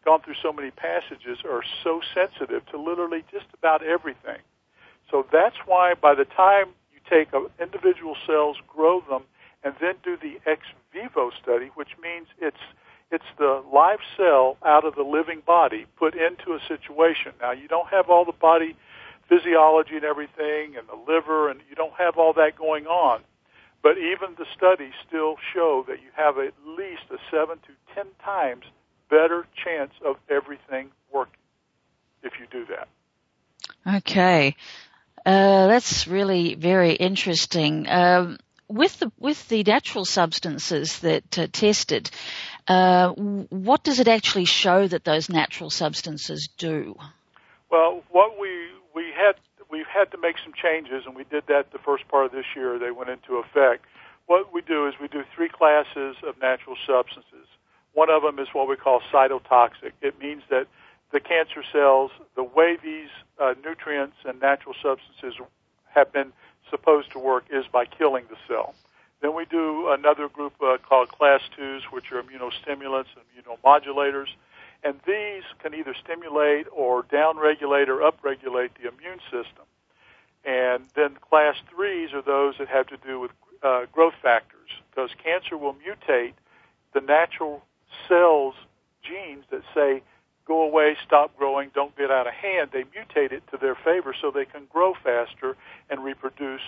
gone 0.05 0.21
through 0.21 0.35
so 0.41 0.53
many 0.53 0.71
passages 0.71 1.39
are 1.43 1.63
so 1.83 2.01
sensitive 2.13 2.65
to 2.67 2.77
literally 2.77 3.23
just 3.31 3.45
about 3.53 3.83
everything. 3.83 4.39
So 5.09 5.25
that's 5.31 5.57
why 5.65 5.93
by 5.93 6.15
the 6.15 6.25
time 6.25 6.67
you 6.93 6.99
take 7.09 7.29
individual 7.59 8.15
cells, 8.25 8.57
grow 8.67 9.01
them, 9.01 9.23
and 9.63 9.73
then 9.81 9.95
do 10.03 10.17
the 10.17 10.39
ex 10.49 10.61
vivo 10.93 11.31
study, 11.41 11.69
which 11.75 11.89
means 12.01 12.27
it's 12.39 12.63
it's 13.11 13.25
the 13.37 13.61
live 13.73 13.99
cell 14.17 14.57
out 14.65 14.85
of 14.85 14.95
the 14.95 15.03
living 15.03 15.41
body 15.45 15.85
put 15.97 16.15
into 16.15 16.53
a 16.53 16.59
situation. 16.67 17.33
Now, 17.41 17.51
you 17.51 17.67
don't 17.67 17.89
have 17.89 18.09
all 18.09 18.25
the 18.25 18.31
body 18.31 18.75
physiology 19.27 19.95
and 19.95 20.03
everything, 20.03 20.75
and 20.77 20.87
the 20.87 21.11
liver, 21.11 21.49
and 21.49 21.59
you 21.69 21.75
don't 21.75 21.93
have 21.93 22.17
all 22.17 22.33
that 22.33 22.57
going 22.57 22.85
on. 22.87 23.21
But 23.83 23.97
even 23.97 24.35
the 24.37 24.45
studies 24.55 24.93
still 25.07 25.35
show 25.53 25.85
that 25.87 26.01
you 26.01 26.09
have 26.15 26.37
at 26.37 26.53
least 26.65 27.03
a 27.11 27.17
seven 27.29 27.57
to 27.59 27.93
ten 27.95 28.05
times 28.23 28.65
better 29.09 29.45
chance 29.63 29.91
of 30.05 30.17
everything 30.29 30.91
working 31.11 31.33
if 32.23 32.33
you 32.39 32.45
do 32.51 32.65
that. 32.67 32.87
Okay. 33.97 34.55
Uh, 35.25 35.67
that's 35.67 36.07
really 36.07 36.55
very 36.55 36.93
interesting. 36.93 37.87
Um, 37.89 38.37
with 38.71 38.99
the 38.99 39.11
with 39.19 39.47
the 39.49 39.63
natural 39.63 40.05
substances 40.05 40.99
that 40.99 41.37
uh, 41.37 41.47
tested, 41.51 42.09
uh, 42.67 43.09
what 43.09 43.83
does 43.83 43.99
it 43.99 44.07
actually 44.07 44.45
show 44.45 44.87
that 44.87 45.03
those 45.03 45.29
natural 45.29 45.69
substances 45.69 46.47
do? 46.57 46.95
Well, 47.69 48.03
what 48.09 48.39
we 48.39 48.49
we 48.95 49.11
had 49.15 49.35
we've 49.69 49.87
had 49.87 50.11
to 50.11 50.17
make 50.17 50.37
some 50.43 50.53
changes, 50.53 51.03
and 51.05 51.15
we 51.15 51.25
did 51.25 51.43
that 51.47 51.71
the 51.71 51.79
first 51.79 52.07
part 52.07 52.25
of 52.25 52.31
this 52.31 52.45
year. 52.55 52.79
They 52.79 52.91
went 52.91 53.09
into 53.09 53.37
effect. 53.37 53.85
What 54.27 54.53
we 54.53 54.61
do 54.61 54.87
is 54.87 54.93
we 55.01 55.07
do 55.07 55.23
three 55.35 55.49
classes 55.49 56.15
of 56.25 56.39
natural 56.41 56.77
substances. 56.87 57.47
One 57.93 58.09
of 58.09 58.21
them 58.23 58.39
is 58.39 58.47
what 58.53 58.69
we 58.69 58.77
call 58.77 59.01
cytotoxic. 59.13 59.91
It 60.01 60.17
means 60.19 60.43
that 60.49 60.67
the 61.11 61.19
cancer 61.19 61.63
cells, 61.73 62.11
the 62.35 62.43
way 62.43 62.77
these 62.81 63.09
uh, 63.37 63.55
nutrients 63.65 64.15
and 64.23 64.39
natural 64.39 64.75
substances 64.81 65.41
have 65.93 66.13
been 66.13 66.31
supposed 66.71 67.11
to 67.11 67.19
work 67.19 67.45
is 67.51 67.65
by 67.71 67.85
killing 67.85 68.25
the 68.29 68.37
cell. 68.47 68.73
Then 69.21 69.35
we 69.35 69.45
do 69.45 69.89
another 69.91 70.27
group 70.27 70.53
uh, 70.63 70.77
called 70.77 71.09
class 71.09 71.41
twos, 71.55 71.83
which 71.91 72.11
are 72.11 72.23
immunostimulants 72.23 73.11
and 73.15 73.25
immunomodulators. 73.37 74.29
And 74.83 74.99
these 75.05 75.43
can 75.61 75.75
either 75.75 75.93
stimulate 75.93 76.65
or 76.71 77.03
downregulate 77.03 77.87
or 77.87 77.99
upregulate 78.09 78.71
the 78.81 78.89
immune 78.89 79.19
system. 79.29 79.65
And 80.43 80.85
then 80.95 81.17
class 81.29 81.55
threes 81.69 82.13
are 82.13 82.23
those 82.23 82.55
that 82.57 82.67
have 82.67 82.87
to 82.87 82.97
do 82.97 83.19
with 83.19 83.31
uh, 83.61 83.85
growth 83.91 84.15
factors, 84.23 84.69
because 84.89 85.11
cancer 85.23 85.55
will 85.55 85.75
mutate 85.75 86.33
the 86.93 87.01
natural 87.01 87.63
cells 88.07 88.55
genes 89.03 89.43
that 89.51 89.61
say, 89.75 90.01
go 90.51 90.63
away, 90.63 90.97
stop 91.07 91.37
growing, 91.37 91.71
don't 91.73 91.95
get 91.95 92.11
out 92.11 92.27
of 92.27 92.33
hand. 92.33 92.71
They 92.73 92.83
mutate 92.83 93.31
it 93.31 93.43
to 93.51 93.57
their 93.57 93.75
favor 93.75 94.13
so 94.19 94.31
they 94.31 94.43
can 94.43 94.63
grow 94.69 94.93
faster 95.01 95.55
and 95.89 96.03
reproduce 96.03 96.59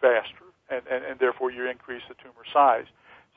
faster 0.00 0.46
and, 0.68 0.82
and, 0.90 1.04
and 1.04 1.20
therefore 1.20 1.52
you 1.52 1.68
increase 1.68 2.02
the 2.08 2.14
tumor 2.14 2.46
size. 2.52 2.86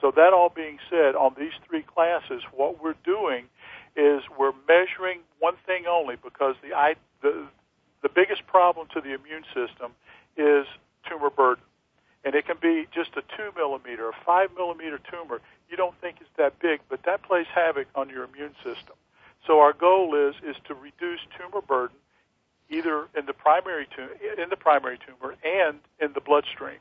So 0.01 0.09
that 0.15 0.33
all 0.33 0.49
being 0.49 0.79
said, 0.89 1.15
on 1.15 1.35
these 1.37 1.53
three 1.67 1.83
classes, 1.83 2.41
what 2.51 2.81
we're 2.83 2.97
doing 3.05 3.45
is 3.95 4.23
we're 4.39 4.57
measuring 4.67 5.19
one 5.37 5.57
thing 5.67 5.85
only 5.87 6.15
because 6.15 6.55
the, 6.63 6.71
the, 7.21 7.45
the 8.01 8.09
biggest 8.09 8.47
problem 8.47 8.87
to 8.95 8.99
the 8.99 9.13
immune 9.13 9.45
system 9.53 9.93
is 10.35 10.65
tumor 11.07 11.29
burden. 11.29 11.63
And 12.25 12.33
it 12.33 12.47
can 12.47 12.57
be 12.59 12.87
just 12.91 13.11
a 13.15 13.21
two 13.37 13.51
millimeter, 13.55 14.09
a 14.09 14.13
five 14.25 14.49
millimeter 14.55 14.99
tumor. 15.11 15.39
You 15.69 15.77
don't 15.77 15.95
think 16.01 16.17
it's 16.19 16.33
that 16.37 16.57
big, 16.59 16.79
but 16.89 17.01
that 17.05 17.21
plays 17.21 17.45
havoc 17.53 17.87
on 17.93 18.09
your 18.09 18.23
immune 18.23 18.55
system. 18.63 18.95
So 19.45 19.59
our 19.59 19.73
goal 19.73 20.15
is 20.15 20.35
is 20.47 20.55
to 20.67 20.73
reduce 20.73 21.19
tumor 21.37 21.61
burden 21.61 21.97
either 22.69 23.07
in 23.15 23.25
the 23.25 23.33
primary 23.33 23.87
tumor, 23.95 24.13
in 24.41 24.49
the 24.49 24.57
primary 24.57 24.97
tumor 24.97 25.35
and 25.43 25.79
in 25.99 26.13
the 26.13 26.21
bloodstream. 26.21 26.79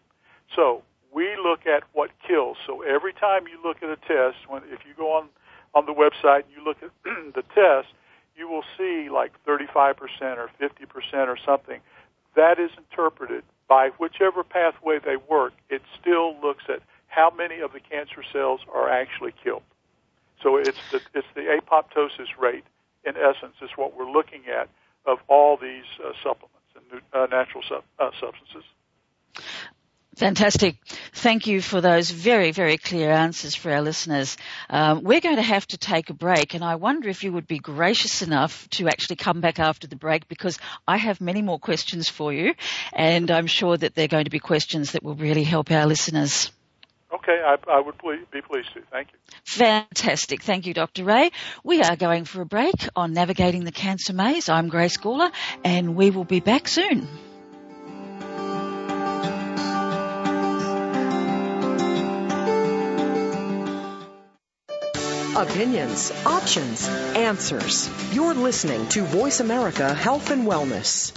So 0.54 0.82
we 1.12 1.36
look 1.36 1.66
at 1.66 1.82
what 1.92 2.10
kills. 2.26 2.56
So 2.66 2.82
every 2.82 3.12
time 3.12 3.46
you 3.46 3.58
look 3.62 3.82
at 3.82 3.90
a 3.90 3.96
test, 3.96 4.48
when 4.48 4.62
if 4.70 4.80
you 4.86 4.94
go 4.96 5.12
on 5.12 5.28
on 5.74 5.86
the 5.86 5.92
website 5.92 6.44
and 6.44 6.52
you 6.56 6.64
look 6.64 6.78
at 6.82 6.90
the 7.34 7.42
test, 7.54 7.88
you 8.36 8.48
will 8.48 8.64
see 8.76 9.08
like 9.10 9.32
35% 9.46 9.96
or 10.36 10.50
50% 10.60 11.28
or 11.28 11.36
something. 11.44 11.80
That 12.34 12.58
is 12.58 12.70
interpreted 12.78 13.44
by 13.68 13.90
whichever 13.98 14.42
pathway 14.42 14.98
they 15.04 15.16
work. 15.16 15.52
It 15.68 15.82
still 16.00 16.38
looks 16.40 16.64
at 16.68 16.80
how 17.08 17.30
many 17.30 17.60
of 17.60 17.72
the 17.72 17.80
cancer 17.80 18.22
cells 18.32 18.60
are 18.72 18.88
actually 18.88 19.34
killed. 19.42 19.62
So 20.42 20.56
it's 20.56 20.78
the 20.90 21.00
it's 21.14 21.26
the 21.34 21.42
apoptosis 21.42 22.38
rate 22.38 22.64
in 23.04 23.14
essence 23.16 23.56
is 23.62 23.70
what 23.76 23.96
we're 23.96 24.10
looking 24.10 24.42
at 24.48 24.68
of 25.06 25.18
all 25.28 25.56
these 25.56 25.84
uh, 26.04 26.12
supplements 26.22 26.58
and 26.76 27.00
uh, 27.12 27.26
natural 27.26 27.62
sub, 27.68 27.84
uh, 27.98 28.10
substances. 28.20 28.64
Fantastic. 30.16 30.76
Thank 31.14 31.46
you 31.46 31.62
for 31.62 31.80
those 31.80 32.10
very, 32.10 32.52
very 32.52 32.76
clear 32.76 33.10
answers 33.10 33.54
for 33.54 33.72
our 33.72 33.80
listeners. 33.80 34.36
Um, 34.68 35.02
we're 35.02 35.22
going 35.22 35.36
to 35.36 35.42
have 35.42 35.66
to 35.68 35.78
take 35.78 36.10
a 36.10 36.14
break, 36.14 36.52
and 36.52 36.62
I 36.62 36.74
wonder 36.74 37.08
if 37.08 37.24
you 37.24 37.32
would 37.32 37.46
be 37.46 37.58
gracious 37.58 38.20
enough 38.20 38.68
to 38.70 38.88
actually 38.88 39.16
come 39.16 39.40
back 39.40 39.58
after 39.58 39.86
the 39.86 39.96
break 39.96 40.28
because 40.28 40.58
I 40.86 40.98
have 40.98 41.22
many 41.22 41.40
more 41.40 41.58
questions 41.58 42.10
for 42.10 42.30
you, 42.30 42.54
and 42.92 43.30
I'm 43.30 43.46
sure 43.46 43.74
that 43.76 43.94
they're 43.94 44.06
going 44.06 44.24
to 44.24 44.30
be 44.30 44.38
questions 44.38 44.92
that 44.92 45.02
will 45.02 45.14
really 45.14 45.44
help 45.44 45.70
our 45.70 45.86
listeners. 45.86 46.52
Okay, 47.14 47.42
I, 47.44 47.56
I 47.70 47.80
would 47.80 47.96
be 48.32 48.40
pleased 48.40 48.72
to. 48.74 48.80
Thank 48.90 49.08
you. 49.12 49.18
Fantastic. 49.44 50.42
Thank 50.42 50.66
you, 50.66 50.72
Dr. 50.72 51.04
Ray. 51.04 51.30
We 51.62 51.82
are 51.82 51.96
going 51.96 52.24
for 52.24 52.40
a 52.40 52.46
break 52.46 52.88
on 52.96 53.12
Navigating 53.12 53.64
the 53.64 53.72
Cancer 53.72 54.14
Maze. 54.14 54.48
I'm 54.48 54.68
Grace 54.68 54.96
Gawler, 54.96 55.30
and 55.62 55.94
we 55.94 56.10
will 56.10 56.24
be 56.24 56.40
back 56.40 56.68
soon. 56.68 57.06
Opinions, 65.34 66.12
options, 66.24 66.86
answers. 66.88 67.90
You're 68.14 68.34
listening 68.34 68.86
to 68.90 69.02
Voice 69.02 69.40
America 69.40 69.92
Health 69.92 70.30
and 70.30 70.46
Wellness. 70.46 71.12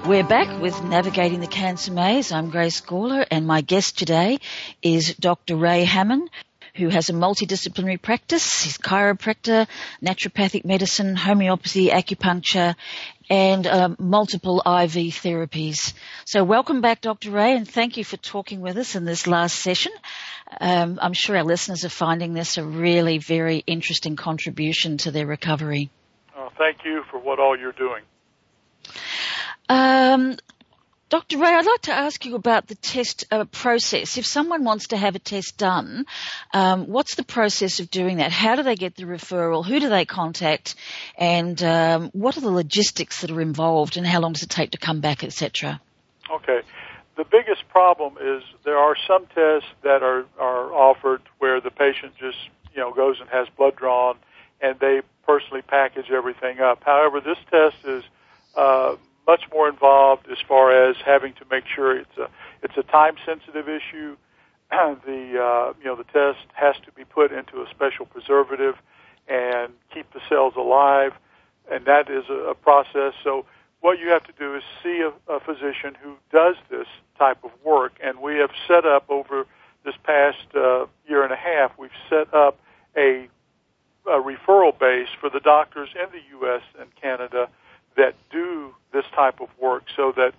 We're 0.06 0.22
back 0.22 0.62
with 0.62 0.80
Navigating 0.84 1.40
the 1.40 1.48
Cancer 1.48 1.90
Maze. 1.92 2.30
I'm 2.30 2.50
Grace 2.50 2.80
Gawler 2.80 3.26
and 3.32 3.48
my 3.48 3.62
guest 3.62 3.98
today 3.98 4.38
is 4.80 5.16
Dr. 5.16 5.56
Ray 5.56 5.82
Hammon, 5.82 6.30
who 6.78 6.88
has 6.88 7.10
a 7.10 7.12
multidisciplinary 7.12 8.00
practice. 8.00 8.62
He's 8.62 8.78
chiropractor, 8.78 9.66
naturopathic 10.02 10.64
medicine, 10.64 11.16
homeopathy, 11.16 11.88
acupuncture, 11.88 12.76
and 13.28 13.66
um, 13.66 13.96
multiple 13.98 14.60
IV 14.60 15.12
therapies. 15.12 15.92
So 16.24 16.44
welcome 16.44 16.80
back, 16.80 17.00
Dr. 17.00 17.32
Ray, 17.32 17.56
and 17.56 17.68
thank 17.68 17.96
you 17.96 18.04
for 18.04 18.16
talking 18.16 18.60
with 18.60 18.78
us 18.78 18.94
in 18.94 19.04
this 19.04 19.26
last 19.26 19.56
session. 19.56 19.92
Um, 20.60 20.98
I'm 21.02 21.12
sure 21.12 21.36
our 21.36 21.44
listeners 21.44 21.84
are 21.84 21.90
finding 21.90 22.32
this 22.32 22.56
a 22.56 22.64
really 22.64 23.18
very 23.18 23.58
interesting 23.66 24.16
contribution 24.16 24.98
to 24.98 25.10
their 25.10 25.26
recovery. 25.26 25.90
Oh, 26.36 26.50
thank 26.56 26.84
you 26.84 27.02
for 27.10 27.18
what 27.18 27.40
all 27.40 27.58
you're 27.58 27.72
doing. 27.72 28.04
Um, 29.68 30.36
Dr. 31.08 31.38
Ray, 31.38 31.48
I'd 31.48 31.64
like 31.64 31.82
to 31.82 31.92
ask 31.92 32.26
you 32.26 32.34
about 32.34 32.66
the 32.66 32.74
test 32.74 33.24
uh, 33.30 33.46
process. 33.46 34.18
If 34.18 34.26
someone 34.26 34.64
wants 34.64 34.88
to 34.88 34.98
have 34.98 35.14
a 35.16 35.18
test 35.18 35.56
done, 35.56 36.04
um, 36.52 36.86
what's 36.86 37.14
the 37.14 37.22
process 37.22 37.80
of 37.80 37.90
doing 37.90 38.18
that? 38.18 38.30
How 38.30 38.56
do 38.56 38.62
they 38.62 38.76
get 38.76 38.94
the 38.94 39.04
referral? 39.04 39.64
Who 39.64 39.80
do 39.80 39.88
they 39.88 40.04
contact? 40.04 40.74
And 41.16 41.62
um, 41.62 42.10
what 42.12 42.36
are 42.36 42.42
the 42.42 42.50
logistics 42.50 43.22
that 43.22 43.30
are 43.30 43.40
involved? 43.40 43.96
And 43.96 44.06
how 44.06 44.20
long 44.20 44.34
does 44.34 44.42
it 44.42 44.50
take 44.50 44.72
to 44.72 44.78
come 44.78 45.00
back, 45.00 45.24
etc.? 45.24 45.80
Okay. 46.30 46.60
The 47.16 47.24
biggest 47.24 47.66
problem 47.70 48.18
is 48.20 48.42
there 48.64 48.76
are 48.76 48.94
some 49.06 49.24
tests 49.34 49.68
that 49.82 50.02
are, 50.02 50.26
are 50.38 50.72
offered 50.74 51.22
where 51.38 51.58
the 51.62 51.70
patient 51.70 52.12
just 52.20 52.38
you 52.74 52.80
know 52.80 52.92
goes 52.92 53.18
and 53.18 53.30
has 53.30 53.48
blood 53.56 53.76
drawn, 53.76 54.18
and 54.60 54.78
they 54.78 55.00
personally 55.26 55.62
package 55.62 56.10
everything 56.10 56.60
up. 56.60 56.84
However, 56.84 57.20
this 57.20 57.38
test 57.50 57.76
is 57.86 58.04
uh, 58.54 58.96
much 59.28 59.42
more 59.52 59.68
involved 59.68 60.26
as 60.32 60.38
far 60.48 60.72
as 60.72 60.96
having 61.04 61.34
to 61.34 61.44
make 61.50 61.64
sure 61.72 61.96
it's 61.96 62.16
a 62.16 62.28
it's 62.62 62.76
a 62.76 62.82
time 62.82 63.14
sensitive 63.24 63.68
issue. 63.68 64.16
the 64.70 65.38
uh, 65.38 65.74
you 65.78 65.84
know 65.84 65.94
the 65.94 66.08
test 66.12 66.46
has 66.54 66.74
to 66.86 66.90
be 66.92 67.04
put 67.04 67.30
into 67.30 67.58
a 67.62 67.66
special 67.70 68.06
preservative 68.06 68.74
and 69.28 69.74
keep 69.92 70.10
the 70.14 70.20
cells 70.28 70.54
alive, 70.56 71.12
and 71.70 71.84
that 71.84 72.10
is 72.10 72.24
a, 72.30 72.50
a 72.50 72.54
process. 72.54 73.12
So 73.22 73.44
what 73.80 73.98
you 73.98 74.08
have 74.08 74.24
to 74.24 74.32
do 74.38 74.56
is 74.56 74.62
see 74.82 75.02
a, 75.02 75.32
a 75.32 75.38
physician 75.40 75.94
who 76.02 76.14
does 76.32 76.56
this 76.70 76.86
type 77.18 77.44
of 77.44 77.50
work, 77.62 77.92
and 78.02 78.20
we 78.20 78.36
have 78.36 78.50
set 78.66 78.86
up 78.86 79.04
over 79.10 79.46
this 79.84 79.94
past 80.02 80.46
uh, 80.56 80.86
year 81.06 81.22
and 81.22 81.32
a 81.32 81.36
half. 81.36 81.72
We've 81.78 81.90
set 82.08 82.32
up 82.32 82.58
a, 82.96 83.28
a 84.06 84.20
referral 84.22 84.76
base 84.76 85.08
for 85.20 85.28
the 85.28 85.40
doctors 85.40 85.90
in 85.94 86.10
the 86.10 86.22
U.S. 86.38 86.62
and 86.80 86.88
Canada 87.00 87.48
that 87.98 88.14
do 88.30 88.74
this 88.92 89.04
type 89.14 89.40
of 89.40 89.48
work 89.60 89.84
so 89.94 90.12
that 90.16 90.32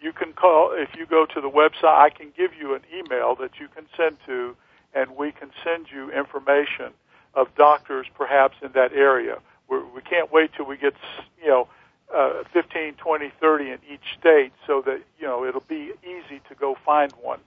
you 0.00 0.12
can 0.12 0.32
call 0.32 0.72
if 0.72 0.94
you 0.96 1.06
go 1.06 1.26
to 1.26 1.40
the 1.40 1.50
website 1.50 1.98
I 1.98 2.10
can 2.10 2.32
give 2.36 2.52
you 2.54 2.74
an 2.74 2.82
email 2.96 3.34
that 3.36 3.58
you 3.58 3.66
can 3.68 3.86
send 3.96 4.16
to 4.26 4.54
and 4.94 5.16
we 5.16 5.32
can 5.32 5.50
send 5.64 5.86
you 5.92 6.12
information 6.12 6.92
of 7.34 7.52
doctors 7.56 8.06
perhaps 8.14 8.56
in 8.62 8.70
that 8.72 8.92
area. 8.92 9.38
We're, 9.68 9.84
we 9.84 10.00
can't 10.02 10.30
wait 10.32 10.52
till 10.56 10.66
we 10.66 10.76
get 10.76 10.94
you 11.42 11.48
know 11.48 11.68
uh, 12.14 12.44
15 12.52 12.94
20 12.94 13.32
30 13.40 13.70
in 13.70 13.78
each 13.92 14.16
state 14.18 14.52
so 14.66 14.80
that 14.82 15.00
you 15.18 15.26
know 15.26 15.44
it'll 15.44 15.60
be 15.62 15.92
easy 16.04 16.40
to 16.48 16.54
go 16.54 16.76
find 16.84 17.12
one. 17.22 17.40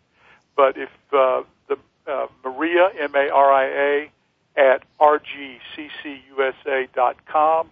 But 0.55 0.77
if 0.77 0.89
uh, 1.13 1.43
the 1.67 1.77
uh, 2.07 2.25
Maria 2.43 2.89
M 2.99 3.15
A 3.15 3.29
R 3.29 3.53
I 3.53 3.65
A 3.65 4.11
at 4.57 4.83
rgccusa.com 4.99 7.69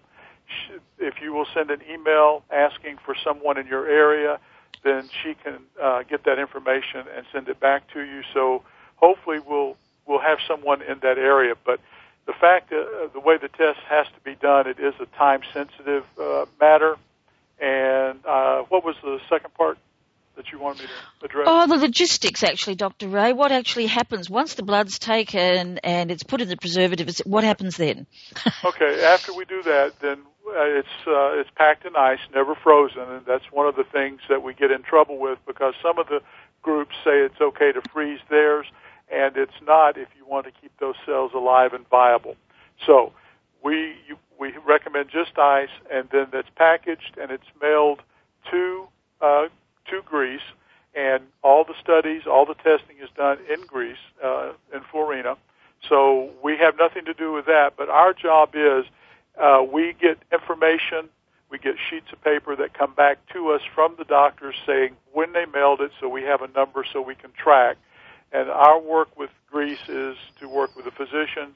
if 0.97 1.15
you 1.21 1.33
will 1.33 1.47
send 1.53 1.71
an 1.71 1.81
email 1.89 2.43
asking 2.51 2.97
for 3.05 3.15
someone 3.23 3.57
in 3.57 3.67
your 3.67 3.87
area, 3.87 4.39
then 4.83 5.09
she 5.23 5.35
can 5.35 5.59
uh, 5.81 6.03
get 6.03 6.23
that 6.25 6.39
information 6.39 7.05
and 7.15 7.25
send 7.31 7.49
it 7.49 7.59
back 7.59 7.91
to 7.93 8.01
you. 8.01 8.21
So 8.33 8.63
hopefully 8.95 9.39
we'll 9.39 9.77
we'll 10.05 10.21
have 10.21 10.39
someone 10.47 10.81
in 10.81 10.99
that 10.99 11.17
area. 11.17 11.55
But 11.65 11.79
the 12.25 12.33
fact 12.33 12.69
that 12.69 12.81
uh, 12.81 13.07
the 13.13 13.19
way 13.19 13.37
the 13.37 13.49
test 13.49 13.79
has 13.89 14.07
to 14.07 14.19
be 14.23 14.35
done, 14.35 14.67
it 14.67 14.79
is 14.79 14.93
a 14.99 15.05
time 15.17 15.41
sensitive 15.53 16.05
uh, 16.19 16.45
matter. 16.59 16.97
And 17.59 18.19
uh, 18.25 18.63
what 18.69 18.83
was 18.85 18.95
the 19.01 19.19
second 19.29 19.53
part? 19.55 19.77
that 20.37 20.51
you 20.51 20.59
wanted 20.59 20.83
me 20.83 20.87
to 21.19 21.25
address? 21.25 21.47
Oh, 21.49 21.67
the 21.67 21.77
logistics, 21.77 22.43
actually, 22.43 22.75
Dr. 22.75 23.09
Ray. 23.09 23.33
What 23.33 23.51
actually 23.51 23.87
happens 23.87 24.29
once 24.29 24.53
the 24.53 24.63
blood's 24.63 24.99
taken 24.99 25.79
and 25.79 26.11
it's 26.11 26.23
put 26.23 26.41
in 26.41 26.47
the 26.47 26.57
preservative? 26.57 27.09
What 27.25 27.43
happens 27.43 27.75
then? 27.75 28.05
okay, 28.63 29.03
after 29.03 29.33
we 29.33 29.45
do 29.45 29.63
that, 29.63 29.99
then 29.99 30.21
it's 30.65 31.07
uh, 31.07 31.39
it's 31.39 31.49
packed 31.55 31.85
in 31.85 31.95
ice, 31.95 32.19
never 32.33 32.55
frozen, 32.55 33.01
and 33.01 33.25
that's 33.25 33.51
one 33.51 33.67
of 33.67 33.75
the 33.75 33.83
things 33.83 34.21
that 34.29 34.43
we 34.43 34.53
get 34.53 34.71
in 34.71 34.83
trouble 34.83 35.17
with 35.17 35.39
because 35.45 35.73
some 35.81 35.97
of 35.99 36.07
the 36.07 36.21
groups 36.61 36.95
say 37.03 37.19
it's 37.19 37.39
okay 37.39 37.71
to 37.71 37.81
freeze 37.93 38.19
theirs, 38.29 38.67
and 39.11 39.37
it's 39.37 39.59
not 39.65 39.97
if 39.97 40.09
you 40.17 40.25
want 40.25 40.45
to 40.45 40.51
keep 40.61 40.71
those 40.79 40.95
cells 41.05 41.31
alive 41.33 41.73
and 41.73 41.87
viable. 41.89 42.35
So 42.85 43.13
we 43.63 43.95
you, 44.07 44.17
we 44.39 44.53
recommend 44.65 45.09
just 45.09 45.37
ice, 45.37 45.69
and 45.91 46.07
then 46.11 46.27
that's 46.31 46.49
packaged 46.55 47.17
and 47.19 47.31
it's 47.31 47.47
mailed 47.61 48.01
to 48.51 48.87
uh, 49.21 49.47
to 49.89 50.01
Greece, 50.03 50.41
and 50.95 51.23
all 51.43 51.63
the 51.63 51.75
studies, 51.81 52.23
all 52.25 52.45
the 52.45 52.55
testing 52.55 52.97
is 53.01 53.09
done 53.15 53.37
in 53.49 53.61
Greece, 53.65 53.97
uh, 54.23 54.51
in 54.73 54.81
Florina. 54.91 55.37
So 55.87 56.31
we 56.43 56.57
have 56.57 56.77
nothing 56.77 57.05
to 57.05 57.13
do 57.13 57.31
with 57.31 57.45
that, 57.45 57.73
but 57.77 57.89
our 57.89 58.13
job 58.13 58.55
is 58.55 58.85
uh, 59.39 59.63
we 59.63 59.93
get 59.99 60.17
information, 60.31 61.09
we 61.49 61.57
get 61.57 61.75
sheets 61.89 62.07
of 62.11 62.21
paper 62.23 62.55
that 62.55 62.73
come 62.73 62.93
back 62.93 63.17
to 63.33 63.49
us 63.49 63.61
from 63.73 63.95
the 63.97 64.03
doctors 64.03 64.55
saying 64.65 64.95
when 65.13 65.33
they 65.33 65.45
mailed 65.45 65.81
it, 65.81 65.91
so 65.99 66.09
we 66.09 66.23
have 66.23 66.41
a 66.41 66.47
number 66.49 66.83
so 66.91 67.01
we 67.01 67.15
can 67.15 67.31
track. 67.31 67.77
And 68.31 68.49
our 68.49 68.79
work 68.79 69.17
with 69.17 69.29
Greece 69.49 69.87
is 69.87 70.17
to 70.39 70.49
work 70.49 70.75
with 70.75 70.85
the 70.85 70.91
physicians 70.91 71.55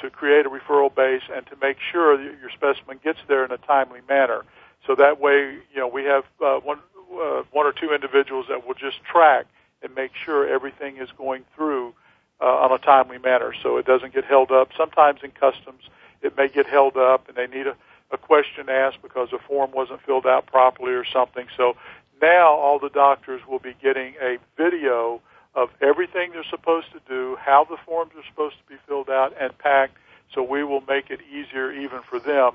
to 0.00 0.10
create 0.10 0.44
a 0.46 0.50
referral 0.50 0.94
base 0.94 1.22
and 1.34 1.46
to 1.46 1.56
make 1.62 1.78
sure 1.92 2.16
that 2.16 2.38
your 2.40 2.50
specimen 2.50 2.98
gets 3.02 3.20
there 3.28 3.44
in 3.44 3.52
a 3.52 3.56
timely 3.58 4.00
manner. 4.08 4.44
So 4.86 4.94
that 4.96 5.20
way, 5.20 5.58
you 5.72 5.78
know, 5.80 5.88
we 5.88 6.04
have 6.04 6.24
uh, 6.44 6.58
one 6.58 6.78
uh, 7.12 7.42
one 7.52 7.66
or 7.66 7.72
two 7.72 7.92
individuals 7.94 8.46
that 8.48 8.66
will 8.66 8.74
just 8.74 9.02
track 9.04 9.46
and 9.82 9.94
make 9.94 10.12
sure 10.24 10.48
everything 10.48 10.96
is 10.96 11.08
going 11.16 11.44
through 11.54 11.94
uh, 12.40 12.44
on 12.44 12.72
a 12.72 12.78
timely 12.78 13.18
manner 13.18 13.54
so 13.62 13.76
it 13.76 13.86
doesn't 13.86 14.14
get 14.14 14.24
held 14.24 14.50
up. 14.50 14.70
Sometimes 14.76 15.20
in 15.22 15.30
customs, 15.30 15.82
it 16.22 16.36
may 16.36 16.48
get 16.48 16.66
held 16.66 16.96
up 16.96 17.28
and 17.28 17.36
they 17.36 17.46
need 17.46 17.66
a, 17.66 17.76
a 18.10 18.18
question 18.18 18.68
asked 18.68 19.02
because 19.02 19.32
a 19.32 19.38
form 19.38 19.70
wasn't 19.72 20.00
filled 20.02 20.26
out 20.26 20.46
properly 20.46 20.92
or 20.92 21.04
something. 21.04 21.46
So 21.56 21.76
now 22.20 22.52
all 22.52 22.78
the 22.78 22.90
doctors 22.90 23.42
will 23.46 23.58
be 23.58 23.74
getting 23.82 24.14
a 24.22 24.38
video 24.56 25.20
of 25.54 25.68
everything 25.80 26.32
they're 26.32 26.44
supposed 26.48 26.86
to 26.92 27.00
do, 27.08 27.36
how 27.40 27.64
the 27.64 27.76
forms 27.84 28.12
are 28.16 28.24
supposed 28.28 28.56
to 28.56 28.64
be 28.72 28.80
filled 28.86 29.10
out 29.10 29.34
and 29.38 29.56
packed, 29.58 29.96
so 30.32 30.42
we 30.42 30.64
will 30.64 30.82
make 30.88 31.10
it 31.10 31.20
easier 31.30 31.70
even 31.72 32.00
for 32.08 32.18
them 32.18 32.52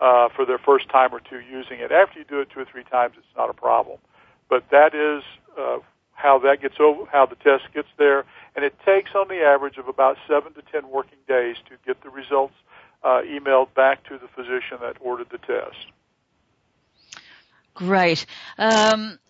uh, 0.00 0.28
for 0.28 0.44
their 0.44 0.58
first 0.58 0.88
time 0.88 1.12
or 1.12 1.20
two 1.20 1.40
using 1.40 1.80
it. 1.80 1.90
After 1.90 2.18
you 2.20 2.24
do 2.24 2.40
it 2.40 2.50
two 2.50 2.60
or 2.60 2.64
three 2.64 2.84
times, 2.84 3.14
it's 3.16 3.26
not 3.36 3.50
a 3.50 3.54
problem. 3.54 3.98
But 4.48 4.70
that 4.70 4.94
is 4.94 5.24
uh, 5.58 5.78
how 6.12 6.38
that 6.40 6.60
gets 6.60 6.76
over, 6.78 7.06
how 7.10 7.26
the 7.26 7.34
test 7.36 7.64
gets 7.74 7.88
there, 7.98 8.24
and 8.54 8.64
it 8.64 8.74
takes 8.84 9.10
on 9.14 9.28
the 9.28 9.40
average 9.42 9.76
of 9.76 9.88
about 9.88 10.16
seven 10.28 10.52
to 10.54 10.62
ten 10.70 10.88
working 10.88 11.18
days 11.26 11.56
to 11.68 11.76
get 11.84 12.02
the 12.02 12.10
results 12.10 12.54
uh, 13.06 13.22
emailed 13.22 13.72
back 13.74 14.02
to 14.08 14.18
the 14.18 14.26
physician 14.26 14.78
that 14.80 14.96
ordered 15.00 15.28
the 15.30 15.38
test. 15.38 15.86
Great. 17.74 18.26
Um, 18.58 19.20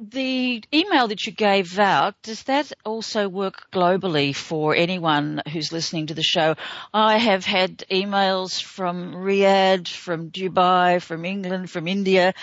the 0.00 0.62
email 0.72 1.08
that 1.08 1.26
you 1.26 1.32
gave 1.32 1.80
out, 1.80 2.14
does 2.22 2.44
that 2.44 2.70
also 2.84 3.28
work 3.28 3.66
globally 3.72 4.36
for 4.36 4.76
anyone 4.76 5.42
who's 5.52 5.72
listening 5.72 6.06
to 6.06 6.14
the 6.14 6.22
show? 6.22 6.54
I 6.94 7.16
have 7.16 7.44
had 7.44 7.78
emails 7.90 8.62
from 8.62 9.14
Riyadh, 9.14 9.88
from 9.88 10.30
Dubai, 10.30 11.02
from 11.02 11.24
England, 11.24 11.70
from 11.70 11.88
India. 11.88 12.34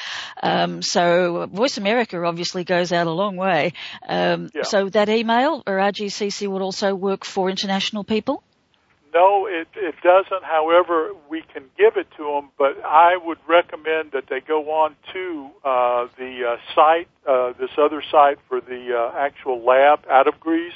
Um, 0.43 0.81
so 0.81 1.45
Voice 1.45 1.77
America 1.77 2.21
obviously 2.25 2.65
goes 2.65 2.91
out 2.91 3.07
a 3.07 3.11
long 3.11 3.37
way. 3.37 3.71
Um, 4.05 4.49
yeah. 4.53 4.63
So 4.63 4.89
that 4.89 5.07
email 5.07 5.63
or 5.65 5.77
RGCC 5.77 6.49
would 6.49 6.61
also 6.61 6.93
work 6.93 7.23
for 7.23 7.49
international 7.49 8.03
people? 8.03 8.43
No, 9.15 9.47
it, 9.47 9.69
it 9.77 9.95
doesn't. 10.03 10.43
However, 10.43 11.11
we 11.29 11.41
can 11.53 11.63
give 11.77 11.95
it 11.95 12.07
to 12.17 12.23
them, 12.25 12.49
but 12.57 12.75
I 12.83 13.15
would 13.15 13.37
recommend 13.47 14.11
that 14.11 14.25
they 14.29 14.41
go 14.41 14.69
on 14.71 14.97
to 15.13 15.49
uh, 15.63 16.07
the 16.17 16.43
uh, 16.45 16.57
site, 16.75 17.07
uh, 17.25 17.53
this 17.57 17.69
other 17.77 18.03
site 18.11 18.39
for 18.49 18.59
the 18.59 18.93
uh, 18.93 19.17
actual 19.17 19.63
lab 19.63 20.01
out 20.11 20.27
of 20.27 20.37
Greece. 20.41 20.73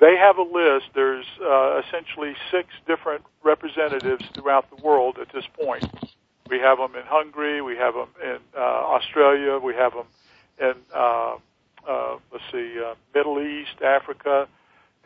They 0.00 0.16
have 0.16 0.38
a 0.38 0.42
list. 0.42 0.86
There's 0.94 1.26
uh, 1.44 1.82
essentially 1.86 2.34
six 2.50 2.68
different 2.86 3.24
representatives 3.44 4.24
throughout 4.34 4.70
the 4.74 4.82
world 4.82 5.18
at 5.20 5.30
this 5.34 5.44
point. 5.62 5.84
We 6.48 6.58
have 6.60 6.78
them 6.78 6.94
in 6.96 7.04
Hungary, 7.04 7.60
we 7.60 7.76
have 7.76 7.92
them 7.92 8.08
in 8.22 8.38
uh, 8.56 8.60
Australia, 8.60 9.58
we 9.58 9.74
have 9.74 9.92
them 9.92 10.06
in, 10.58 10.74
uh, 10.94 11.36
uh, 11.86 12.18
let's 12.32 12.44
see, 12.50 12.78
uh, 12.82 12.94
Middle 13.14 13.40
East, 13.40 13.82
Africa, 13.82 14.48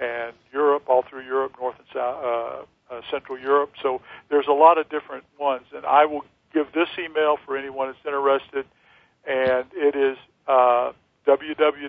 and 0.00 0.32
Europe, 0.52 0.84
all 0.88 1.02
through 1.08 1.24
Europe, 1.24 1.52
North 1.60 1.76
and 1.78 1.86
South, 1.92 2.24
uh, 2.24 2.94
uh, 2.94 3.00
Central 3.10 3.38
Europe. 3.38 3.72
So 3.82 4.00
there's 4.28 4.46
a 4.48 4.52
lot 4.52 4.78
of 4.78 4.88
different 4.88 5.24
ones, 5.38 5.66
and 5.74 5.84
I 5.84 6.06
will 6.06 6.24
give 6.52 6.72
this 6.72 6.88
email 6.98 7.36
for 7.44 7.56
anyone 7.56 7.88
that's 7.88 7.98
interested, 8.04 8.64
and 9.26 9.66
it 9.72 9.94
is 9.94 10.16
uh, 10.48 10.92
www.rgcc 11.26 11.86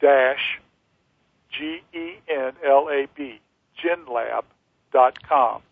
dash 0.00 0.60
G 1.50 1.82
E 1.92 2.12
N 2.28 2.52
L 2.66 2.88
A 2.90 3.06
B 3.14 3.40
genlab.com. 3.82 5.62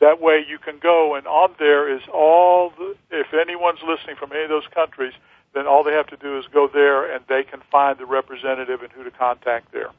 That 0.00 0.20
way 0.20 0.44
you 0.48 0.58
can 0.58 0.78
go 0.82 1.14
and 1.14 1.26
on 1.26 1.54
there 1.58 1.94
is 1.94 2.00
all 2.12 2.70
the, 2.70 2.96
if 3.10 3.34
anyone's 3.34 3.80
listening 3.86 4.16
from 4.16 4.32
any 4.32 4.44
of 4.44 4.48
those 4.48 4.66
countries, 4.74 5.12
then 5.54 5.66
all 5.66 5.84
they 5.84 5.92
have 5.92 6.08
to 6.08 6.16
do 6.16 6.38
is 6.38 6.44
go 6.52 6.68
there 6.72 7.12
and 7.12 7.24
they 7.28 7.42
can 7.42 7.60
find 7.70 7.98
the 7.98 8.06
representative 8.06 8.82
and 8.82 8.92
who 8.92 9.04
to 9.04 9.10
contact 9.10 9.72
there. 9.72 9.90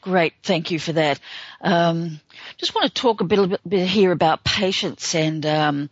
Great, 0.00 0.34
thank 0.42 0.70
you 0.70 0.78
for 0.78 0.92
that. 0.92 1.20
Um, 1.60 2.20
just 2.56 2.74
want 2.74 2.92
to 2.92 3.00
talk 3.00 3.20
a 3.20 3.24
bit, 3.24 3.60
bit 3.68 3.86
here 3.86 4.12
about 4.12 4.44
patients 4.44 5.14
and 5.14 5.44
um, 5.46 5.90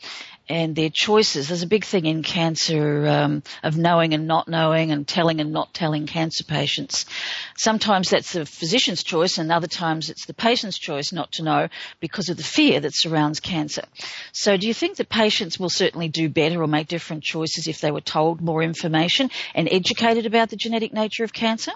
and 0.51 0.74
their 0.74 0.90
choices. 0.90 1.48
There's 1.48 1.62
a 1.62 1.68
big 1.68 1.84
thing 1.84 2.07
in 2.07 2.22
cancer 2.22 3.07
um, 3.07 3.42
of 3.62 3.78
knowing 3.78 4.14
and 4.14 4.26
not 4.26 4.48
knowing 4.48 4.90
and 4.90 5.07
telling 5.07 5.40
and 5.40 5.53
not 5.53 5.72
telling 5.72 6.07
cancer 6.07 6.44
patients. 6.44 7.07
Sometimes 7.57 8.11
that's 8.11 8.32
the 8.32 8.44
physician's 8.44 9.05
choice 9.05 9.38
and 9.38 9.53
other 9.53 9.68
times 9.68 10.11
it's 10.11 10.26
the 10.26 10.34
patient's 10.34 10.76
choice 10.76 11.12
not 11.12 11.30
to 11.32 11.44
know 11.44 11.68
because 12.01 12.28
of 12.28 12.36
the 12.36 12.42
fear 12.42 12.80
that 12.80 12.94
surrounds 12.94 13.38
cancer. 13.38 13.84
So 14.32 14.57
do 14.57 14.66
you 14.66 14.74
think 14.74 14.96
that 14.96 15.09
patients 15.09 15.61
will 15.61 15.70
certainly 15.70 16.09
do 16.09 16.28
better 16.28 16.61
or 16.61 16.66
make 16.66 16.88
different 16.88 17.22
choices 17.22 17.68
if 17.68 17.80
they 17.80 17.92
were 17.92 18.01
told 18.01 18.40
more 18.40 18.62
information 18.62 19.30
and 19.55 19.68
educated 19.70 20.26
about 20.26 20.51
the 20.51 20.57
genetic 20.57 20.92
nature 20.92 21.22
of 21.22 21.32
cancer? 21.32 21.72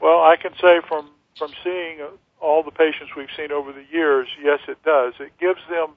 Well, 0.00 0.22
I 0.22 0.36
can 0.40 0.52
say 0.54 0.80
from, 0.88 1.10
from 1.36 1.52
seeing 1.62 2.00
all 2.40 2.62
the 2.62 2.70
patients 2.70 3.10
we've 3.16 3.28
seen 3.36 3.52
over 3.52 3.72
the 3.72 3.84
years, 3.92 4.28
yes, 4.42 4.60
it 4.66 4.82
does. 4.82 5.12
It 5.20 5.32
gives 5.38 5.60
them 5.68 5.90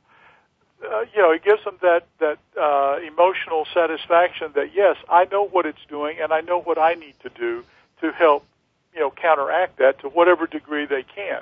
uh, 0.84 1.02
you 1.14 1.22
know, 1.22 1.32
it 1.32 1.44
gives 1.44 1.64
them 1.64 1.78
that 1.82 2.08
that 2.20 2.40
uh, 2.60 2.98
emotional 3.06 3.66
satisfaction 3.74 4.52
that 4.56 4.74
yes, 4.74 4.98
I 5.10 5.26
know 5.26 5.48
what 5.48 5.66
it's 5.66 5.86
doing, 5.88 6.18
and 6.22 6.34
I 6.34 6.42
know 6.42 6.60
what 6.60 6.78
I 6.78 6.94
need 6.94 7.16
to 7.24 7.30
do 7.30 7.64
to 8.02 8.12
help, 8.12 8.46
you 8.94 9.00
know, 9.00 9.12
counteract 9.12 9.78
that 9.78 10.00
to 10.00 10.10
whatever 10.10 10.48
degree 10.48 10.86
they 10.86 11.04
can. 11.04 11.42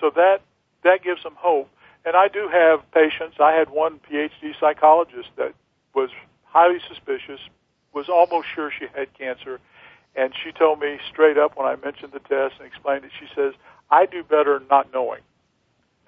So 0.00 0.10
that 0.10 0.40
that 0.82 1.02
gives 1.02 1.22
them 1.22 1.34
hope. 1.36 1.68
And 2.04 2.14
I 2.14 2.28
do 2.28 2.48
have 2.48 2.88
patients. 2.92 3.36
I 3.40 3.52
had 3.52 3.70
one 3.70 3.98
PhD 3.98 4.58
psychologist 4.60 5.28
that 5.36 5.54
was 5.94 6.10
highly 6.44 6.78
suspicious, 6.86 7.40
was 7.92 8.08
almost 8.08 8.46
sure 8.54 8.70
she 8.70 8.86
had 8.94 9.12
cancer, 9.14 9.58
and 10.14 10.32
she 10.44 10.52
told 10.52 10.78
me 10.78 10.98
straight 11.10 11.38
up 11.38 11.56
when 11.56 11.66
I 11.66 11.74
mentioned 11.76 12.12
the 12.12 12.20
test 12.20 12.54
and 12.58 12.66
explained 12.66 13.04
it. 13.04 13.10
She 13.18 13.26
says, 13.34 13.54
"I 13.90 14.06
do 14.06 14.22
better 14.22 14.62
not 14.70 14.92
knowing." 14.92 15.22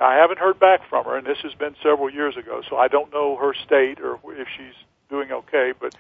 I 0.00 0.14
haven't 0.14 0.38
heard 0.38 0.60
back 0.60 0.80
from 0.88 1.04
her, 1.06 1.16
and 1.16 1.26
this 1.26 1.38
has 1.42 1.54
been 1.54 1.74
several 1.82 2.10
years 2.10 2.36
ago, 2.36 2.62
so 2.68 2.76
I 2.76 2.88
don't 2.88 3.12
know 3.12 3.36
her 3.36 3.52
state 3.54 4.00
or 4.00 4.18
if 4.32 4.46
she's 4.56 4.74
doing 5.10 5.32
okay. 5.32 5.72
But 5.78 5.96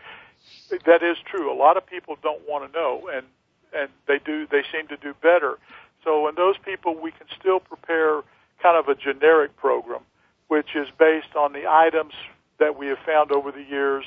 that 0.86 1.02
is 1.02 1.16
true. 1.24 1.52
A 1.52 1.56
lot 1.56 1.76
of 1.76 1.86
people 1.86 2.16
don't 2.22 2.48
want 2.48 2.70
to 2.70 2.78
know, 2.78 3.08
and 3.12 3.26
and 3.74 3.90
they 4.06 4.18
do. 4.24 4.46
They 4.46 4.62
seem 4.72 4.88
to 4.88 4.96
do 4.96 5.14
better. 5.20 5.58
So 6.04 6.28
in 6.28 6.36
those 6.36 6.56
people, 6.64 6.94
we 7.00 7.10
can 7.10 7.26
still 7.38 7.60
prepare 7.60 8.22
kind 8.62 8.76
of 8.76 8.88
a 8.88 8.94
generic 8.94 9.56
program, 9.56 10.00
which 10.46 10.74
is 10.74 10.88
based 10.98 11.34
on 11.36 11.52
the 11.52 11.66
items 11.68 12.12
that 12.58 12.78
we 12.78 12.86
have 12.86 12.98
found 13.04 13.32
over 13.32 13.52
the 13.52 13.62
years 13.62 14.04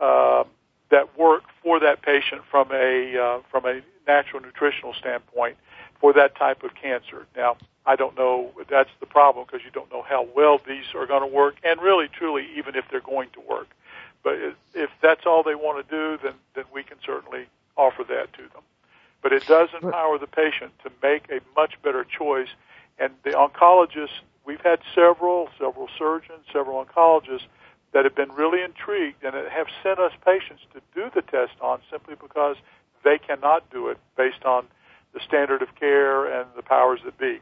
uh, 0.00 0.44
that 0.90 1.18
work 1.18 1.44
for 1.62 1.80
that 1.80 2.02
patient 2.02 2.42
from 2.50 2.70
a 2.72 3.18
uh, 3.18 3.40
from 3.50 3.66
a 3.66 3.80
natural 4.06 4.40
nutritional 4.40 4.94
standpoint 4.94 5.56
for 6.00 6.12
that 6.12 6.36
type 6.36 6.62
of 6.62 6.74
cancer. 6.74 7.26
Now, 7.36 7.56
I 7.84 7.96
don't 7.96 8.16
know. 8.16 8.52
If 8.58 8.68
that's 8.68 8.90
the 9.00 9.06
problem 9.06 9.46
because 9.46 9.64
you 9.64 9.70
don't 9.70 9.90
know 9.92 10.02
how 10.02 10.26
well 10.34 10.60
these 10.66 10.84
are 10.94 11.06
going 11.06 11.22
to 11.22 11.34
work, 11.34 11.56
and 11.64 11.80
really, 11.80 12.08
truly, 12.08 12.46
even 12.56 12.74
if 12.74 12.84
they're 12.90 13.00
going 13.00 13.30
to 13.34 13.40
work. 13.40 13.68
But 14.22 14.34
if 14.74 14.90
that's 15.00 15.24
all 15.24 15.42
they 15.42 15.54
want 15.54 15.86
to 15.86 15.94
do, 15.94 16.18
then 16.22 16.34
then 16.54 16.64
we 16.72 16.82
can 16.82 16.98
certainly 17.04 17.46
offer 17.76 18.02
that 18.04 18.32
to 18.34 18.42
them. 18.42 18.62
But 19.22 19.32
it 19.32 19.46
does 19.46 19.68
empower 19.80 20.18
the 20.18 20.26
patient 20.26 20.72
to 20.84 20.90
make 21.02 21.28
a 21.30 21.40
much 21.54 21.74
better 21.82 22.04
choice. 22.04 22.48
And 22.98 23.12
the 23.24 23.30
oncologists, 23.30 24.20
we've 24.44 24.60
had 24.60 24.80
several, 24.94 25.48
several 25.58 25.88
surgeons, 25.98 26.44
several 26.52 26.84
oncologists 26.84 27.46
that 27.92 28.04
have 28.04 28.14
been 28.14 28.32
really 28.32 28.62
intrigued 28.62 29.24
and 29.24 29.34
have 29.34 29.66
sent 29.82 29.98
us 29.98 30.12
patients 30.24 30.62
to 30.74 30.80
do 30.94 31.10
the 31.14 31.22
test 31.22 31.52
on 31.60 31.80
simply 31.90 32.14
because 32.20 32.56
they 33.04 33.18
cannot 33.18 33.68
do 33.70 33.88
it 33.88 33.98
based 34.16 34.44
on 34.44 34.66
the 35.16 35.22
standard 35.26 35.62
of 35.62 35.74
care 35.80 36.26
and 36.26 36.46
the 36.56 36.62
powers 36.62 37.00
that 37.06 37.16
be. 37.16 37.40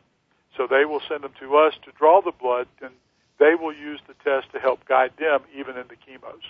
So 0.56 0.68
they 0.70 0.84
will 0.84 1.00
send 1.08 1.24
them 1.24 1.32
to 1.40 1.56
us 1.56 1.74
to 1.84 1.90
draw 1.98 2.20
the 2.22 2.30
blood, 2.30 2.68
and 2.80 2.92
they 3.40 3.56
will 3.56 3.74
use 3.74 4.00
the 4.06 4.14
test 4.22 4.52
to 4.52 4.60
help 4.60 4.86
guide 4.86 5.10
them 5.18 5.40
even 5.58 5.76
in 5.76 5.84
the 5.88 5.96
chemos. 6.06 6.40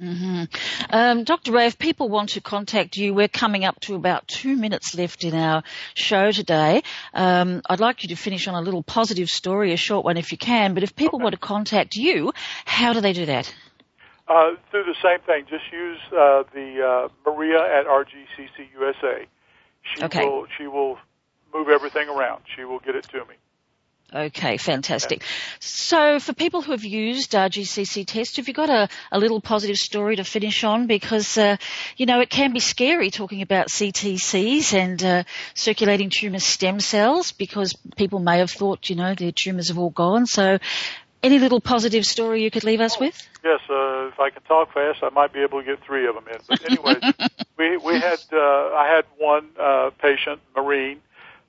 Mm-hmm. 0.00 0.44
Um, 0.90 1.24
Dr. 1.24 1.50
Ray, 1.52 1.66
if 1.66 1.78
people 1.78 2.08
want 2.08 2.30
to 2.30 2.40
contact 2.40 2.96
you, 2.96 3.12
we're 3.12 3.28
coming 3.28 3.64
up 3.64 3.80
to 3.80 3.96
about 3.96 4.28
two 4.28 4.54
minutes 4.54 4.94
left 4.94 5.24
in 5.24 5.34
our 5.34 5.64
show 5.94 6.30
today. 6.30 6.82
Um, 7.12 7.62
I'd 7.68 7.80
like 7.80 8.04
you 8.04 8.10
to 8.10 8.16
finish 8.16 8.46
on 8.46 8.54
a 8.54 8.60
little 8.60 8.82
positive 8.84 9.30
story, 9.30 9.72
a 9.72 9.76
short 9.76 10.04
one 10.04 10.18
if 10.18 10.30
you 10.30 10.38
can, 10.38 10.74
but 10.74 10.84
if 10.84 10.94
people 10.94 11.16
okay. 11.16 11.24
want 11.24 11.32
to 11.32 11.40
contact 11.40 11.96
you, 11.96 12.32
how 12.66 12.92
do 12.92 13.00
they 13.00 13.14
do 13.14 13.26
that? 13.26 13.52
Uh, 14.28 14.50
through 14.70 14.84
the 14.84 14.94
same 15.02 15.20
thing. 15.20 15.46
Just 15.48 15.72
use 15.72 15.98
uh, 16.12 16.42
the 16.52 16.82
uh, 16.82 17.08
Maria 17.28 17.58
at 17.60 17.86
RGCC 17.86 18.68
USA. 18.78 19.26
She 19.94 20.04
okay. 20.04 20.24
will 20.24 20.46
she 20.56 20.66
will 20.66 20.98
move 21.54 21.68
everything 21.68 22.08
around. 22.08 22.42
She 22.54 22.64
will 22.64 22.80
get 22.80 22.94
it 22.94 23.04
to 23.10 23.18
me. 23.24 23.36
Okay, 24.14 24.56
fantastic. 24.56 25.24
So 25.58 26.20
for 26.20 26.32
people 26.32 26.62
who 26.62 26.70
have 26.70 26.84
used 26.84 27.32
RGCC 27.32 28.06
test, 28.06 28.36
have 28.36 28.46
you 28.46 28.54
got 28.54 28.70
a, 28.70 28.88
a 29.10 29.18
little 29.18 29.40
positive 29.40 29.76
story 29.76 30.14
to 30.16 30.24
finish 30.24 30.62
on? 30.62 30.86
Because, 30.86 31.36
uh, 31.36 31.56
you 31.96 32.06
know, 32.06 32.20
it 32.20 32.30
can 32.30 32.52
be 32.52 32.60
scary 32.60 33.10
talking 33.10 33.42
about 33.42 33.66
CTCs 33.66 34.74
and 34.74 35.02
uh, 35.02 35.24
circulating 35.54 36.10
tumour 36.10 36.38
stem 36.38 36.78
cells 36.78 37.32
because 37.32 37.74
people 37.96 38.20
may 38.20 38.38
have 38.38 38.50
thought, 38.50 38.88
you 38.88 38.94
know, 38.94 39.12
their 39.14 39.32
tumours 39.32 39.68
have 39.68 39.78
all 39.78 39.90
gone. 39.90 40.26
So 40.26 40.58
any 41.22 41.38
little 41.38 41.60
positive 41.60 42.04
story 42.04 42.42
you 42.42 42.50
could 42.50 42.64
leave 42.64 42.80
us 42.80 42.98
with? 42.98 43.28
Yes, 43.44 43.60
a 43.70 44.08
if 44.12 44.20
I 44.20 44.30
can 44.30 44.42
talk 44.42 44.72
fast, 44.72 45.02
I 45.02 45.10
might 45.10 45.32
be 45.32 45.40
able 45.40 45.60
to 45.60 45.64
get 45.64 45.84
three 45.84 46.06
of 46.06 46.14
them 46.14 46.24
in. 46.30 46.38
But 46.48 46.70
anyway, 46.70 46.96
we 47.58 47.76
we 47.76 48.00
had 48.00 48.20
uh, 48.32 48.74
I 48.74 48.92
had 48.94 49.04
one 49.18 49.48
uh, 49.58 49.90
patient, 50.00 50.40
Marine. 50.54 51.00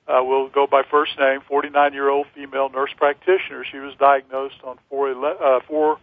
Uh, 0.06 0.22
we'll 0.24 0.48
go 0.48 0.66
by 0.66 0.82
first 0.90 1.18
name, 1.18 1.40
49 1.46 1.92
year 1.92 2.08
old 2.08 2.26
female 2.34 2.70
nurse 2.70 2.92
practitioner. 2.96 3.64
She 3.70 3.78
was 3.78 3.94
diagnosed 3.98 4.56
on 4.64 4.78
4, 4.88 5.10
uh, 5.10 5.60
4 5.68 5.98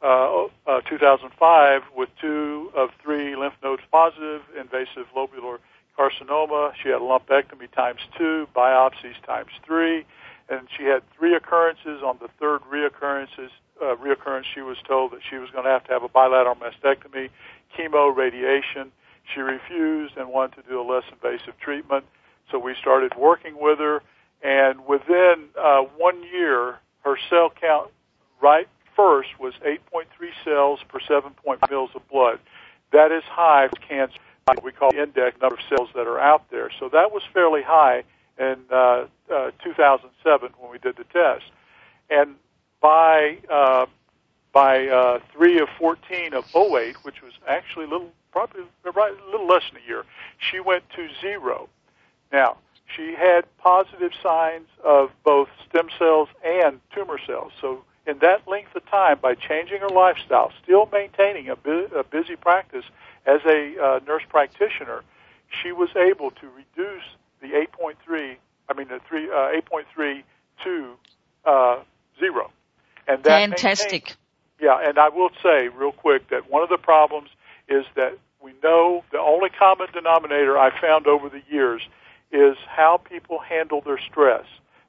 uh, 0.00 0.44
uh, 0.64 0.80
2005 0.88 1.82
with 1.96 2.08
two 2.20 2.70
of 2.76 2.90
three 3.02 3.34
lymph 3.34 3.54
nodes 3.64 3.82
positive, 3.90 4.42
invasive 4.56 5.06
lobular 5.16 5.58
carcinoma. 5.98 6.72
She 6.80 6.88
had 6.88 6.98
a 6.98 7.04
lumpectomy 7.04 7.68
times 7.72 8.00
two, 8.16 8.46
biopsies 8.54 9.20
times 9.26 9.50
three, 9.66 10.06
and 10.48 10.68
she 10.76 10.84
had 10.84 11.02
three 11.16 11.34
occurrences. 11.34 12.02
On 12.02 12.18
the 12.20 12.28
third 12.40 12.60
reoccurrences, 12.72 13.50
uh, 13.80 13.96
reoccurrence, 13.96 14.44
she 14.54 14.60
was 14.60 14.76
told 14.86 15.12
that 15.12 15.20
she 15.28 15.36
was 15.36 15.50
going 15.50 15.64
to 15.64 15.70
have 15.70 15.84
to 15.84 15.92
have 15.92 16.02
a 16.02 16.08
bilateral 16.08 16.56
mastectomy, 16.56 17.30
chemo, 17.76 18.14
radiation. 18.14 18.90
She 19.34 19.40
refused 19.40 20.16
and 20.16 20.30
wanted 20.30 20.62
to 20.62 20.68
do 20.68 20.80
a 20.80 20.86
less 20.86 21.04
invasive 21.12 21.58
treatment. 21.60 22.04
So 22.50 22.58
we 22.58 22.74
started 22.80 23.14
working 23.16 23.58
with 23.60 23.78
her, 23.78 24.02
and 24.42 24.86
within 24.86 25.48
uh, 25.58 25.82
one 25.96 26.22
year, 26.22 26.78
her 27.04 27.18
cell 27.28 27.52
count 27.60 27.90
right 28.40 28.68
first 28.96 29.38
was 29.38 29.52
8.3 29.64 30.04
cells 30.44 30.80
per 30.88 30.98
7 31.00 31.30
point 31.44 31.60
mils 31.70 31.90
of 31.94 32.08
blood. 32.08 32.40
That 32.92 33.12
is 33.12 33.22
high 33.24 33.68
for 33.68 33.76
cancer. 33.86 34.18
We 34.62 34.72
call 34.72 34.90
index 34.94 35.38
number 35.42 35.56
of 35.56 35.60
cells 35.68 35.90
that 35.94 36.06
are 36.06 36.18
out 36.18 36.50
there. 36.50 36.70
So 36.80 36.88
that 36.88 37.12
was 37.12 37.22
fairly 37.34 37.62
high 37.62 38.04
in 38.38 38.56
uh, 38.70 39.06
uh, 39.32 39.50
2007 39.62 40.50
when 40.58 40.70
we 40.70 40.78
did 40.78 40.96
the 40.96 41.04
test. 41.04 41.44
And 42.10 42.36
by 42.80 43.38
uh, 43.50 43.86
by 44.52 44.88
uh, 44.88 45.20
3 45.32 45.58
of 45.60 45.68
14 45.78 46.34
of 46.34 46.44
08, 46.54 46.96
which 47.04 47.22
was 47.22 47.32
actually 47.46 47.84
a 47.84 47.88
little, 47.88 48.10
probably 48.32 48.62
a 48.62 49.30
little 49.30 49.46
less 49.46 49.62
than 49.70 49.82
a 49.82 49.86
year, 49.86 50.04
she 50.38 50.58
went 50.58 50.84
to 50.96 51.08
zero. 51.20 51.68
Now, 52.32 52.56
she 52.96 53.14
had 53.14 53.44
positive 53.58 54.12
signs 54.22 54.68
of 54.82 55.10
both 55.22 55.48
stem 55.68 55.88
cells 55.98 56.28
and 56.44 56.80
tumor 56.94 57.18
cells. 57.24 57.52
So 57.60 57.84
in 58.06 58.18
that 58.20 58.48
length 58.48 58.74
of 58.74 58.86
time, 58.86 59.18
by 59.20 59.34
changing 59.34 59.80
her 59.80 59.88
lifestyle, 59.90 60.50
still 60.62 60.88
maintaining 60.90 61.50
a, 61.50 61.56
bu- 61.56 61.88
a 61.94 62.02
busy 62.02 62.36
practice 62.36 62.84
as 63.26 63.40
a 63.44 63.74
uh, 63.78 64.00
nurse 64.06 64.22
practitioner, 64.28 65.02
she 65.62 65.72
was 65.72 65.90
able 65.94 66.30
to 66.30 66.48
reduce 66.48 67.04
the 67.40 67.48
8.3, 67.48 68.36
I 68.68 68.74
mean 68.74 68.88
the 68.88 69.00
3, 69.08 69.30
uh, 69.30 69.60
8.3 69.96 70.22
to 70.64 70.94
uh, 71.44 71.82
zero. 72.18 72.50
And 73.06 73.22
that 73.24 73.50
Fantastic. 73.50 74.16
Yeah, 74.60 74.78
and 74.82 74.98
I 74.98 75.08
will 75.08 75.30
say 75.42 75.68
real 75.68 75.92
quick 75.92 76.28
that 76.30 76.50
one 76.50 76.62
of 76.62 76.68
the 76.68 76.78
problems 76.78 77.30
is 77.68 77.84
that 77.94 78.18
we 78.42 78.52
know 78.62 79.04
the 79.12 79.18
only 79.18 79.50
common 79.50 79.86
denominator 79.92 80.58
I 80.58 80.78
found 80.80 81.06
over 81.06 81.28
the 81.28 81.42
years 81.50 81.82
is 82.32 82.56
how 82.66 82.98
people 82.98 83.38
handle 83.38 83.80
their 83.80 83.98
stress 83.98 84.44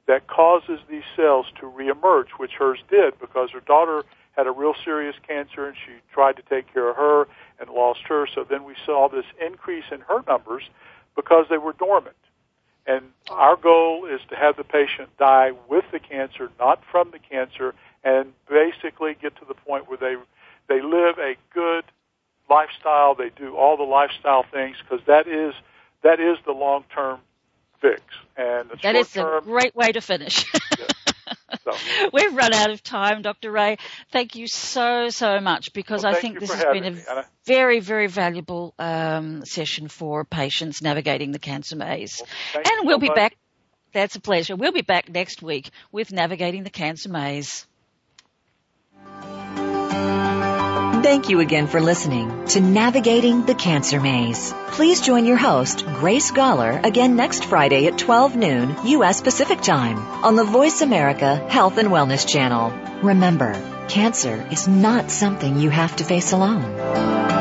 that 0.06 0.26
causes 0.26 0.80
these 0.88 1.04
cells 1.14 1.46
to 1.60 1.66
reemerge, 1.66 2.30
which 2.38 2.52
hers 2.58 2.80
did 2.90 3.18
because 3.20 3.50
her 3.52 3.60
daughter 3.60 4.04
had 4.36 4.46
a 4.46 4.50
real 4.50 4.74
serious 4.84 5.16
cancer 5.26 5.66
and 5.66 5.76
she 5.76 5.92
tried 6.12 6.36
to 6.36 6.42
take 6.42 6.72
care 6.72 6.90
of 6.90 6.96
her 6.96 7.28
and 7.58 7.70
lost 7.70 8.00
her. 8.08 8.26
So 8.32 8.44
then 8.44 8.64
we 8.64 8.74
saw 8.84 9.08
this 9.08 9.24
increase 9.44 9.84
in 9.92 10.00
her 10.00 10.22
numbers 10.26 10.64
because 11.16 11.46
they 11.48 11.58
were 11.58 11.72
dormant. 11.72 12.16
And 12.86 13.04
our 13.28 13.56
goal 13.56 14.06
is 14.06 14.20
to 14.30 14.36
have 14.36 14.56
the 14.56 14.64
patient 14.64 15.16
die 15.18 15.52
with 15.68 15.84
the 15.92 15.98
cancer, 15.98 16.50
not 16.58 16.82
from 16.90 17.10
the 17.10 17.18
cancer, 17.18 17.74
and 18.02 18.32
basically 18.48 19.16
get 19.20 19.36
to 19.36 19.44
the 19.44 19.54
point 19.54 19.88
where 19.88 19.98
they 19.98 20.16
they 20.68 20.80
live 20.80 21.18
a 21.18 21.36
good 21.52 21.84
lifestyle. 22.48 23.14
They 23.14 23.30
do 23.30 23.56
all 23.56 23.76
the 23.76 23.82
lifestyle 23.84 24.44
things 24.44 24.76
because 24.82 25.04
that 25.06 25.26
is 25.26 25.54
that 26.02 26.20
is 26.20 26.38
the 26.44 26.52
long 26.52 26.84
term 26.94 27.20
fix. 27.80 28.02
And 28.36 28.70
that 28.82 28.96
is 28.96 29.16
a 29.16 29.40
great 29.42 29.74
way 29.74 29.92
to 29.92 30.00
finish. 30.00 30.44
So. 31.64 31.72
We've 32.12 32.34
run 32.34 32.52
out 32.54 32.70
of 32.70 32.82
time, 32.82 33.22
Dr. 33.22 33.50
Ray. 33.50 33.76
Thank 34.12 34.36
you 34.36 34.46
so, 34.46 35.08
so 35.08 35.40
much 35.40 35.72
because 35.72 36.04
well, 36.04 36.14
I 36.14 36.20
think 36.20 36.40
this 36.40 36.52
has 36.52 36.64
been 36.64 36.84
a 36.84 36.90
me, 36.92 37.02
very, 37.46 37.80
very 37.80 38.06
valuable 38.06 38.74
um, 38.78 39.44
session 39.44 39.88
for 39.88 40.24
patients 40.24 40.82
navigating 40.82 41.32
the 41.32 41.38
cancer 41.38 41.76
maze. 41.76 42.22
Well, 42.54 42.64
and 42.64 42.86
we'll 42.86 42.96
so 42.96 43.00
be 43.00 43.08
much. 43.08 43.16
back. 43.16 43.36
That's 43.92 44.14
a 44.14 44.20
pleasure. 44.20 44.54
We'll 44.54 44.72
be 44.72 44.82
back 44.82 45.08
next 45.08 45.42
week 45.42 45.70
with 45.90 46.12
Navigating 46.12 46.62
the 46.62 46.70
Cancer 46.70 47.08
Maze. 47.08 47.66
Thank 51.02 51.30
you 51.30 51.40
again 51.40 51.66
for 51.66 51.80
listening 51.80 52.44
to 52.48 52.60
Navigating 52.60 53.46
the 53.46 53.54
Cancer 53.54 54.00
Maze. 54.00 54.52
Please 54.68 55.00
join 55.00 55.24
your 55.24 55.38
host, 55.38 55.86
Grace 55.86 56.30
Gawler, 56.30 56.84
again 56.84 57.16
next 57.16 57.46
Friday 57.46 57.86
at 57.86 57.96
12 57.96 58.36
noon 58.36 58.76
U.S. 58.84 59.22
Pacific 59.22 59.62
Time 59.62 59.98
on 60.24 60.36
the 60.36 60.44
Voice 60.44 60.82
America 60.82 61.36
Health 61.36 61.78
and 61.78 61.88
Wellness 61.88 62.28
Channel. 62.28 62.70
Remember, 63.02 63.54
cancer 63.88 64.46
is 64.50 64.68
not 64.68 65.10
something 65.10 65.58
you 65.58 65.70
have 65.70 65.96
to 65.96 66.04
face 66.04 66.32
alone. 66.32 67.39